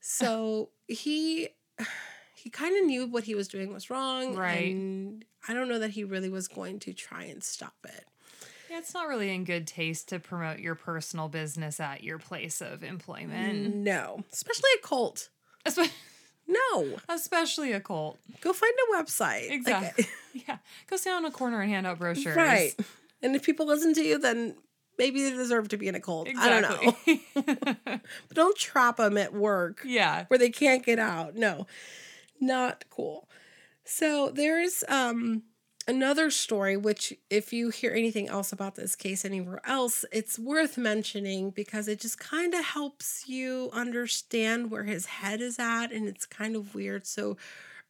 So 0.00 0.70
he 0.88 1.48
he 2.36 2.50
kind 2.50 2.76
of 2.78 2.84
knew 2.84 3.06
what 3.06 3.24
he 3.24 3.34
was 3.34 3.48
doing 3.48 3.72
was 3.72 3.88
wrong. 3.90 4.36
Right. 4.36 4.72
And 4.74 5.24
I 5.48 5.54
don't 5.54 5.68
know 5.68 5.78
that 5.78 5.90
he 5.92 6.04
really 6.04 6.28
was 6.28 6.46
going 6.48 6.78
to 6.80 6.92
try 6.92 7.24
and 7.24 7.42
stop 7.42 7.74
it. 7.84 8.04
It's 8.76 8.92
not 8.94 9.08
really 9.08 9.32
in 9.34 9.44
good 9.44 9.66
taste 9.66 10.08
to 10.10 10.18
promote 10.18 10.58
your 10.58 10.74
personal 10.74 11.28
business 11.28 11.80
at 11.80 12.02
your 12.04 12.18
place 12.18 12.60
of 12.60 12.82
employment. 12.84 13.74
No. 13.76 14.24
Especially 14.32 14.70
a 14.82 14.86
cult. 14.86 15.28
Espe- 15.66 15.90
No. 16.46 16.98
Especially 17.08 17.72
a 17.72 17.80
cult. 17.80 18.18
Go 18.40 18.52
find 18.52 18.74
a 18.90 18.96
website. 19.02 19.48
Like, 19.48 19.52
Exactly. 19.52 20.06
yeah. 20.48 20.58
Go 20.88 20.96
sit 20.96 21.12
on 21.12 21.24
a 21.24 21.30
corner 21.30 21.60
and 21.60 21.70
hand 21.70 21.86
out 21.86 21.98
brochures. 21.98 22.36
right. 22.36 22.74
And 23.22 23.34
if 23.34 23.42
people 23.42 23.66
listen 23.66 23.94
to 23.94 24.02
you, 24.02 24.18
then 24.18 24.54
maybe 24.98 25.22
they 25.22 25.30
deserve 25.30 25.68
to 25.68 25.76
be 25.78 25.88
in 25.88 25.94
a 25.94 26.00
cult. 26.00 26.28
I 26.38 26.60
don't 26.60 26.62
know. 27.06 27.14
But 28.28 28.34
don't 28.34 28.56
trap 28.56 28.96
them 28.98 29.16
at 29.16 29.32
work. 29.32 29.80
yeah. 29.84 30.24
where 30.28 30.38
they 30.38 30.50
can't 30.50 30.84
get 30.84 30.98
out. 30.98 31.34
No, 31.36 31.66
not 32.40 32.84
cool. 32.90 33.28
So 33.84 34.30
there's 34.30 34.84
um 34.88 35.42
another 35.86 36.30
story 36.30 36.76
which 36.76 37.14
if 37.30 37.52
you 37.52 37.70
hear 37.70 37.92
anything 37.92 38.28
else 38.28 38.52
about 38.52 38.74
this 38.74 38.96
case 38.96 39.24
anywhere 39.24 39.60
else, 39.64 40.04
it's 40.12 40.38
worth 40.38 40.76
mentioning 40.78 41.50
because 41.50 41.88
it 41.88 42.00
just 42.00 42.18
kind 42.18 42.54
of 42.54 42.64
helps 42.64 43.28
you 43.28 43.70
understand 43.72 44.70
where 44.70 44.84
his 44.84 45.06
head 45.06 45.40
is 45.40 45.58
at 45.58 45.92
and 45.92 46.08
it's 46.08 46.26
kind 46.26 46.56
of 46.56 46.74
weird. 46.74 47.06
So 47.06 47.36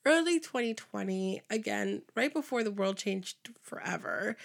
early 0.06 0.38
2020, 0.40 1.42
again, 1.50 2.02
right 2.14 2.32
before 2.32 2.62
the 2.62 2.70
world 2.70 2.96
changed 2.96 3.50
forever, 3.62 4.36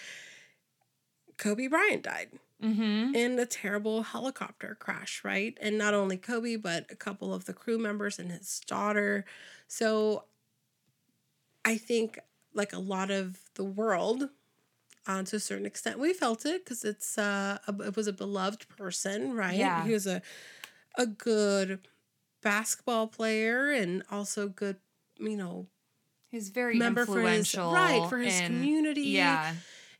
Kobe 1.38 1.68
Bryant 1.68 2.04
died 2.04 2.30
Mm-hmm. 2.62 3.16
in 3.16 3.39
a 3.39 3.45
terrible 3.45 4.04
helicopter 4.04 4.76
crash, 4.78 5.22
right? 5.24 5.58
And 5.62 5.78
not 5.78 5.93
only 5.93 6.18
Kobe, 6.18 6.58
but 6.58 6.86
a 6.91 6.95
couple 6.95 7.34
of 7.34 7.45
the 7.45 7.54
crew 7.54 7.78
members 7.78 8.20
and 8.20 8.30
his 8.34 8.60
daughter. 8.68 9.24
So 9.66 10.26
I 11.64 11.78
think, 11.78 12.20
like 12.54 12.74
a 12.74 12.80
lot 12.80 13.12
of 13.12 13.39
the 13.56 13.64
world, 13.64 14.30
uh, 15.08 15.24
to 15.24 15.36
a 15.38 15.39
certain 15.39 15.66
extent, 15.66 16.00
we 16.00 16.14
felt 16.14 16.45
it 16.45 16.64
because 16.64 16.84
it's 16.84 17.18
uh, 17.18 17.58
a, 17.68 17.82
it 17.88 17.95
was 17.95 18.08
a 18.08 18.14
beloved 18.14 18.68
person, 18.78 19.34
right? 19.34 19.58
Yeah. 19.58 19.86
He 19.86 19.93
was 19.93 20.08
a 20.08 20.22
a 20.97 21.06
good 21.06 21.80
basketball 22.41 23.08
player 23.08 23.72
and 23.72 24.04
also 24.12 24.47
good, 24.47 24.78
you 25.20 25.38
know, 25.38 25.68
He's 26.30 26.50
very 26.50 26.76
member 26.76 27.06
for 27.06 27.22
his 27.22 27.56
right 27.56 28.06
for 28.10 28.20
his 28.20 28.39
in- 28.39 28.45
community 28.47 29.02
Yeah. 29.02 29.56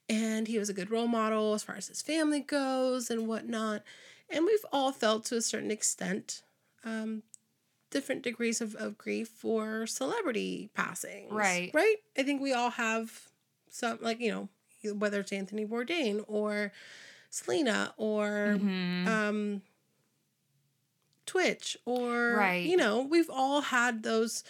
and 0.08 0.47
he 0.47 0.60
was 0.60 0.70
a 0.70 0.74
good 0.74 0.91
role 0.91 1.08
model 1.08 1.54
as 1.56 1.64
far 1.64 1.76
as 1.76 1.88
his 1.88 2.02
family 2.02 2.39
goes 2.41 3.10
and 3.10 3.28
whatnot. 3.28 3.84
And 4.30 4.45
we've 4.45 4.66
all 4.72 4.91
felt 4.91 5.26
to 5.26 5.38
a 5.38 5.41
certain 5.41 5.72
extent 5.72 6.43
um, 6.84 7.24
different 7.90 8.22
degrees 8.22 8.62
of, 8.62 8.76
of 8.76 8.98
grief 8.98 9.28
for 9.28 9.86
celebrity 9.88 10.70
passings. 10.74 11.32
Right. 11.32 11.72
Right? 11.74 11.96
I 12.18 12.24
think 12.24 12.42
we 12.42 12.54
all 12.54 12.70
have 12.72 13.30
some, 13.70 13.98
like, 14.02 14.20
you 14.20 14.32
know, 14.84 14.94
whether 14.94 15.20
it's 15.22 15.32
Anthony 15.34 15.66
Bourdain 15.66 16.24
or 16.28 16.72
Selena 17.30 17.94
or 17.98 18.56
Mhm. 18.60 19.08
um, 19.08 19.62
Twitch 21.26 21.78
or, 21.86 22.36
Right. 22.38 22.66
you 22.66 22.78
know, 22.78 23.02
we've 23.02 23.30
all 23.30 23.62
had 23.62 24.04
those. 24.04 24.44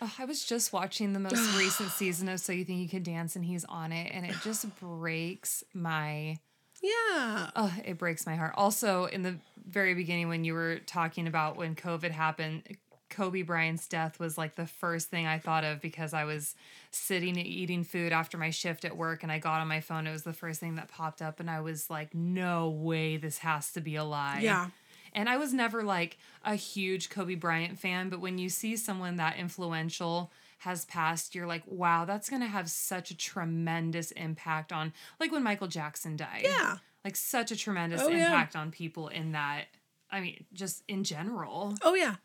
Oh, 0.00 0.12
I 0.18 0.24
was 0.24 0.44
just 0.44 0.72
watching 0.72 1.12
the 1.12 1.18
most 1.20 1.34
recent 1.58 1.90
season 1.90 2.28
of 2.28 2.40
So 2.40 2.52
You 2.52 2.64
Think 2.64 2.80
You 2.80 2.88
Could 2.88 3.02
Dance, 3.02 3.36
and 3.36 3.44
he's 3.44 3.64
on 3.66 3.92
it, 3.92 4.10
and 4.14 4.24
it 4.26 4.36
just 4.42 4.66
breaks 4.78 5.62
my. 5.74 6.38
Yeah. 6.82 7.50
Oh, 7.56 7.74
it 7.84 7.98
breaks 7.98 8.26
my 8.26 8.36
heart. 8.36 8.54
Also, 8.56 9.06
in 9.06 9.22
the 9.22 9.36
very 9.68 9.94
beginning, 9.94 10.28
when 10.28 10.44
you 10.44 10.54
were 10.54 10.78
talking 10.80 11.26
about 11.26 11.56
when 11.56 11.74
COVID 11.74 12.10
happened, 12.10 12.76
Kobe 13.08 13.42
Bryant's 13.42 13.86
death 13.86 14.18
was 14.18 14.36
like 14.36 14.56
the 14.56 14.66
first 14.66 15.08
thing 15.08 15.26
I 15.26 15.38
thought 15.38 15.64
of 15.64 15.80
because 15.80 16.12
I 16.12 16.24
was 16.24 16.54
sitting 16.90 17.36
and 17.36 17.46
eating 17.46 17.84
food 17.84 18.12
after 18.12 18.36
my 18.36 18.50
shift 18.50 18.84
at 18.84 18.96
work 18.96 19.22
and 19.22 19.30
I 19.30 19.38
got 19.38 19.60
on 19.60 19.68
my 19.68 19.80
phone. 19.80 20.06
It 20.06 20.12
was 20.12 20.24
the 20.24 20.32
first 20.32 20.60
thing 20.60 20.74
that 20.74 20.88
popped 20.88 21.22
up, 21.22 21.40
and 21.40 21.50
I 21.50 21.60
was 21.60 21.88
like, 21.88 22.14
no 22.14 22.68
way, 22.68 23.16
this 23.16 23.38
has 23.38 23.72
to 23.72 23.80
be 23.80 23.96
a 23.96 24.04
lie. 24.04 24.40
Yeah. 24.42 24.68
And 25.12 25.28
I 25.30 25.38
was 25.38 25.54
never 25.54 25.82
like 25.82 26.18
a 26.44 26.56
huge 26.56 27.08
Kobe 27.08 27.36
Bryant 27.36 27.78
fan, 27.78 28.10
but 28.10 28.20
when 28.20 28.38
you 28.38 28.50
see 28.50 28.76
someone 28.76 29.16
that 29.16 29.38
influential 29.38 30.30
has 30.66 30.84
passed, 30.84 31.34
you're 31.34 31.46
like, 31.46 31.62
wow, 31.66 32.04
that's 32.04 32.28
going 32.28 32.42
to 32.42 32.48
have 32.48 32.68
such 32.70 33.10
a 33.10 33.16
tremendous 33.16 34.10
impact 34.12 34.72
on, 34.72 34.92
like 35.18 35.32
when 35.32 35.42
Michael 35.42 35.68
Jackson 35.68 36.16
died. 36.16 36.42
Yeah. 36.44 36.76
Like 37.04 37.16
such 37.16 37.50
a 37.52 37.56
tremendous 37.56 38.02
Oh, 38.02 38.08
yeah. 38.08 38.26
impact 38.26 38.54
on 38.56 38.70
people 38.70 39.08
in 39.08 39.32
that, 39.32 39.66
I 40.10 40.20
mean, 40.20 40.44
just 40.52 40.82
in 40.88 41.04
general. 41.04 41.74
Oh 41.82 41.94
yeah, 41.94 42.16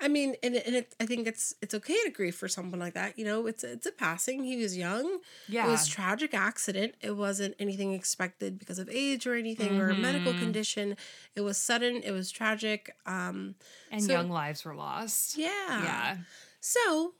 I 0.00 0.08
mean, 0.08 0.34
and 0.42 0.56
and 0.56 0.74
it, 0.76 0.94
I 1.00 1.06
think 1.06 1.26
it's 1.26 1.54
it's 1.62 1.74
okay 1.74 1.96
to 2.04 2.10
grieve 2.10 2.34
for 2.34 2.48
someone 2.48 2.80
like 2.80 2.94
that. 2.94 3.18
You 3.18 3.24
know, 3.24 3.46
it's 3.46 3.62
it's 3.64 3.86
a 3.86 3.92
passing. 3.92 4.42
He 4.44 4.56
was 4.56 4.76
young. 4.76 5.18
Yeah. 5.48 5.66
It 5.66 5.70
was 5.70 5.86
tragic 5.86 6.34
accident. 6.34 6.94
It 7.00 7.16
wasn't 7.16 7.54
anything 7.58 7.92
expected 7.94 8.58
because 8.58 8.78
of 8.80 8.88
age 8.90 9.26
or 9.28 9.34
anything 9.34 9.80
or 9.80 9.88
a 9.90 9.94
medical 9.94 10.32
Mhm. 10.34 10.38
condition. 10.40 10.96
It 11.36 11.40
was 11.42 11.56
sudden. 11.56 12.02
It 12.02 12.10
was 12.10 12.30
tragic. 12.32 12.94
Um, 13.06 13.54
and 13.92 14.02
so- 14.02 14.12
young 14.12 14.28
lives 14.28 14.64
were 14.64 14.74
lost. 14.74 15.36
yeah. 15.38 15.82
Yeah. 15.84 16.16
So 16.60 17.14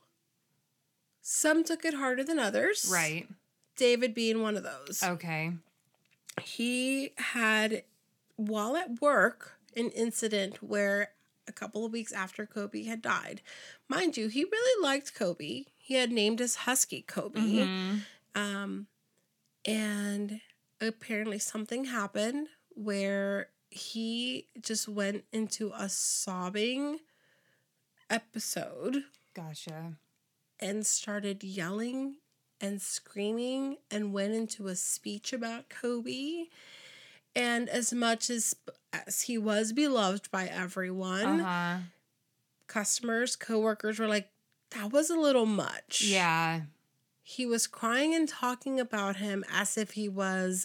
some 1.29 1.65
took 1.65 1.85
it 1.85 1.95
harder 1.95 2.23
than 2.23 2.39
others. 2.39 2.89
Right. 2.93 3.27
David 3.77 4.15
being 4.15 4.41
one 4.43 4.57
of 4.57 4.63
those. 4.63 5.03
Okay. 5.03 5.53
he 6.43 7.11
had 7.17 7.83
while 8.37 8.77
at 8.77 9.01
work 9.01 9.59
an 9.75 9.91
incident 9.91 10.63
where 10.63 11.11
a 11.49 11.53
couple 11.53 11.85
of 11.85 11.93
weeks 11.93 12.13
after 12.13 12.47
Kobe 12.47 12.85
had 12.85 13.03
died. 13.03 13.41
Mind 13.89 14.17
you, 14.17 14.29
he 14.29 14.45
really 14.45 14.83
liked 14.83 15.15
Kobe. 15.15 15.65
He 15.79 15.95
had 15.95 16.13
named 16.13 16.39
his 16.39 16.55
husky 16.57 17.03
Kobe. 17.03 17.41
Mhm. 17.41 18.01
Um 18.37 18.87
and 19.65 20.41
apparently 20.81 21.39
something 21.41 21.87
happened 21.87 22.49
where 22.75 23.49
he 23.71 24.47
just 24.61 24.87
went 24.89 25.25
into 25.33 25.73
a 25.75 25.89
sobbing 25.89 27.01
episode 28.09 29.05
Gotcha. 29.35 29.95
And 30.61 30.87
started 30.87 31.43
yelling 31.45 32.17
and 32.61 32.81
screaming 32.81 33.77
and 33.91 34.13
went 34.13 34.33
into 34.35 34.69
a 34.69 34.77
speech 34.77 35.33
about 35.33 35.69
Kobe. 35.69 36.47
And 37.35 37.69
as 37.69 37.93
much 37.93 38.31
as 38.31 38.55
as 38.93 39.23
he 39.23 39.37
was 39.37 39.73
beloved 39.73 40.31
by 40.31 40.47
everyone, 40.47 41.41
Uh 41.41 41.45
huh. 41.45 41.79
customers, 42.67 43.37
coworkers 43.37 43.99
were 43.99 44.09
like, 44.09 44.29
that 44.71 44.91
was 44.93 45.11
a 45.11 45.17
little 45.17 45.47
much. 45.47 46.03
Yeah. 46.03 46.63
He 47.23 47.45
was 47.45 47.67
crying 47.67 48.15
and 48.15 48.29
talking 48.29 48.81
about 48.81 49.17
him 49.17 49.45
as 49.53 49.77
if 49.77 49.91
he 49.93 50.09
was 50.09 50.65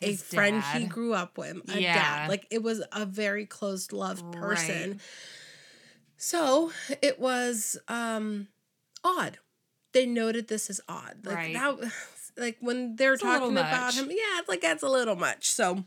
a 0.00 0.10
His 0.10 0.22
friend 0.22 0.62
he 0.62 0.84
grew 0.84 1.14
up 1.14 1.38
with, 1.38 1.56
a 1.68 1.80
Yeah. 1.80 1.94
dad. 1.94 2.28
Like 2.28 2.46
it 2.50 2.62
was 2.62 2.82
a 2.92 3.04
very 3.06 3.46
close 3.46 3.92
loved 3.92 4.30
person. 4.32 4.90
Right. 4.92 5.00
So 6.16 6.70
it 7.00 7.18
was 7.18 7.76
um 7.88 8.48
odd. 9.04 9.38
They 9.92 10.06
noted 10.06 10.48
this 10.48 10.70
as 10.70 10.80
odd. 10.88 11.18
Like 11.24 11.36
Right. 11.36 11.52
that 11.54 11.92
like 12.36 12.56
when 12.60 12.96
they're 12.96 13.14
It's 13.14 13.22
talking 13.22 13.56
about 13.58 13.94
him, 13.94 14.06
yeah, 14.10 14.38
it's 14.38 14.48
like 14.48 14.60
that's 14.62 14.82
a 14.82 14.88
little 14.88 15.16
much. 15.16 15.50
So 15.50 15.84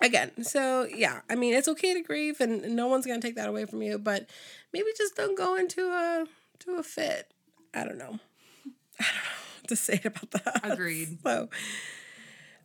again, 0.00 0.44
so 0.44 0.84
yeah, 0.84 1.20
I 1.28 1.34
mean 1.34 1.54
it's 1.54 1.68
okay 1.68 1.94
to 1.94 2.00
grieve 2.02 2.40
and 2.40 2.76
no 2.76 2.86
one's 2.86 3.06
gonna 3.06 3.20
take 3.20 3.36
that 3.36 3.48
away 3.48 3.64
from 3.66 3.82
you, 3.82 3.98
but 3.98 4.28
maybe 4.72 4.88
just 4.96 5.16
don't 5.16 5.36
go 5.36 5.56
into 5.56 5.88
a 5.88 6.26
to 6.60 6.76
a 6.76 6.82
fit. 6.82 7.32
I 7.72 7.84
don't 7.84 7.98
know. 7.98 8.18
I 9.00 9.04
don't 9.04 9.14
know 9.14 9.60
what 9.60 9.68
to 9.68 9.76
say 9.76 10.00
about 10.04 10.30
that. 10.32 10.60
Agreed. 10.62 11.18
So 11.24 11.48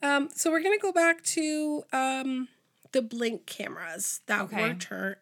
um 0.01 0.29
so 0.33 0.49
we're 0.51 0.61
gonna 0.63 0.77
go 0.77 0.91
back 0.93 1.23
to 1.23 1.83
um 1.91 2.47
the 2.91 3.01
blink 3.01 3.45
cameras 3.45 4.21
that 4.27 4.41
Okay. 4.43 4.61
were 4.69 4.73
turned 4.75 5.17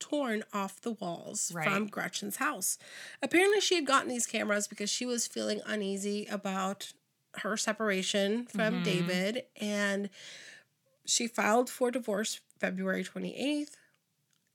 torn 0.00 0.42
off 0.52 0.80
the 0.80 0.92
walls 0.92 1.52
Right. 1.54 1.64
from 1.64 1.86
Gretchen's 1.86 2.36
house. 2.36 2.78
Apparently, 3.22 3.60
she 3.60 3.76
had 3.76 3.86
gotten 3.86 4.08
these 4.08 4.26
cameras 4.26 4.66
because 4.66 4.90
she 4.90 5.06
was 5.06 5.26
feeling 5.28 5.60
uneasy 5.66 6.26
about 6.26 6.92
her 7.34 7.56
separation 7.56 8.46
from 8.46 8.80
Mhm. 8.80 8.84
David, 8.84 9.44
and 9.56 10.10
she 11.04 11.26
filed 11.28 11.70
for 11.70 11.90
divorce 11.90 12.40
February 12.58 13.04
28th. 13.04 13.76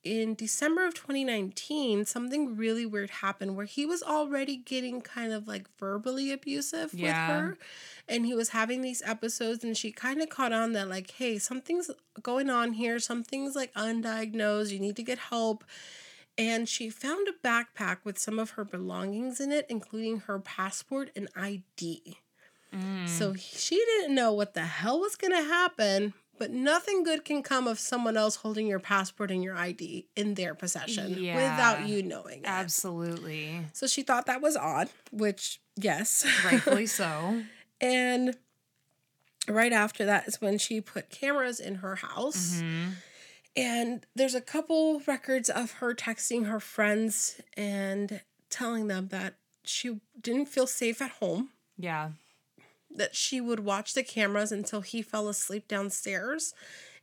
In 0.06 0.36
December 0.36 0.86
of 0.86 0.94
2019, 0.94 2.06
something 2.06 2.56
really 2.56 2.86
weird 2.86 3.10
happened 3.10 3.56
where 3.56 3.66
he 3.66 3.88
was 3.88 4.04
already 4.04 4.56
getting 4.56 5.02
kind 5.02 5.34
of 5.34 5.48
like 5.48 5.66
verbally 5.80 6.32
abusive 6.32 6.94
Yeah. 6.94 7.08
with 7.08 7.36
her. 7.36 7.58
And 8.08 8.26
he 8.28 8.36
was 8.36 8.50
having 8.50 8.82
these 8.84 9.02
episodes, 9.04 9.64
and 9.64 9.76
she 9.76 9.92
kind 9.92 10.22
of 10.22 10.30
caught 10.30 10.54
on 10.54 10.74
that, 10.74 10.88
like, 10.90 11.10
hey, 11.10 11.40
something's 11.40 11.90
going 12.22 12.52
on 12.52 12.74
here. 12.74 13.00
Something's 13.00 13.56
like 13.56 13.74
undiagnosed. 13.74 14.70
You 14.72 14.80
need 14.80 14.96
to 14.98 15.04
get 15.04 15.18
help. 15.18 15.64
And 16.38 16.70
she 16.70 16.90
found 16.92 17.28
a 17.28 17.48
backpack 17.48 17.98
with 18.04 18.20
some 18.20 18.38
of 18.38 18.52
her 18.52 18.64
belongings 18.64 19.40
in 19.40 19.52
it, 19.52 19.66
including 19.70 20.20
her 20.22 20.38
passport 20.38 21.10
and 21.16 21.30
ID. 21.36 22.18
Mm. 22.72 23.08
So 23.10 23.34
she 23.34 23.76
didn't 23.78 24.14
know 24.14 24.34
what 24.34 24.54
the 24.54 24.66
hell 24.66 25.00
was 25.00 25.16
going 25.16 25.32
to 25.34 25.44
happen, 25.44 26.14
but 26.38 26.52
nothing 26.52 27.04
good 27.04 27.24
can 27.26 27.42
come 27.44 27.68
of 27.68 27.80
someone 27.80 28.18
else 28.18 28.38
holding 28.38 28.68
your 28.68 28.80
passport 28.80 29.32
and 29.32 29.44
your 29.44 29.56
ID 29.56 30.08
in 30.16 30.34
their 30.36 30.54
possession 30.56 31.16
Yeah. 31.18 31.36
without 31.36 31.88
you 31.88 32.04
knowing 32.04 32.40
it. 32.40 32.48
Absolutely. 32.48 33.62
So 33.74 33.88
she 33.88 34.02
thought 34.04 34.26
that 34.28 34.42
was 34.42 34.56
odd, 34.58 34.90
which, 35.12 35.60
yes. 35.76 36.26
Rightfully 36.46 36.86
so. 37.02 37.42
and 37.82 38.36
right 39.48 39.74
after 39.74 40.06
that 40.06 40.28
is 40.28 40.42
when 40.42 40.58
she 40.58 40.82
put 40.82 41.10
cameras 41.10 41.60
in 41.60 41.76
her 41.76 41.96
house. 41.96 42.60
hmm 42.62 42.86
And 43.56 44.06
there's 44.16 44.36
a 44.36 44.42
couple 44.42 45.02
records 45.08 45.50
of 45.50 45.74
her 45.74 45.94
texting 45.94 46.48
her 46.48 46.60
friends 46.60 47.40
and 47.56 48.22
telling 48.50 48.88
them 48.88 49.08
that 49.10 49.36
she 49.64 50.00
didn't 50.20 50.48
feel 50.48 50.68
safe 50.68 51.02
at 51.02 51.12
home. 51.12 51.50
Yeah. 51.78 52.10
That 52.98 53.16
she 53.16 53.40
would 53.42 53.60
watch 53.62 53.94
the 53.94 54.04
cameras 54.04 54.52
until 54.52 54.82
he 54.82 55.02
fell 55.02 55.28
asleep 55.30 55.68
downstairs 55.68 56.54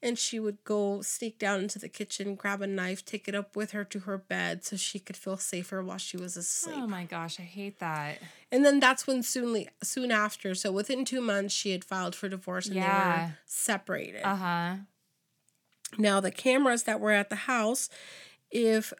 and 0.04 0.18
she 0.18 0.40
would 0.40 0.64
go 0.64 1.00
sneak 1.00 1.38
down 1.38 1.60
into 1.60 1.78
the 1.78 1.88
kitchen 1.88 2.34
grab 2.34 2.60
a 2.62 2.66
knife 2.66 3.04
take 3.04 3.28
it 3.28 3.34
up 3.34 3.54
with 3.54 3.70
her 3.70 3.84
to 3.84 4.00
her 4.00 4.18
bed 4.18 4.64
so 4.64 4.76
she 4.76 4.98
could 4.98 5.16
feel 5.16 5.36
safer 5.36 5.82
while 5.82 5.98
she 5.98 6.16
was 6.16 6.36
asleep 6.36 6.76
Oh 6.80 6.86
my 6.88 7.04
gosh, 7.04 7.38
I 7.38 7.44
hate 7.44 7.78
that. 7.78 8.18
and 8.50 8.64
then 8.64 8.80
that's 8.80 9.06
when 9.06 9.22
soon 9.22 9.66
soon 9.82 10.10
after 10.10 10.54
so 10.54 10.72
within 10.72 11.04
two 11.04 11.20
months 11.20 11.54
she 11.54 11.70
had 11.72 11.84
filed 11.84 12.14
for 12.16 12.28
divorce 12.28 12.66
and 12.66 12.76
they 12.76 12.80
were 12.80 13.34
separated 13.46 14.22
Uh 14.24 14.34
huh. 14.36 14.74
now 15.98 16.20
the 16.20 16.30
cameras 16.32 16.82
that 16.84 17.00
were 17.00 17.12
at 17.12 17.30
the 17.30 17.36
house 17.46 17.88
if 18.50 18.92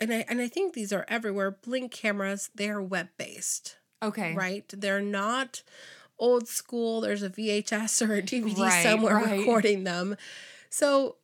and 0.00 0.12
I, 0.12 0.24
and 0.28 0.40
I 0.40 0.48
think 0.48 0.72
these 0.74 0.92
are 0.92 1.04
everywhere 1.08 1.50
blink 1.50 1.92
cameras 1.92 2.50
they 2.54 2.68
are 2.68 2.82
web 2.82 3.08
based 3.18 3.76
Okay. 4.04 4.34
right? 4.34 4.64
They're 4.68 5.00
not 5.00 5.62
old 6.18 6.46
school. 6.48 7.00
There's 7.00 7.22
a 7.22 7.30
VHS 7.30 8.06
or 8.08 8.14
a 8.14 8.22
DVD 8.22 8.56
Right, 8.58 8.82
somewhere 8.82 9.16
right. 9.16 9.38
recording 9.38 9.84
them. 9.84 10.16
So 10.70 11.16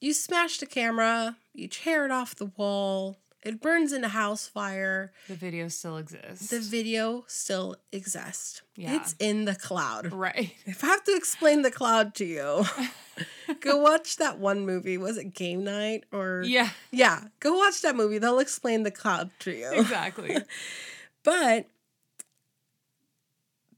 you 0.00 0.12
smash 0.14 0.58
the 0.58 0.66
camera, 0.66 1.36
you 1.54 1.68
tear 1.68 2.04
it 2.04 2.10
off 2.10 2.34
the 2.36 2.46
wall, 2.56 3.18
it 3.42 3.60
burns 3.62 3.92
in 3.92 4.04
a 4.04 4.08
house 4.08 4.46
fire. 4.46 5.12
The 5.28 5.34
video 5.34 5.68
still 5.68 5.96
exists. 5.96 6.48
The 6.48 6.60
video 6.60 7.24
still 7.26 7.76
exists. 7.90 8.60
Yeah. 8.76 8.96
It's 8.96 9.14
in 9.18 9.46
the 9.46 9.54
cloud. 9.54 10.12
right. 10.12 10.52
If 10.66 10.84
I 10.84 10.88
have 10.88 11.04
to 11.04 11.14
explain 11.16 11.62
the 11.62 11.70
cloud 11.70 12.14
to 12.16 12.24
you, 12.26 12.64
go 13.60 13.78
watch 13.78 14.16
that 14.16 14.38
one 14.38 14.66
movie. 14.66 14.98
Was 14.98 15.16
it 15.16 15.34
Game 15.34 15.64
Night 15.64 16.04
or 16.12 16.42
Yeah. 16.46 16.68
Yeah, 16.90 17.24
go 17.40 17.54
watch 17.56 17.80
that 17.82 17.96
movie. 17.96 18.18
They'll 18.18 18.38
explain 18.40 18.82
the 18.82 18.90
cloud 18.90 19.30
to 19.40 19.52
you. 19.52 19.70
Exactly. 19.72 20.36
But 21.22 21.66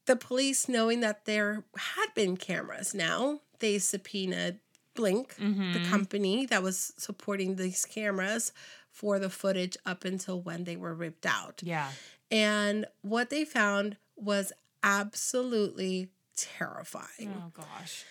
the 0.07 0.17
police, 0.17 0.69
knowing 0.69 1.01
that 1.01 1.25
there 1.25 1.65
had 1.77 2.09
been 2.15 2.37
cameras 2.37 2.95
now, 2.95 3.41
they 3.61 3.79
subpoenaed 3.79 4.59
Blink, 4.95 5.37
the 5.37 5.45
Mhm. 5.45 5.89
company 5.91 6.45
that 6.47 6.63
was 6.63 6.93
supporting 6.99 7.57
these 7.57 7.85
cameras, 7.85 8.53
for 8.91 9.19
the 9.19 9.31
footage 9.31 9.77
up 9.87 10.05
until 10.05 10.41
when 10.41 10.65
they 10.65 10.77
were 10.77 10.95
ripped 10.95 11.25
out. 11.25 11.63
Yeah. 11.63 11.93
And 12.31 12.87
what 13.01 13.31
they 13.31 13.45
found 13.47 13.97
was 14.17 14.53
absolutely 14.83 16.11
terrifying. 16.37 17.43
Oh 17.47 17.51
gosh. 17.55 18.05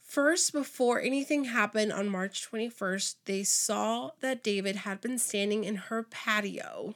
First, 0.00 0.52
before 0.52 1.00
anything 1.00 1.44
happened 1.44 1.92
on 1.92 2.08
March 2.08 2.42
21st, 2.42 3.16
they 3.24 3.42
saw 3.44 4.10
that 4.20 4.42
David 4.42 4.76
had 4.76 5.00
been 5.00 5.18
standing 5.18 5.64
in 5.64 5.76
her 5.76 6.02
patio 6.02 6.94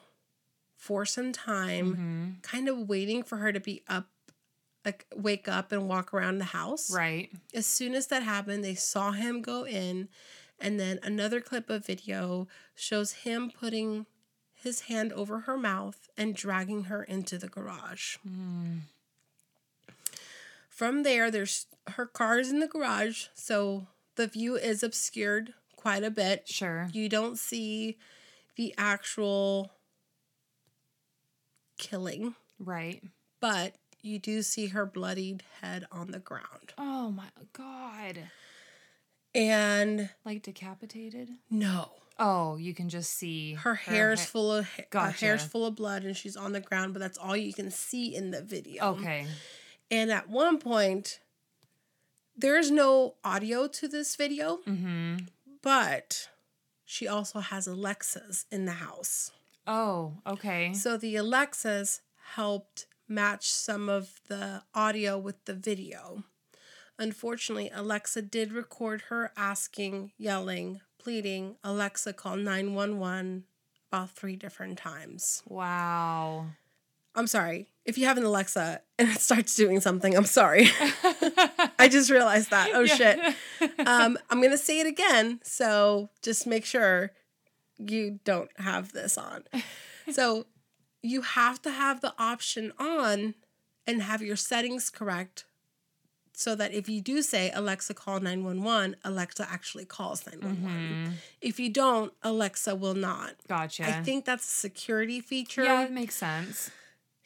for 0.77 1.05
some 1.05 1.33
time 1.33 1.95
hmm 1.95 2.33
kind 2.43 2.69
of 2.69 2.89
waiting 2.89 3.23
for 3.25 3.39
her 3.39 3.53
to 3.53 3.59
be 3.59 3.83
up 3.89 4.09
like 4.87 5.05
wake 5.15 5.49
up 5.49 5.73
and 5.73 5.89
walk 5.89 6.15
around 6.15 6.39
the 6.39 6.45
house. 6.45 6.91
Right. 6.91 7.29
As 7.53 7.67
soon 7.67 7.95
as 7.95 8.07
that 8.07 8.23
happened, 8.23 8.65
they 8.65 8.77
saw 8.77 9.11
him 9.11 9.43
go 9.43 9.67
in 9.67 10.09
and 10.59 10.81
then 10.81 10.99
another 11.03 11.41
clip 11.41 11.69
of 11.69 11.85
video 11.85 12.47
shows 12.75 13.13
him 13.13 13.51
putting 13.51 14.07
his 14.55 14.83
hand 14.83 15.13
over 15.13 15.41
her 15.41 15.59
mouth 15.59 16.09
and 16.17 16.35
dragging 16.35 16.85
her 16.85 17.03
into 17.03 17.37
the 17.37 17.49
garage. 17.49 18.17
Mm. 18.27 18.79
From 20.71 21.03
there 21.03 21.31
there's 21.31 21.67
her 21.89 22.07
car 22.07 22.39
is 22.39 22.51
in 22.51 22.61
the 22.61 22.67
garage, 22.67 23.27
so 23.35 23.87
the 24.15 24.27
view 24.27 24.57
is 24.57 24.83
obscured 24.83 25.53
quite 25.75 26.05
a 26.05 26.11
bit. 26.11 26.49
Sure. 26.49 26.89
You 26.93 27.09
don't 27.09 27.39
see 27.39 27.99
the 28.57 28.75
actual 28.79 29.73
killing. 31.79 32.35
Right. 32.59 33.03
but 33.41 33.75
you 34.07 34.19
do 34.19 34.43
see 34.43 34.69
her 34.69 34.87
bloodied 34.87 35.43
head 35.61 35.87
on 35.93 36.11
the 36.13 36.19
ground. 36.19 36.73
Oh 36.79 37.11
my 37.11 37.29
god. 37.53 38.19
And 39.35 40.09
Like 40.25 40.43
decapitated? 40.43 41.29
no, 41.51 41.91
Oh, 42.19 42.57
you 42.57 42.73
can 42.73 42.89
just 42.89 43.13
see 43.13 43.53
her 43.55 43.75
hair's 43.75 44.21
ha- 44.21 44.27
full 44.27 44.51
of 44.53 44.67
ha- 44.91 45.05
her 45.05 45.11
hair's 45.11 45.45
full 45.45 45.67
of 45.67 45.75
blood 45.77 46.03
and 46.05 46.17
she's 46.17 46.35
on 46.37 46.53
the 46.53 46.61
ground, 46.61 46.95
but 46.95 47.01
that's 47.01 47.19
all 47.19 47.37
you 47.37 47.53
can 47.53 47.71
see 47.71 48.15
in 48.15 48.31
the 48.31 48.41
video. 48.41 48.93
Okay. 48.95 49.27
And 49.91 50.11
at 50.11 50.31
one 50.31 50.59
point 50.59 51.21
there's 52.35 52.71
no 52.71 53.17
audio 53.23 53.67
to 53.69 53.87
this 53.89 54.17
video, 54.17 54.59
Mm-hmm. 54.67 55.17
but 55.63 56.29
she 56.87 57.07
also 57.07 57.41
has 57.41 57.67
Alexas 57.67 58.47
in 58.51 58.65
the 58.65 58.73
house. 58.73 59.31
Oh, 59.67 60.15
okay. 60.27 60.73
So 60.73 60.97
the 60.97 61.17
Alexas 61.17 62.01
helped 62.35 62.87
match 63.09 63.51
some 63.51 63.89
of 63.89 64.21
the 64.29 64.63
audio 64.75 65.19
with 65.19 65.45
the 65.45 65.55
video. 65.55 66.25
Unfortunately, 66.99 67.71
Alexa 67.75 68.23
did 68.23 68.53
record 68.53 69.03
her 69.09 69.33
asking, 69.37 70.13
yelling, 70.17 70.81
pleading, 70.99 71.57
Alexa, 71.63 72.13
call 72.15 72.37
911 72.37 73.45
about 73.91 74.11
three 74.11 74.37
different 74.37 74.79
times. 74.79 75.43
Wow. 75.47 76.47
I'm 77.15 77.27
sorry. 77.27 77.69
If 77.85 77.97
you 77.97 78.07
have 78.07 78.19
an 78.19 78.25
Alexa 78.25 78.81
and 78.99 79.09
it 79.09 79.21
starts 79.21 79.55
doing 79.55 79.81
something, 79.81 80.17
I'm 80.17 80.25
sorry. 80.25 80.69
I 81.79 81.89
just 81.91 82.11
realized 82.11 82.51
that. 82.51 82.71
Oh, 82.75 82.87
shit. 82.87 83.19
Um, 83.87 84.19
I'm 84.29 84.41
going 84.41 84.51
to 84.51 84.59
say 84.59 84.81
it 84.81 84.87
again. 84.87 85.41
So 85.43 86.11
just 86.23 86.47
make 86.47 86.65
sure 86.65 87.13
you 87.79 88.21
don't 88.25 88.51
have 88.59 88.93
this 88.93 89.17
on. 89.17 89.45
So 90.11 90.47
you 91.03 91.23
have 91.23 91.61
to 91.63 91.71
have 91.71 92.01
the 92.01 92.15
option 92.19 92.73
on 92.79 93.35
and 93.87 94.03
have 94.03 94.23
your 94.23 94.37
settings 94.37 94.91
correct 94.91 95.45
so 96.33 96.55
that 96.55 96.75
if 96.75 96.89
you 96.89 97.01
do 97.01 97.23
say 97.23 97.51
Alexa 97.55 97.95
call 97.95 98.21
911, 98.21 98.97
Alexa 99.05 99.47
actually 99.51 99.85
calls 99.87 100.27
911. 100.27 101.07
Mhm. 101.07 101.13
If 101.41 101.59
you 101.59 101.71
don't, 101.71 102.13
Alexa 102.23 102.75
will 102.75 102.95
not. 102.95 103.37
Gotcha. 103.49 103.85
I 103.87 104.03
think 104.03 104.25
that's 104.27 104.45
a 104.45 104.51
security 104.55 105.21
feature. 105.21 105.65
yeah, 105.65 105.85
it 105.85 105.93
makes 105.93 106.15
sense. 106.17 106.71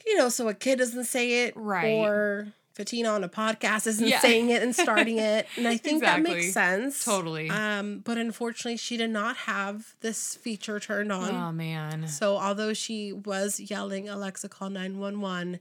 You 0.07 0.17
know, 0.17 0.29
so 0.29 0.49
a 0.49 0.55
kid 0.55 0.79
doesn't 0.79 1.05
say 1.05 1.45
it 1.45 1.57
Right. 1.57 1.93
or 1.95 2.53
Fatina 2.81 3.11
on 3.11 3.23
a 3.25 3.29
podcast 3.29 3.87
isn't 3.87 4.07
Yeah. 4.09 4.21
saying 4.21 4.49
it 4.49 4.63
and 4.63 4.75
starting 4.75 5.19
it. 5.33 5.47
And 5.59 5.69
I 5.69 5.77
think 5.77 6.01
that 6.01 6.23
makes 6.23 6.53
sense. 6.55 7.05
Totally. 7.05 7.51
Um, 7.51 7.99
but 7.99 8.17
unfortunately, 8.17 8.79
she 8.79 8.97
did 8.97 9.11
not 9.11 9.37
have 9.39 9.95
this 10.01 10.35
feature 10.37 10.81
turned 10.81 11.13
on. 11.13 11.35
oh 11.35 11.53
man. 11.53 12.09
So 12.09 12.39
although 12.39 12.73
she 12.73 13.13
was 13.13 13.61
yelling, 13.61 14.09
Alexa, 14.09 14.49
call 14.49 14.71
911, 14.71 15.61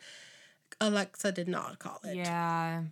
Alexa 0.80 1.34
did 1.34 1.50
not 1.50 1.78
call 1.80 2.00
it. 2.06 2.16
Yeah. 2.16 2.84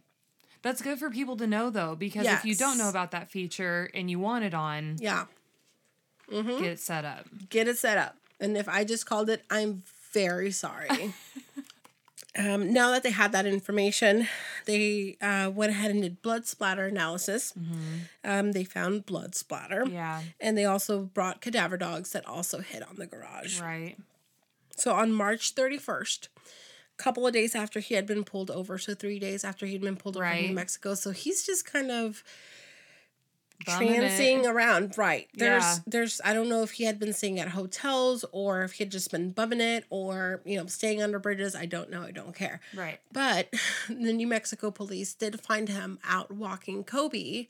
That's 0.61 0.81
good 0.81 0.99
for 0.99 1.09
people 1.09 1.37
to 1.37 1.47
know 1.47 1.69
though, 1.69 1.95
because 1.95 2.25
if 2.25 2.43
you 2.43 2.53
don't 2.55 2.77
know 2.77 2.89
about 2.89 3.11
that 3.11 3.31
feature 3.31 3.89
and 3.93 4.11
you 4.11 4.19
want 4.19 4.43
it 4.43 4.53
on, 4.53 4.97
Yeah. 4.99 5.25
Mm-hmm. 6.29 6.49
get 6.59 6.67
it 6.73 6.79
set 6.81 7.05
up. 7.05 7.25
Get 7.49 7.69
it 7.69 7.77
set 7.77 7.97
up. 7.97 8.17
And 8.41 8.57
if 8.57 8.67
I 8.67 8.83
just 8.83 9.05
called 9.05 9.29
it, 9.29 9.43
I'm 9.49 9.83
very 10.11 10.51
sorry. 10.51 11.13
Um, 12.37 12.71
now 12.71 12.91
that 12.91 13.03
they 13.03 13.11
had 13.11 13.31
that 13.31 13.45
information, 13.45 14.27
they 14.65 15.17
uh, 15.21 15.49
went 15.53 15.71
ahead 15.71 15.91
and 15.91 16.01
did 16.01 16.21
blood 16.21 16.45
splatter 16.45 16.85
analysis. 16.85 17.53
Um, 18.23 18.51
they 18.51 18.63
found 18.63 19.05
blood 19.05 19.33
splatter. 19.33 19.85
Yeah. 19.89 20.21
And 20.39 20.57
they 20.57 20.65
also 20.65 21.03
brought 21.03 21.41
cadaver 21.41 21.77
dogs 21.77 22.11
that 22.11 22.27
also 22.27 22.59
hit 22.59 22.87
on 22.87 22.97
the 22.97 23.07
garage. 23.07 23.59
Right. 23.59 23.95
So 24.75 24.93
on 24.93 25.11
March 25.11 25.55
31st, 25.55 26.27
a 26.37 27.03
couple 27.03 27.25
of 27.25 27.33
days 27.33 27.55
after 27.55 27.79
he 27.79 27.95
had 27.95 28.05
been 28.05 28.23
pulled 28.23 28.51
over, 28.51 28.77
so 28.77 28.93
three 28.93 29.17
days 29.19 29.43
after 29.43 29.65
he'd 29.65 29.81
been 29.81 29.97
pulled 29.97 30.17
over 30.17 30.25
in 30.25 30.47
New 30.47 30.55
Mexico, 30.55 30.93
so 30.93 31.11
he's 31.11 31.45
just 31.45 31.65
kind 31.65 31.89
of 31.89 32.23
Trancing 33.65 34.45
around. 34.45 34.97
Right. 34.97 35.27
There's 35.33 35.63
Yeah. 35.63 35.77
there's 35.87 36.21
I 36.23 36.33
don't 36.33 36.47
know 36.47 36.61
if 36.63 36.71
he 36.71 36.83
had 36.83 36.99
been 36.99 37.11
staying 37.13 37.39
at 37.39 37.49
hotels 37.49 38.23
or 38.31 38.63
if 38.63 38.73
he 38.73 38.83
had 38.83 38.91
just 38.91 39.11
been 39.11 39.31
bumming 39.31 39.61
it 39.61 39.85
or, 39.89 40.41
you 40.45 40.57
know, 40.57 40.67
staying 40.67 41.01
under 41.01 41.19
bridges. 41.19 41.55
I 41.55 41.65
don't 41.65 41.89
know. 41.89 42.03
I 42.03 42.11
don't 42.11 42.35
care. 42.35 42.59
Right. 42.75 42.99
But 43.11 43.49
the 43.89 44.13
New 44.13 44.27
Mexico 44.27 44.69
police 44.71 45.13
did 45.13 45.39
find 45.41 45.69
him 45.69 45.99
out 46.07 46.31
walking 46.31 46.83
Kobe 46.83 47.47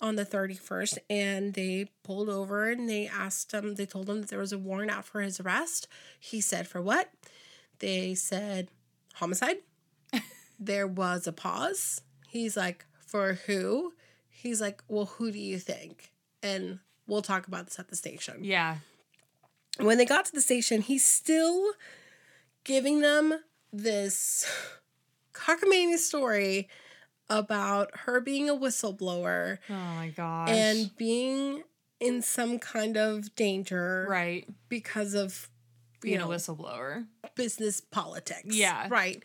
on 0.00 0.16
the 0.16 0.24
31st 0.24 0.96
and 1.10 1.52
they 1.52 1.90
pulled 2.04 2.30
over 2.30 2.70
and 2.70 2.88
they 2.88 3.06
asked 3.06 3.52
him, 3.52 3.74
they 3.74 3.84
told 3.84 4.08
him 4.08 4.22
that 4.22 4.30
there 4.30 4.38
was 4.38 4.52
a 4.52 4.58
warrant 4.58 4.90
out 4.90 5.04
for 5.04 5.20
his 5.20 5.38
arrest. 5.40 5.86
He 6.18 6.40
said, 6.40 6.66
for 6.66 6.80
what? 6.80 7.10
They 7.80 8.14
said, 8.14 8.68
homicide. 9.16 9.58
there 10.58 10.86
was 10.86 11.26
a 11.26 11.32
pause. 11.32 12.00
He's 12.28 12.56
like, 12.56 12.86
for 13.06 13.34
who? 13.46 13.92
He's 14.40 14.60
like, 14.60 14.82
well, 14.88 15.06
who 15.06 15.30
do 15.30 15.38
you 15.38 15.58
think? 15.58 16.10
And 16.42 16.78
we'll 17.06 17.22
talk 17.22 17.46
about 17.46 17.66
this 17.66 17.78
at 17.78 17.88
the 17.88 17.96
station 17.96 18.42
Yeah. 18.44 18.76
when 19.78 19.98
they 19.98 20.04
got 20.06 20.24
to 20.26 20.32
the 20.32 20.40
station, 20.40 20.80
he's 20.82 21.04
still 21.04 21.72
giving 22.64 23.00
them 23.00 23.40
this 23.72 24.46
cockamamie 25.34 25.96
story 25.98 26.68
about 27.28 27.90
her 28.00 28.20
being 28.20 28.48
a 28.50 28.54
whistleblower 28.54 29.58
Oh 29.68 29.74
my 29.74 30.08
gosh. 30.08 30.48
and 30.50 30.90
being 30.96 31.62
in 32.00 32.22
some 32.22 32.58
kind 32.58 32.96
of 32.96 33.34
danger 33.36 34.06
right. 34.08 34.48
because 34.68 35.14
of 35.14 35.48
Being 36.00 36.18
know 36.18 36.30
a 36.32 36.34
whistleblower. 36.34 37.06
business 37.36 37.80
politics. 37.80 38.54
Yeah. 38.56 38.88
Right. 38.90 39.22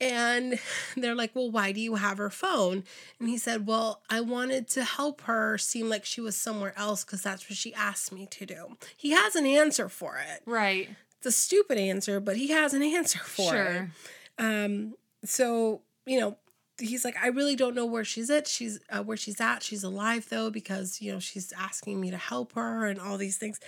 And 0.00 0.58
they're 0.96 1.14
like, 1.14 1.34
Well, 1.34 1.50
why 1.50 1.72
do 1.72 1.80
you 1.80 1.96
have 1.96 2.18
her 2.18 2.30
phone? 2.30 2.84
And 3.18 3.28
he 3.28 3.38
said, 3.38 3.66
Well, 3.66 4.02
I 4.08 4.20
wanted 4.20 4.68
to 4.70 4.84
help 4.84 5.22
her 5.22 5.58
seem 5.58 5.88
like 5.88 6.04
she 6.04 6.20
was 6.20 6.36
somewhere 6.36 6.74
else 6.76 7.04
because 7.04 7.22
that's 7.22 7.48
what 7.48 7.56
she 7.56 7.74
asked 7.74 8.12
me 8.12 8.26
to 8.26 8.46
do. 8.46 8.76
He 8.96 9.10
has 9.10 9.36
an 9.36 9.46
answer 9.46 9.88
for 9.88 10.16
it. 10.16 10.42
Right. 10.46 10.88
It's 11.18 11.26
a 11.26 11.32
stupid 11.32 11.76
answer, 11.78 12.18
but 12.18 12.36
he 12.36 12.48
has 12.48 12.72
an 12.72 12.82
answer 12.82 13.18
for 13.18 13.54
it. 13.54 13.58
Sure. 13.58 13.90
Um, 14.38 14.94
so 15.24 15.82
you 16.06 16.18
know, 16.18 16.36
he's 16.78 17.04
like, 17.04 17.16
I 17.22 17.28
really 17.28 17.56
don't 17.56 17.74
know 17.74 17.86
where 17.86 18.04
she's 18.04 18.30
at. 18.30 18.48
She's 18.48 18.80
uh, 18.90 19.02
where 19.02 19.16
she's 19.16 19.40
at. 19.40 19.62
She's 19.62 19.84
alive 19.84 20.26
though 20.30 20.50
because 20.50 21.00
you 21.00 21.12
know 21.12 21.20
she's 21.20 21.52
asking 21.52 22.00
me 22.00 22.10
to 22.10 22.16
help 22.16 22.54
her 22.54 22.86
and 22.86 23.00
all 23.00 23.16
these 23.16 23.36
things. 23.36 23.60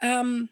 Um, 0.00 0.48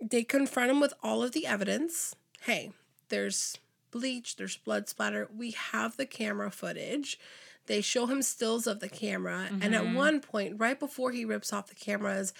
they 0.00 0.22
confront 0.22 0.70
him 0.70 0.80
with 0.80 0.94
all 1.02 1.22
of 1.22 1.32
the 1.32 1.46
evidence. 1.46 2.14
Hey, 2.42 2.72
there's 3.08 3.58
bleach. 3.98 4.36
There's 4.36 4.56
blood 4.56 4.88
splatter. 4.88 5.28
We 5.36 5.52
have 5.52 5.96
the 5.96 6.06
camera 6.06 6.50
footage. 6.50 7.18
They 7.66 7.80
show 7.80 8.06
him 8.06 8.22
stills 8.22 8.66
of 8.66 8.78
the 8.80 8.88
camera, 8.88 9.48
and 9.60 9.74
at 9.74 9.92
one 9.94 10.20
point, 10.20 10.54
right 10.60 10.78
before 10.78 11.10
he 11.10 11.24
rips 11.24 11.52
off 11.52 11.66
the 11.66 11.74
cameras, 11.74 12.32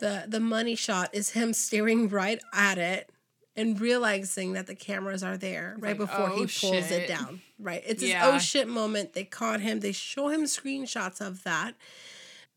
the 0.00 0.24
the 0.28 0.40
money 0.40 0.74
shot 0.74 1.10
is 1.14 1.30
him 1.30 1.52
staring 1.66 2.08
right 2.08 2.40
at 2.54 2.76
it 2.78 3.10
and 3.56 3.80
realizing 3.80 4.52
that 4.52 4.66
the 4.66 4.74
cameras 4.74 5.22
are 5.22 5.36
there 5.36 5.76
right 5.78 5.98
like, 5.98 6.08
before 6.08 6.28
he 6.28 6.34
"Oh, 6.34 6.36
pulls 6.38 6.50
shit." 6.50 6.90
it 6.92 7.08
down. 7.08 7.40
Right. 7.58 7.82
It's 7.86 8.00
his 8.02 8.10
Yeah. 8.10 8.30
oh 8.32 8.38
shit 8.38 8.68
moment. 8.68 9.12
They 9.14 9.24
caught 9.24 9.60
him. 9.60 9.80
They 9.80 9.92
show 9.92 10.28
him 10.28 10.42
screenshots 10.44 11.20
of 11.26 11.42
that. 11.44 11.74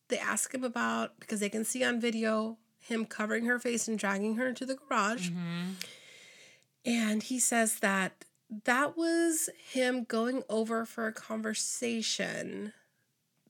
They 0.10 0.18
ask 0.20 0.54
him 0.54 0.64
about 0.64 1.20
because 1.20 1.40
they 1.40 1.50
can 1.50 1.64
see 1.66 1.84
on 1.84 2.00
video 2.02 2.58
him 2.80 3.06
covering 3.06 3.46
her 3.46 3.60
face 3.60 3.88
and 3.88 3.98
dragging 3.98 4.36
her 4.36 4.46
into 4.48 4.66
the 4.66 4.76
garage. 4.76 5.30
Mm-hmm. 5.30 5.70
And 6.86 7.24
he 7.24 7.40
says 7.40 7.80
that 7.80 8.26
that 8.66 8.98
was 8.98 9.50
him 9.72 10.04
going 10.04 10.44
over 10.50 10.86
for 10.86 11.08
a 11.08 11.14
conversation 11.14 12.74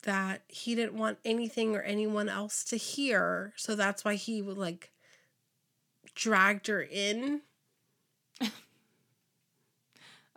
that 0.03 0.43
he 0.47 0.75
didn't 0.75 0.93
want 0.93 1.17
anything 1.25 1.75
or 1.75 1.81
anyone 1.81 2.29
else 2.29 2.63
to 2.65 2.77
hear. 2.77 3.53
So 3.55 3.75
that's 3.75 4.05
why 4.05 4.15
he 4.15 4.41
would 4.41 4.57
like 4.57 4.91
dragged 6.15 6.67
her 6.67 6.81
in 6.81 7.41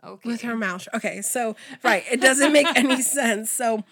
Okay. 0.03 0.29
with 0.29 0.41
her 0.41 0.55
mouth. 0.55 0.87
Okay, 0.93 1.21
so 1.21 1.55
right, 1.83 2.03
it 2.09 2.21
doesn't 2.21 2.53
make 2.53 2.67
any 2.75 3.01
sense. 3.03 3.51
So 3.51 3.83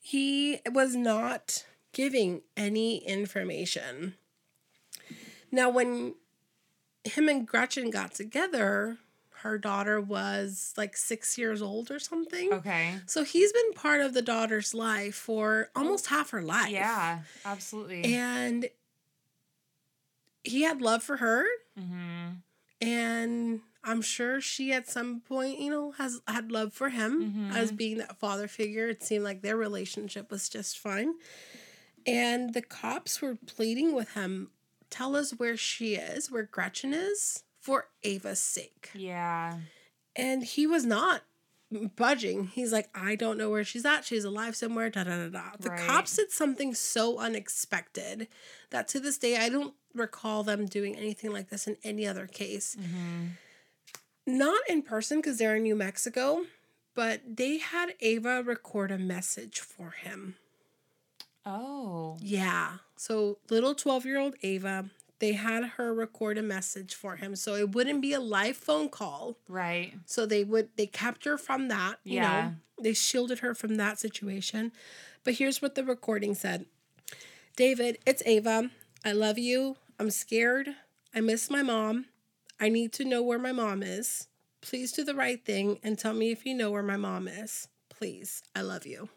he 0.00 0.58
was 0.72 0.96
not 0.96 1.64
giving 1.92 2.42
any 2.56 2.98
information. 2.98 4.14
Now, 5.52 5.70
when 5.70 6.14
him 7.04 7.28
and 7.28 7.46
Gretchen 7.46 7.90
got 7.90 8.14
together, 8.14 8.98
her 9.42 9.58
daughter 9.58 10.00
was 10.00 10.72
like 10.76 10.96
six 10.96 11.36
years 11.36 11.60
old 11.60 11.90
or 11.90 11.98
something. 11.98 12.52
Okay. 12.52 12.94
So 13.06 13.24
he's 13.24 13.52
been 13.52 13.72
part 13.74 14.00
of 14.00 14.14
the 14.14 14.22
daughter's 14.22 14.72
life 14.74 15.14
for 15.14 15.68
almost 15.76 16.06
half 16.06 16.30
her 16.30 16.42
life. 16.42 16.70
Yeah. 16.70 17.20
Absolutely. 17.44 18.14
And 18.14 18.68
he 20.42 20.62
had 20.62 20.80
love 20.80 21.02
for 21.02 21.18
her. 21.18 21.44
mm-hmm. 21.78 22.36
and 22.80 23.60
I'm 23.86 24.00
sure 24.00 24.40
she 24.40 24.72
at 24.72 24.88
some 24.88 25.20
point, 25.20 25.58
you 25.60 25.70
know, 25.70 25.92
has 25.92 26.20
had 26.26 26.50
love 26.50 26.72
for 26.72 26.88
him 26.88 27.50
as 27.54 27.70
being 27.70 27.98
that 27.98 28.18
father 28.18 28.48
figure. 28.48 28.88
It 28.88 29.02
seemed 29.02 29.24
like 29.24 29.42
their 29.42 29.58
relationship 29.58 30.30
was 30.30 30.48
just 30.48 30.78
fine. 30.78 31.14
And 32.06 32.54
the 32.54 32.62
cops 32.62 33.20
were 33.20 33.36
pleading 33.46 33.94
with 33.94 34.14
him, 34.14 34.50
tell 34.94 35.16
us 35.16 35.32
where 35.32 35.56
she 35.56 35.94
is, 35.96 36.30
where 36.30 36.44
Gretchen 36.44 36.94
is, 36.94 37.42
for 37.60 37.86
Ava's 38.04 38.38
sake. 38.40 38.90
Yeah. 38.94 39.58
And 40.14 40.44
he 40.44 40.66
was 40.66 40.84
not 40.84 41.22
budging. 41.96 42.46
He's 42.48 42.72
like, 42.72 42.88
I 42.94 43.16
don't 43.16 43.36
know 43.36 43.50
where 43.50 43.64
she's 43.64 43.84
at. 43.84 44.04
She's 44.04 44.24
alive 44.24 44.54
somewhere. 44.54 44.90
Da 44.90 45.02
da 45.04 45.16
da 45.16 45.28
da. 45.28 45.42
The 45.58 45.70
Right. 45.70 45.80
cops 45.80 46.14
did 46.16 46.30
something 46.30 46.74
so 46.74 47.18
unexpected 47.18 48.28
that 48.70 48.86
to 48.88 49.00
this 49.00 49.18
day 49.18 49.36
I 49.36 49.48
don't 49.48 49.74
recall 49.94 50.44
them 50.44 50.66
doing 50.66 50.94
anything 50.96 51.32
like 51.32 51.48
this 51.50 51.66
in 51.66 51.76
any 51.82 52.06
other 52.06 52.26
case. 52.26 52.76
Mm-hmm. 52.80 53.26
Not 54.38 54.60
in 54.68 54.82
person 54.82 55.18
because 55.18 55.38
they're 55.38 55.56
in 55.56 55.64
New 55.64 55.74
Mexico, 55.76 56.44
but 56.94 57.20
they 57.36 57.58
had 57.58 57.94
Ava 58.00 58.42
record 58.42 58.90
a 58.92 58.98
message 58.98 59.58
for 59.60 59.90
him. 59.90 60.36
Oh. 61.46 62.16
Yeah. 62.20 62.78
So 62.96 63.38
little 63.50 63.74
12 63.74 64.06
year 64.06 64.18
old 64.18 64.34
Ava, 64.42 64.86
they 65.18 65.32
had 65.32 65.64
her 65.76 65.92
record 65.94 66.38
a 66.38 66.42
message 66.42 66.94
for 66.94 67.16
him. 67.16 67.36
So 67.36 67.54
it 67.54 67.72
wouldn't 67.72 68.02
be 68.02 68.12
a 68.12 68.20
live 68.20 68.56
phone 68.56 68.88
call. 68.88 69.36
Right. 69.48 69.94
So 70.06 70.26
they 70.26 70.44
would 70.44 70.70
they 70.76 70.86
kept 70.86 71.24
her 71.24 71.36
from 71.38 71.68
that. 71.68 71.96
You 72.04 72.16
Yeah. 72.16 72.22
know, 72.48 72.54
they 72.82 72.92
shielded 72.94 73.40
her 73.40 73.54
from 73.54 73.76
that 73.76 73.98
situation. 73.98 74.72
But 75.22 75.34
here's 75.34 75.62
what 75.62 75.74
the 75.74 75.84
recording 75.84 76.34
said. 76.34 76.66
David, 77.56 77.98
it's 78.06 78.22
Ava. 78.26 78.70
I 79.04 79.12
love 79.12 79.38
you. 79.38 79.76
I'm 79.98 80.10
scared. 80.10 80.74
I 81.14 81.20
miss 81.20 81.50
my 81.50 81.62
mom. 81.62 82.06
I 82.58 82.68
need 82.68 82.92
to 82.94 83.04
know 83.04 83.22
where 83.22 83.38
my 83.38 83.52
mom 83.52 83.82
is. 83.82 84.28
Please 84.60 84.92
do 84.92 85.04
the 85.04 85.14
right 85.14 85.44
thing 85.44 85.78
and 85.82 85.98
tell 85.98 86.14
me 86.14 86.30
if 86.30 86.44
you 86.46 86.54
know 86.54 86.70
where 86.70 86.82
my 86.82 86.96
mom 86.96 87.28
is. 87.28 87.68
Please. 87.90 88.42
I 88.56 88.62
love 88.62 88.86
you. 88.86 89.08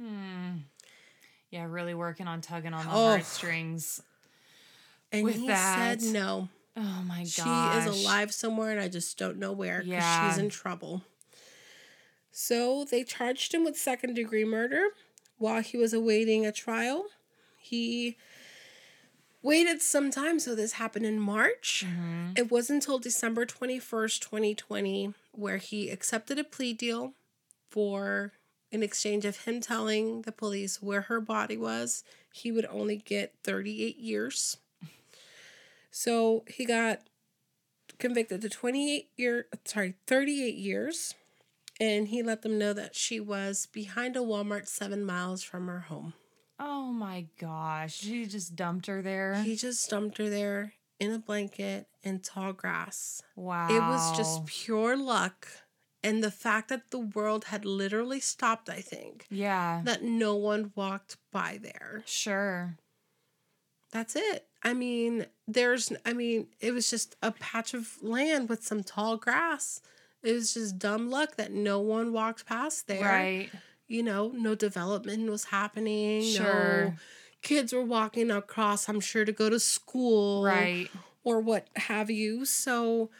Hmm. 0.00 0.52
Yeah, 1.54 1.66
really 1.68 1.94
working 1.94 2.26
on 2.26 2.40
tugging 2.40 2.74
on 2.74 2.84
the 2.84 2.90
Oh. 2.90 3.10
heartstrings. 3.10 4.02
And 5.12 5.22
With 5.22 5.36
he 5.36 5.46
that, 5.46 6.00
said 6.00 6.12
no. 6.12 6.48
Oh 6.76 7.02
my 7.06 7.24
god. 7.36 7.84
She 7.84 7.88
is 7.90 8.02
alive 8.04 8.34
somewhere 8.34 8.72
and 8.72 8.80
I 8.80 8.88
just 8.88 9.16
don't 9.16 9.38
know 9.38 9.52
where 9.52 9.78
because 9.78 9.88
Yeah. 9.92 10.28
she's 10.30 10.38
in 10.38 10.50
trouble. 10.50 11.02
So 12.32 12.84
they 12.84 13.04
charged 13.04 13.54
him 13.54 13.62
with 13.62 13.78
second 13.78 14.14
degree 14.14 14.44
murder 14.44 14.88
while 15.38 15.62
he 15.62 15.76
was 15.76 15.92
awaiting 15.92 16.44
a 16.44 16.50
trial. 16.50 17.06
He 17.56 18.16
waited 19.40 19.80
some 19.80 20.10
time, 20.10 20.40
so 20.40 20.56
this 20.56 20.72
happened 20.72 21.06
in 21.06 21.20
March. 21.20 21.84
Mm-hmm. 21.86 22.32
It 22.36 22.50
wasn't 22.50 22.82
until 22.82 22.98
December 22.98 23.46
21st, 23.46 24.18
2020, 24.20 25.14
where 25.30 25.58
he 25.58 25.88
accepted 25.90 26.36
a 26.40 26.44
plea 26.44 26.72
deal 26.72 27.14
for 27.70 28.32
in 28.74 28.82
exchange 28.82 29.24
of 29.24 29.44
him 29.44 29.60
telling 29.60 30.22
the 30.22 30.32
police 30.32 30.82
where 30.82 31.02
her 31.02 31.20
body 31.20 31.56
was. 31.56 32.02
He 32.32 32.50
would 32.50 32.66
only 32.66 32.96
get 32.96 33.34
38 33.44 33.96
years. 33.96 34.56
So 35.90 36.44
he 36.48 36.64
got 36.66 37.00
convicted 38.00 38.40
to 38.42 38.48
28 38.48 39.08
year 39.16 39.46
sorry 39.64 39.94
38 40.08 40.56
years 40.56 41.14
and 41.80 42.08
he 42.08 42.24
let 42.24 42.42
them 42.42 42.58
know 42.58 42.72
that 42.72 42.96
she 42.96 43.20
was 43.20 43.66
behind 43.66 44.16
a 44.16 44.18
walmart 44.20 44.66
seven 44.66 45.04
miles 45.04 45.44
from 45.44 45.68
her 45.68 45.78
home 45.80 46.12
Oh 46.58 46.92
my 46.92 47.26
gosh. 47.40 47.94
She 47.94 48.26
just 48.26 48.54
dumped 48.54 48.86
her 48.86 49.02
there. 49.02 49.34
he 49.42 49.56
just 49.56 49.88
dumped 49.90 50.18
her 50.18 50.28
there 50.30 50.74
in 51.00 51.12
a 51.12 51.18
blanket 51.18 51.88
in 52.02 52.20
tall 52.20 52.52
grass. 52.52 53.22
Wow. 53.34 53.68
It 53.68 53.80
was 53.80 54.16
just 54.16 54.46
pure 54.46 54.96
luck. 54.96 55.48
And 56.04 56.22
the 56.22 56.30
fact 56.30 56.68
that 56.68 56.90
the 56.90 56.98
world 56.98 57.46
had 57.46 57.64
literally 57.64 58.20
stopped, 58.20 58.68
I 58.68 58.80
think, 58.82 59.26
Yeah. 59.30 59.80
that 59.84 60.02
no 60.02 60.36
one 60.36 60.70
walked 60.76 61.16
by 61.32 61.58
there. 61.60 62.02
Sure. 62.06 62.76
That's 63.90 64.14
it. 64.14 64.46
I 64.62 64.74
mean, 64.74 65.26
there's, 65.48 65.92
I 66.04 66.12
mean, 66.12 66.48
it 66.60 66.72
was 66.72 66.90
just 66.90 67.16
a 67.22 67.32
patch 67.32 67.72
of 67.74 68.02
land 68.02 68.48
with 68.50 68.62
some 68.64 68.82
tall 68.84 69.16
grass. 69.16 69.80
It 70.22 70.32
was 70.32 70.54
just 70.54 70.78
dumb 70.78 71.10
luck 71.10 71.36
that 71.36 71.52
no 71.52 71.80
one 71.80 72.12
walked 72.12 72.44
past 72.44 72.86
there. 72.86 73.02
Right. 73.02 73.50
You 73.88 74.02
know, 74.02 74.28
no 74.34 74.54
development 74.54 75.30
was 75.30 75.44
happening. 75.44 76.20
No 76.20 76.26
Sure. 76.44 76.96
kids 77.42 77.72
were 77.72 77.82
walking 77.84 78.30
across, 78.30 78.88
I'm 78.88 79.00
sure, 79.00 79.24
to 79.24 79.32
go 79.32 79.48
to 79.48 79.60
school. 79.60 80.44
Right. 80.44 80.90
Or 81.22 81.40
what 81.40 81.68
have 81.76 82.10
you. 82.10 82.44
So 82.44 83.10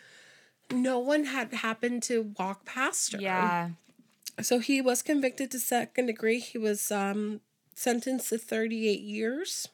no 0.71 0.99
one 0.99 1.25
had 1.25 1.53
happened 1.53 2.03
to 2.05 2.33
walk 2.39 2.65
past 2.65 3.13
her. 3.13 3.21
Yeah. 3.21 3.71
So 4.43 4.59
he 4.59 4.81
was 4.81 5.03
convicted 5.03 5.51
to 5.53 5.59
second 5.59 6.07
degree. 6.07 6.41
He 6.41 6.59
was 6.59 6.91
um, 6.91 7.41
sentenced 7.75 8.31
to 8.31 8.39
38 8.39 9.01
years. 9.01 9.69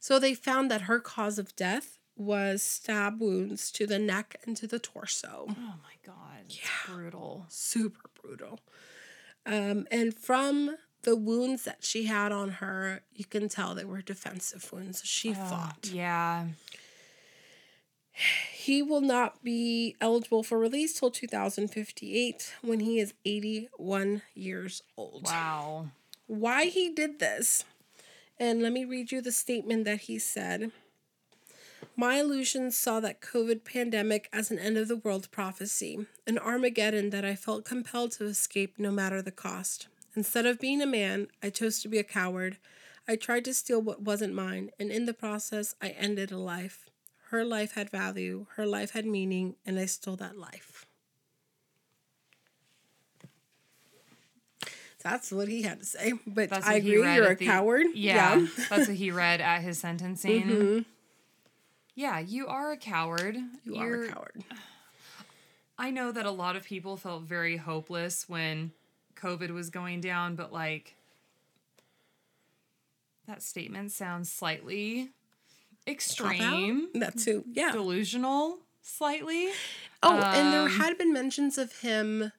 So 0.00 0.18
they 0.18 0.34
found 0.34 0.70
that 0.70 0.82
her 0.82 0.98
cause 0.98 1.38
of 1.38 1.54
death 1.54 1.98
was 2.16 2.62
stab 2.62 3.20
wounds 3.20 3.70
to 3.72 3.86
the 3.86 3.98
neck 3.98 4.36
and 4.44 4.56
to 4.56 4.66
the 4.66 4.78
torso. 4.78 5.46
Oh 5.48 5.54
my 5.82 5.94
god. 6.04 6.44
It's 6.48 6.58
brutal. 6.86 7.46
Super 7.48 8.10
brutal. 8.20 8.60
Um, 9.46 9.86
and 9.90 10.14
from 10.14 10.76
the 11.02 11.16
wounds 11.16 11.64
that 11.64 11.78
she 11.84 12.04
had 12.04 12.30
on 12.32 12.50
her, 12.50 13.02
you 13.14 13.24
can 13.24 13.48
tell 13.48 13.74
they 13.74 13.84
were 13.84 14.02
defensive 14.02 14.70
wounds. 14.72 15.02
She 15.04 15.32
fought. 15.32 15.88
Yeah. 15.90 16.46
He 18.70 18.82
will 18.82 19.00
not 19.00 19.42
be 19.42 19.96
eligible 20.00 20.44
for 20.44 20.56
release 20.56 20.92
till 20.92 21.10
2058 21.10 22.54
when 22.62 22.78
he 22.78 23.00
is 23.00 23.14
81 23.24 24.22
years 24.32 24.84
old. 24.96 25.24
Wow. 25.24 25.88
why 26.28 26.66
he 26.66 26.88
did 26.88 27.18
this. 27.18 27.64
And 28.38 28.62
let 28.62 28.72
me 28.72 28.84
read 28.84 29.10
you 29.10 29.20
the 29.20 29.32
statement 29.32 29.86
that 29.86 30.02
he 30.02 30.20
said. 30.20 30.70
My 31.96 32.20
illusions 32.20 32.78
saw 32.78 33.00
that 33.00 33.20
COVID 33.20 33.64
pandemic 33.64 34.28
as 34.32 34.52
an 34.52 34.60
end 34.60 34.78
of 34.78 34.86
the 34.86 34.98
world 34.98 35.32
prophecy, 35.32 36.06
an 36.24 36.38
Armageddon 36.38 37.10
that 37.10 37.24
I 37.24 37.34
felt 37.34 37.64
compelled 37.64 38.12
to 38.12 38.26
escape 38.26 38.78
no 38.78 38.92
matter 38.92 39.20
the 39.20 39.32
cost. 39.32 39.88
Instead 40.14 40.46
of 40.46 40.60
being 40.60 40.80
a 40.80 40.86
man, 40.86 41.26
I 41.42 41.50
chose 41.50 41.82
to 41.82 41.88
be 41.88 41.98
a 41.98 42.04
coward. 42.04 42.58
I 43.08 43.16
tried 43.16 43.46
to 43.46 43.52
steal 43.52 43.82
what 43.82 44.02
wasn't 44.02 44.32
mine, 44.32 44.70
and 44.78 44.92
in 44.92 45.06
the 45.06 45.12
process, 45.12 45.74
I 45.82 45.88
ended 45.88 46.30
a 46.30 46.38
life. 46.38 46.89
Her 47.30 47.44
life 47.44 47.72
had 47.74 47.90
value, 47.90 48.46
her 48.56 48.66
life 48.66 48.90
had 48.90 49.06
meaning, 49.06 49.54
and 49.64 49.78
I 49.78 49.86
stole 49.86 50.16
that 50.16 50.36
life. 50.36 50.86
That's 55.02 55.32
what 55.32 55.48
he 55.48 55.62
had 55.62 55.78
to 55.80 55.84
say. 55.86 56.12
But 56.26 56.50
That's 56.50 56.66
I 56.66 56.74
agree, 56.74 56.92
you're 56.92 57.30
a 57.32 57.36
the- 57.36 57.46
coward. 57.46 57.86
Yeah. 57.94 58.46
that's 58.68 58.88
what 58.88 58.96
he 58.96 59.10
read 59.10 59.40
at 59.40 59.62
his 59.62 59.78
sentencing. 59.78 60.42
Mhm. 60.42 60.84
Yeah, 61.94 62.18
you 62.18 62.46
are 62.48 62.72
a 62.72 62.76
coward. 62.76 63.36
You 63.64 63.76
are 63.76 63.86
You're- 63.88 64.08
a 64.08 64.12
coward. 64.12 64.44
I 65.78 65.90
know 65.90 66.12
that 66.12 66.26
a 66.26 66.30
lot 66.30 66.56
of 66.56 66.64
people 66.64 66.96
felt 66.98 67.22
very 67.22 67.56
hopeless 67.56 68.28
when 68.28 68.72
COVID 69.16 69.50
was 69.50 69.70
going 69.70 70.00
down, 70.02 70.34
but 70.34 70.52
like 70.52 70.94
that 73.26 73.42
statement 73.42 73.92
sounds 73.92 74.30
slightly 74.30 75.10
extreme, 75.86 76.88
That 76.94 77.18
too. 77.18 77.44
Yeah. 77.52 77.72
delusional, 77.72 78.58
slightly. 78.82 79.50
Oh, 80.02 80.16
and 80.16 80.52
there 80.52 80.62
Um, 80.62 80.70
had 80.70 80.96
been 80.98 81.12
mentions 81.12 81.58
of 81.58 81.80
him 81.80 82.32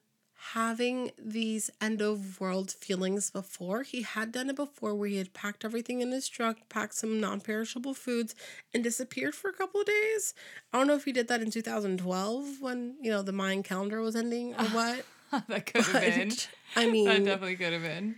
having 0.54 1.12
these 1.16 1.70
end 1.80 2.02
of 2.02 2.40
world 2.40 2.72
feelings 2.72 3.30
before. 3.30 3.84
He 3.84 4.02
had 4.02 4.32
done 4.32 4.50
it 4.50 4.56
before 4.56 4.92
where 4.94 5.08
he 5.08 5.16
had 5.18 5.32
packed 5.32 5.64
everything 5.64 6.00
in 6.00 6.10
his 6.10 6.28
truck, 6.28 6.68
packed 6.68 6.94
some 6.94 7.20
non 7.20 7.40
perishable 7.40 7.94
foods, 7.94 8.34
and 8.74 8.82
disappeared 8.82 9.34
for 9.36 9.48
a 9.48 9.52
couple 9.52 9.80
of 9.80 9.86
days. 9.86 10.34
I 10.72 10.78
don't 10.78 10.88
know 10.88 10.96
if 10.96 11.04
he 11.04 11.12
did 11.12 11.28
that 11.28 11.40
in 11.42 11.50
2012 11.52 12.60
when, 12.60 12.96
you 13.00 13.10
know, 13.10 13.22
the 13.22 13.32
Mayan 13.32 13.62
calendar 13.62 14.00
was 14.00 14.16
ending 14.16 14.54
or 14.54 14.64
what. 14.70 15.04
that 15.48 15.66
could 15.66 15.84
have 15.84 16.00
been. 16.02 16.28
But, 16.30 16.48
I 16.74 16.84
That 16.86 16.92
mean, 16.92 17.06
definitely 17.24 17.56
could 17.56 17.72
have 17.72 17.82
been. 17.82 18.16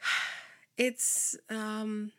it's 0.76 1.36
um 1.50 2.10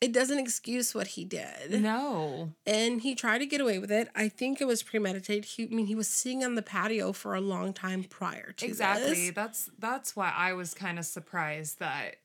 it 0.00 0.12
doesn't 0.12 0.38
excuse 0.38 0.94
what 0.94 1.08
he 1.08 1.24
did. 1.24 1.82
No. 1.82 2.52
and 2.66 3.02
he 3.02 3.14
tried 3.14 3.38
to 3.38 3.46
get 3.46 3.60
away 3.60 3.78
with 3.78 3.90
it. 3.92 4.08
I 4.14 4.28
think 4.28 4.60
it 4.60 4.66
was 4.66 4.82
premeditated. 4.82 5.44
He, 5.44 5.64
I 5.64 5.66
mean, 5.66 5.86
he 5.86 5.94
was 5.94 6.08
sitting 6.08 6.42
on 6.42 6.54
the 6.54 6.62
patio 6.62 7.12
for 7.12 7.34
a 7.34 7.40
long 7.40 7.72
time 7.74 8.04
prior 8.04 8.52
to 8.52 8.64
Exactly. 8.66 9.26
this. 9.26 9.34
That's 9.34 9.70
that's 9.78 10.16
why 10.16 10.32
I 10.34 10.54
was 10.54 10.72
kind 10.74 10.98
of 10.98 11.04
surprised 11.04 11.78
that 11.80 12.16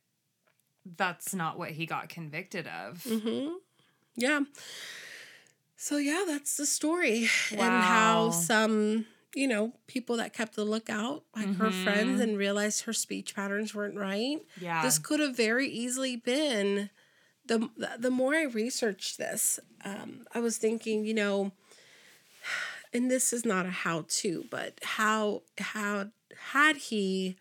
that's 0.97 1.33
not 1.33 1.57
what 1.57 1.71
he 1.71 1.85
got 1.85 2.09
convicted 2.09 2.67
of. 2.67 3.03
hmm 3.03 3.49
Yeah. 4.15 4.41
So 5.75 5.97
yeah, 5.97 6.23
that's 6.25 6.57
the 6.57 6.65
story 6.65 7.27
and 7.51 7.59
how 7.83 8.29
some 8.31 9.05
you 9.35 9.47
know 9.47 9.73
people 9.87 10.15
that 10.17 10.31
kept 10.33 10.55
the 10.55 10.63
lookout, 10.63 11.23
like 11.35 11.53
her 11.55 11.71
friends, 11.71 12.19
Mhm. 12.19 12.23
and 12.23 12.37
realized 12.37 12.83
her 12.85 12.93
speech 12.93 13.35
patterns 13.35 13.75
weren't 13.75 13.97
right. 13.97 14.37
Yeah. 14.61 14.81
This 14.81 14.97
could 14.97 15.19
have 15.19 15.35
very 15.35 15.67
easily 15.67 16.15
been 16.15 16.89
the 17.47 17.69
the 17.97 18.11
more 18.11 18.35
I 18.35 18.43
researched 18.43 19.17
this, 19.17 19.59
um, 19.83 20.25
I 20.33 20.39
was 20.39 20.57
thinking, 20.57 21.05
you 21.05 21.13
know, 21.13 21.51
and 22.93 23.09
this 23.09 23.33
is 23.33 23.45
not 23.45 23.65
a 23.65 23.69
how 23.71 24.05
to, 24.07 24.45
but 24.49 24.79
how 24.81 25.43
how 25.57 26.07
had 26.51 26.77
he 26.77 27.35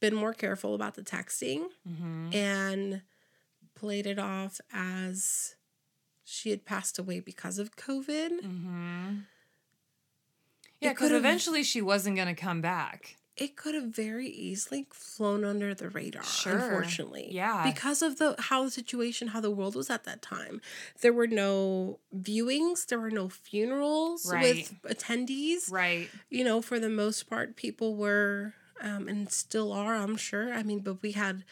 been 0.00 0.14
more 0.14 0.32
careful 0.34 0.74
about 0.74 0.94
the 0.94 1.02
texting 1.02 1.66
hmm 1.86 2.30
and 2.32 3.02
played 3.74 4.06
it 4.06 4.18
off 4.18 4.60
as 4.72 5.54
she 6.24 6.50
had 6.50 6.64
passed 6.64 6.98
away 6.98 7.20
because 7.20 7.58
of 7.58 7.76
COVID. 7.76 8.42
hmm 8.42 9.14
Yeah, 10.80 10.92
because 10.92 11.12
eventually 11.12 11.62
she 11.62 11.80
wasn't 11.80 12.16
going 12.16 12.28
to 12.28 12.34
come 12.34 12.60
back. 12.60 13.16
It 13.38 13.56
could 13.56 13.74
have 13.74 13.84
very 13.84 14.28
easily 14.28 14.86
flown 14.92 15.44
under 15.44 15.72
the 15.74 15.88
radar 15.88 16.24
Sure. 16.24 16.58
unfortunately. 16.58 17.28
Yeah. 17.30 17.62
because 17.64 18.02
of 18.02 18.18
the 18.18 18.34
how 18.38 18.64
the 18.64 18.70
situation 18.70 19.28
how 19.28 19.40
the 19.40 19.50
world 19.50 19.74
was 19.76 19.88
at 19.90 20.04
that 20.04 20.20
time. 20.20 20.60
There 21.00 21.12
were 21.12 21.26
no 21.28 22.00
viewings 22.14 22.86
there 22.86 22.98
were 23.00 23.10
no 23.22 23.28
funerals 23.28 24.26
with 24.42 24.74
attendees. 24.82 25.70
Right. 25.70 26.08
you 26.30 26.42
know 26.44 26.60
for 26.60 26.78
the 26.80 26.90
most 26.90 27.28
part 27.30 27.56
people 27.56 27.94
were 27.94 28.54
um, 28.80 29.08
and 29.08 29.30
still 29.30 29.72
are 29.72 29.94
i'm 29.94 30.16
sure. 30.16 30.52
I 30.52 30.62
mean 30.62 30.80
but 30.80 31.00
we 31.02 31.12
had 31.12 31.44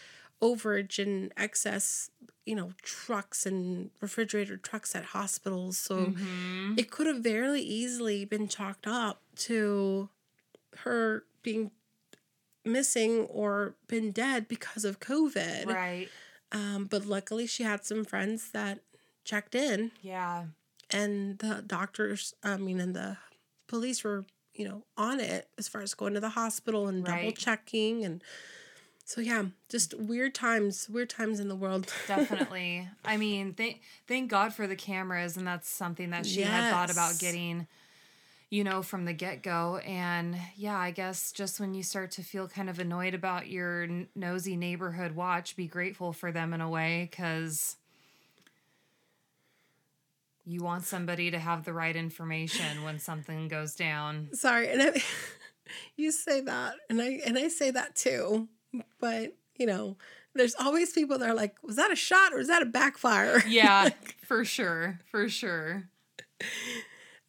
overage 0.43 0.99
and 1.03 1.33
excess 1.37 2.11
you 2.45 2.55
know 2.55 2.73
trucks 2.83 3.47
and 3.47 3.91
refrigerator 4.01 4.57
trucks 4.57 4.95
at 4.95 5.05
hospitals. 5.17 5.79
So 5.79 5.95
hmm 6.17 6.75
it 6.77 6.91
could 6.91 7.07
have 7.07 7.19
very 7.19 7.61
easily 7.63 8.25
been 8.27 8.49
chalked 8.49 8.87
up 8.87 9.23
to 9.37 10.09
her 10.85 11.25
being 11.47 11.71
missing 12.65 13.21
or 13.27 13.77
been 13.87 14.11
dead 14.11 14.49
because 14.49 14.85
of 14.85 14.99
COVID. 15.01 15.67
Right. 15.67 16.09
Um, 16.53 16.85
but 16.91 17.07
luckily, 17.07 17.47
she 17.47 17.63
had 17.63 17.85
some 17.85 18.05
friends 18.05 18.51
that 18.51 18.81
checked 19.25 19.55
in, 19.55 19.93
Yeah. 20.03 20.47
and 20.91 21.39
the 21.39 21.63
doctors, 21.67 22.35
I 22.43 22.57
mean, 22.57 22.81
and 22.81 22.95
the 22.95 23.17
police 23.69 24.03
were, 24.05 24.25
you 24.55 24.67
know, 24.69 24.85
on 24.97 25.21
it 25.21 25.49
as 25.59 25.69
far 25.69 25.81
as 25.83 25.95
going 25.95 26.15
to 26.15 26.21
the 26.21 26.31
hospital 26.31 26.87
and 26.89 27.05
double 27.05 27.33
checking. 27.33 28.05
And 28.05 28.23
so, 29.05 29.21
yeah, 29.21 29.45
just 29.69 29.95
weird 29.95 30.35
times, 30.35 30.89
weird 30.89 31.11
times 31.11 31.39
in 31.41 31.49
the 31.49 31.57
world. 31.57 31.93
Definitely. 32.09 32.89
I 33.05 33.17
mean, 33.17 33.55
thank 33.55 33.81
thank 34.09 34.31
God 34.31 34.53
for 34.55 34.67
the 34.67 34.77
cameras, 34.77 35.37
and 35.37 35.47
that's 35.47 35.69
something 35.69 36.11
that 36.11 36.27
she 36.27 36.43
had 36.43 36.71
thought 36.71 36.91
about 36.91 37.19
getting, 37.19 37.67
you 38.51 38.63
know, 38.63 38.83
from 38.83 39.05
the 39.05 39.13
get 39.13 39.43
go. 39.43 39.79
And 39.79 40.37
yeah, 40.57 40.79
I 40.79 40.91
guess 40.91 41.33
just 41.33 41.59
when 41.59 41.75
you 41.75 41.83
start 41.83 42.13
to 42.13 42.23
feel 42.23 42.49
kind 42.49 42.71
of 42.71 42.79
annoyed 42.79 43.15
about 43.15 43.49
your 43.49 43.83
n- 43.83 44.09
nosy 44.15 44.57
neighborhood 44.57 45.13
watch, 45.13 45.57
be 45.57 45.67
grateful 45.67 46.13
for 46.13 46.31
them 46.31 46.55
in 46.55 46.61
a 46.61 46.69
way, 46.69 47.09
because 47.11 47.77
you 50.45 50.63
want 50.63 50.85
somebody 50.85 51.31
to 51.33 51.39
have 51.39 51.65
the 51.65 51.73
right 51.73 51.97
information 51.97 52.85
when 52.85 53.01
something 53.01 53.49
goes 53.49 53.75
down. 53.75 54.29
Sorry, 54.33 54.69
and 54.69 54.81
I, 54.81 55.03
you 55.97 56.13
say 56.13 56.41
that, 56.43 56.77
and 56.89 57.03
I 57.03 57.21
and 57.27 57.37
I 57.37 57.49
say 57.49 57.73
that 57.73 57.97
too. 57.97 58.49
But 59.01 59.35
you 59.57 59.67
know, 59.67 59.97
there's 60.35 60.55
always 60.55 60.93
people 60.93 61.19
that 61.19 61.29
are 61.29 61.35
like, 61.35 61.57
"Was 61.65 61.77
that 61.77 61.91
a 61.91 61.97
shot 61.97 62.33
or 62.33 62.39
was 62.39 62.49
that 62.49 62.63
a 62.63 62.67
backfire?" 62.67 63.43
Yeah, 63.49 63.91
for 64.25 64.45
sure, 64.45 65.01
for 65.11 65.29
sure. 65.29 65.89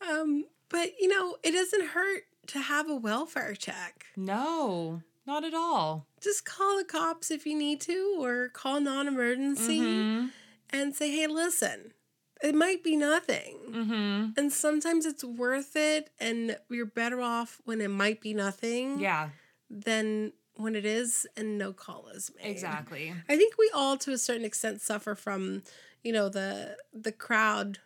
um, 0.08 0.46
but 0.70 0.92
you 1.00 1.08
know, 1.08 1.38
it 1.44 1.52
doesn't 1.52 1.88
hurt 1.90 2.24
to 2.48 2.60
have 2.60 2.90
a 2.90 2.96
welfare 2.96 3.56
check. 3.56 4.06
No, 4.16 5.02
not 5.26 5.44
at 5.44 5.54
all. 5.54 6.08
Just 6.22 6.46
call 6.46 6.78
the 6.78 6.84
cops 6.86 7.30
if 7.32 7.46
you 7.46 7.58
need 7.58 7.82
to, 7.82 8.18
or 8.20 8.50
call 8.50 8.80
non-emergency 8.80 9.80
Mhm. 9.80 10.32
and 10.70 10.96
say, 10.96 11.12
"Hey, 11.12 11.28
listen, 11.28 11.94
it 12.42 12.56
might 12.56 12.84
be 12.84 12.96
nothing. 12.96 13.58
Mm-hmm. 13.70 14.40
And 14.40 14.54
sometimes 14.54 15.06
it's 15.06 15.24
worth 15.24 15.76
it, 15.76 16.12
and 16.20 16.58
you're 16.70 16.86
better 16.86 17.20
off 17.22 17.60
when 17.66 17.82
it 17.82 17.90
might 17.90 18.22
be 18.22 18.34
nothing 18.34 19.00
Yeah, 19.00 19.30
than 19.70 20.34
when 20.56 20.76
it 20.76 20.86
is 20.86 21.28
and 21.36 21.58
no 21.58 21.72
call 21.74 22.08
is 22.10 22.32
made. 22.36 22.46
exactly. 22.50 23.14
I 23.30 23.38
think 23.38 23.58
we 23.58 23.70
all, 23.74 23.98
to 23.98 24.12
a 24.12 24.18
certain 24.18 24.46
extent, 24.46 24.82
suffer 24.82 25.14
from, 25.16 25.64
you 26.04 26.12
know, 26.14 26.30
the 26.30 26.78
the 26.94 27.12
crowd 27.12 27.80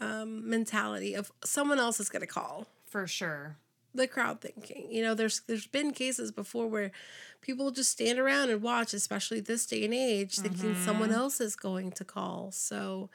um, 0.00 0.48
mentality 0.48 1.14
of 1.14 1.32
someone 1.44 1.78
else 1.78 2.00
is 2.00 2.08
going 2.08 2.20
to 2.20 2.26
call. 2.26 2.66
For 2.86 3.06
sure. 3.06 3.56
The 3.94 4.06
crowd 4.06 4.40
thinking, 4.40 4.86
you 4.90 5.02
know, 5.02 5.14
there's 5.14 5.40
there's 5.40 5.66
been 5.66 5.92
cases 5.92 6.30
before 6.30 6.66
where 6.68 6.90
people 7.40 7.70
just 7.70 7.90
stand 7.90 8.18
around 8.18 8.50
and 8.50 8.62
watch, 8.62 8.94
especially 8.94 9.40
this 9.40 9.66
day 9.66 9.84
and 9.84 9.94
age, 9.94 10.36
thinking 10.36 10.74
someone 10.76 11.08
Mm-hmm. 11.08 11.18
else 11.18 11.40
is 11.40 11.56
going 11.56 11.90
to 11.92 12.04
call. 12.04 12.52
So 12.52 13.08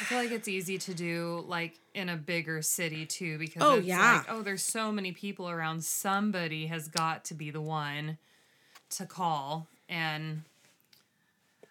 I 0.00 0.04
feel 0.04 0.18
like 0.18 0.30
it's 0.32 0.48
easy 0.48 0.76
to 0.78 0.94
do 0.94 1.44
like 1.46 1.78
in 1.94 2.08
a 2.08 2.16
bigger 2.16 2.62
city 2.62 3.06
too 3.06 3.38
because 3.38 3.62
Oh, 3.62 3.76
it's 3.76 3.86
yeah. 3.86 4.16
like, 4.18 4.26
oh, 4.28 4.42
there's 4.42 4.62
so 4.62 4.90
many 4.90 5.12
people 5.12 5.48
around. 5.48 5.84
Somebody 5.84 6.66
has 6.66 6.88
got 6.88 7.24
to 7.26 7.34
be 7.34 7.50
the 7.50 7.60
one 7.60 8.18
to 8.90 9.06
call. 9.06 9.66
And 9.90 10.42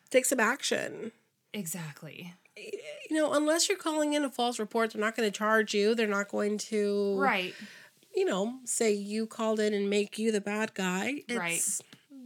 take 0.09 0.25
some 0.25 0.39
action. 0.39 1.11
exactly. 1.53 2.33
You 3.09 3.15
know, 3.15 3.33
unless 3.33 3.69
you're 3.69 3.77
calling 3.77 4.13
in 4.13 4.23
a 4.25 4.29
false 4.29 4.59
report, 4.59 4.91
they're 4.93 5.01
not 5.01 5.15
going 5.15 5.29
to 5.31 5.37
charge 5.37 5.73
you. 5.73 5.95
They're 5.95 6.07
not 6.07 6.27
going 6.29 6.57
to, 6.69 7.15
Right. 7.17 7.53
you 8.15 8.25
know, 8.25 8.59
say 8.65 8.91
you 8.93 9.25
called 9.27 9.59
in 9.59 9.73
and 9.73 9.89
make 9.89 10.17
you 10.19 10.31
the 10.31 10.41
bad 10.41 10.73
guy. 10.73 11.23
It's, 11.27 11.37
Right. 11.37 11.61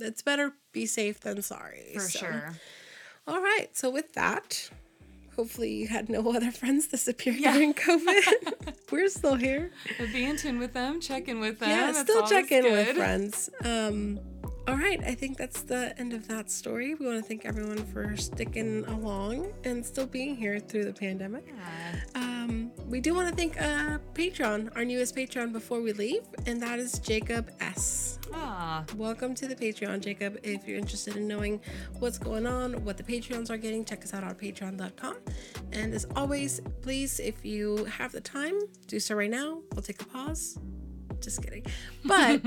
It's 0.08 0.22
better 0.24 0.54
be 0.72 0.86
safe 0.88 1.20
than 1.20 1.42
sorry. 1.44 1.92
For 1.94 2.00
So, 2.00 2.20
sure. 2.20 2.54
All 3.28 3.42
right. 3.42 3.68
So 3.74 3.90
with 3.92 4.14
that, 4.14 4.70
hopefully 5.36 5.72
you 5.74 5.88
had 5.88 6.10
no 6.10 6.28
other 6.36 6.52
friends 6.52 6.88
disappear 6.88 7.34
Yeah. 7.34 7.54
during 7.54 7.74
COVID. 7.76 8.74
We're 8.92 9.10
still 9.10 9.36
here. 9.36 9.72
But 10.00 10.12
be 10.12 10.26
in 10.26 10.38
tune 10.38 10.58
with 10.60 10.74
them, 10.74 11.00
check 11.00 11.28
in 11.28 11.40
with 11.40 11.60
them. 11.60 11.70
yeah, 11.70 11.90
it's 11.92 12.00
still 12.00 12.26
check 12.28 12.52
in 12.52 12.64
with 12.64 12.96
friends. 12.98 13.50
Um, 13.64 14.20
all 14.72 14.78
right, 14.78 15.04
I 15.04 15.16
think 15.16 15.38
that's 15.38 15.64
the 15.64 15.94
end 16.00 16.14
of 16.14 16.30
that 16.30 16.50
story. 16.50 16.96
We 16.96 17.06
want 17.06 17.18
to 17.18 17.28
thank 17.28 17.44
everyone 17.46 17.84
for 17.88 18.16
sticking 18.16 18.86
along 18.86 19.52
and 19.66 19.86
still 19.86 20.08
being 20.08 20.34
here 20.34 20.60
through 20.60 20.86
the 20.86 20.94
pandemic. 20.94 21.46
Yeah. 21.54 22.00
Um, 22.16 22.72
we 22.88 23.02
do 23.02 23.14
want 23.14 23.28
to 23.28 23.36
thank 23.36 23.62
uh, 23.62 23.98
Patreon, 24.14 24.74
our 24.78 24.86
newest 24.86 25.14
Patreon, 25.14 25.52
before 25.52 25.82
we 25.82 25.92
leave, 25.92 26.22
and 26.46 26.64
that 26.64 26.80
is 26.80 27.00
Jacob 27.00 27.52
S. 27.60 28.18
Ah, 28.34 28.86
Welcome 28.96 29.36
to 29.36 29.48
the 29.50 29.56
Patreon, 29.58 30.00
Jacob. 30.00 30.40
If 30.42 30.66
you're 30.66 30.78
interested 30.78 31.18
in 31.18 31.28
knowing 31.28 31.60
what's 32.00 32.18
going 32.18 32.48
on, 32.48 32.86
what 32.86 32.96
the 32.96 33.04
Patreons 33.04 33.50
are 33.50 33.58
getting, 33.58 33.84
check 33.84 34.06
us 34.06 34.14
out 34.14 34.24
on 34.24 34.36
patreon.com. 34.36 35.18
And 35.74 35.94
as 35.94 36.06
always, 36.16 36.62
please, 36.82 37.20
if 37.20 37.44
you 37.44 37.84
have 37.86 38.14
the 38.14 38.22
time, 38.22 38.58
do 38.88 39.02
so 39.02 39.16
right 39.16 39.30
now. 39.30 39.64
We'll 39.74 39.82
take 39.82 40.02
a 40.02 40.06
pause. 40.06 40.58
Just 41.22 41.42
kidding. 41.44 41.66
But 42.04 42.42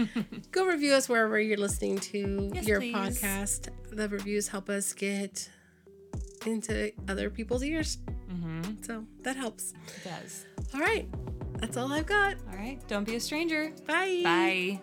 go 0.50 0.66
review 0.66 0.92
us 0.94 1.08
wherever 1.08 1.38
you're 1.40 1.56
listening 1.56 1.98
to 1.98 2.50
Yes, 2.54 2.66
your 2.66 2.80
please. 2.80 2.94
podcast. 2.94 3.68
The 3.90 4.08
reviews 4.08 4.48
help 4.48 4.68
us 4.68 4.92
get 4.92 5.48
into 6.46 6.92
other 7.08 7.30
people's 7.30 7.62
ears. 7.62 7.98
mm-hmm. 8.30 8.82
So 8.82 9.04
that 9.22 9.36
helps. 9.36 9.72
it 9.86 10.04
does. 10.08 10.44
All 10.74 10.80
right. 10.80 11.08
That's 11.58 11.76
all 11.76 11.92
I've 11.92 12.06
got. 12.06 12.34
All 12.50 12.56
right. 12.56 12.80
Don't 12.88 13.04
be 13.04 13.14
a 13.16 13.20
stranger. 13.20 13.72
Bye. 13.86 14.20
Bye. 14.24 14.80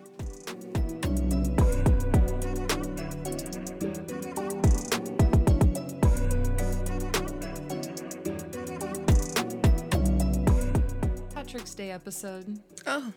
Patrick's 11.33 11.73
Day 11.73 11.91
episode. 11.91 12.59
Oh, 12.85 13.11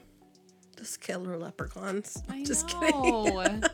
killer 0.96 1.36
leprechauns. 1.36 2.22
I 2.28 2.44
Just 2.44 2.68
know. 2.80 2.80
kidding. 3.24 3.64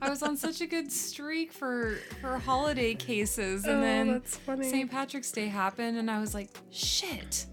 I 0.00 0.08
was 0.10 0.22
on 0.22 0.36
such 0.36 0.60
a 0.60 0.66
good 0.66 0.90
streak 0.90 1.52
for 1.52 1.96
for 2.20 2.38
holiday 2.38 2.94
cases, 2.94 3.64
and 3.64 3.78
Oh, 3.78 4.20
then. 4.46 4.62
St. 4.64 4.90
Patrick's 4.90 5.30
Day 5.32 5.46
happened, 5.48 5.96
and 5.98 6.10
I 6.10 6.20
was 6.20 6.34
like, 6.34 6.48
shit. 6.70 7.46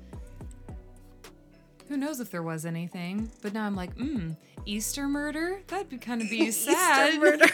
Who 1.88 1.97
knows 1.97 2.20
if 2.20 2.30
there 2.30 2.43
was 2.43 2.66
anything? 2.66 3.32
But 3.41 3.53
now 3.53 3.66
I'm 3.66 3.76
like, 3.76 3.95
hmm, 3.95 4.32
Easter 4.66 5.07
murder? 5.07 5.62
That'd 5.68 5.89
be 5.89 5.97
kind 5.97 6.22
of 6.22 6.30
be 6.30 6.51
sad. 6.51 7.10
Easter 7.16 7.20
murder. 7.20 7.45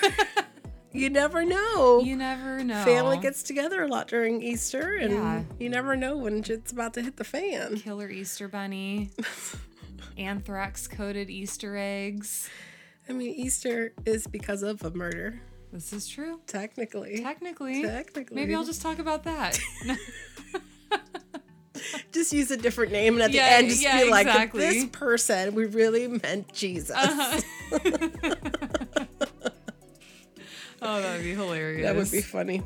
you 0.92 1.10
never 1.10 1.46
know. 1.46 2.02
you 2.04 2.18
never 2.18 2.62
know. 2.64 2.84
Family 2.84 3.18
gets 3.18 3.44
together 3.44 3.84
a 3.84 3.88
lot 3.88 4.08
during 4.10 4.42
Easter, 4.42 4.96
and 4.96 5.12
Yeah. 5.14 5.44
you 5.60 5.70
never 5.70 5.96
know 5.96 6.18
when 6.18 6.44
it's 6.46 6.72
about 6.72 6.94
to 6.96 7.02
hit 7.02 7.16
the 7.16 7.24
fan. 7.24 7.78
killer 7.78 8.10
Easter 8.10 8.48
bunny, 8.50 9.12
anthrax 10.18 10.88
coated 10.88 11.30
Easter 11.30 11.78
eggs. 11.78 12.50
I 13.08 13.14
mean, 13.14 13.32
Easter 13.36 13.94
is 14.06 14.26
because 14.28 14.64
of 14.64 14.84
a 14.84 14.92
murder, 14.92 15.40
This 15.72 15.94
is 15.94 16.08
true. 16.08 16.40
technically. 16.48 17.20
Technically. 17.22 17.84
Technically. 17.84 18.36
Maybe 18.36 18.56
I'll 18.56 18.64
just 18.66 18.82
talk 18.82 19.00
about 19.00 19.24
that. 19.26 19.60
just 22.12 22.34
use 22.34 22.50
a 22.52 22.58
different 22.58 22.92
name, 22.92 23.16
and 23.16 23.24
at 23.24 23.32
the 23.32 23.38
Yeah, 23.38 23.48
end, 23.58 23.70
just 23.70 23.84
yeah, 23.84 24.04
be 24.04 24.10
like, 24.10 24.28
exactly. 24.28 24.60
"This 24.62 24.86
person, 24.86 25.54
we 25.54 25.66
really 25.66 26.08
meant 26.08 26.52
Jesus." 26.54 26.96
Uh-huh. 26.98 27.42
oh, 30.82 31.02
that'd 31.02 31.24
be 31.24 31.34
hilarious. 31.34 31.84
That 31.86 31.96
would 31.96 32.12
be 32.12 32.22
funny. 32.22 32.64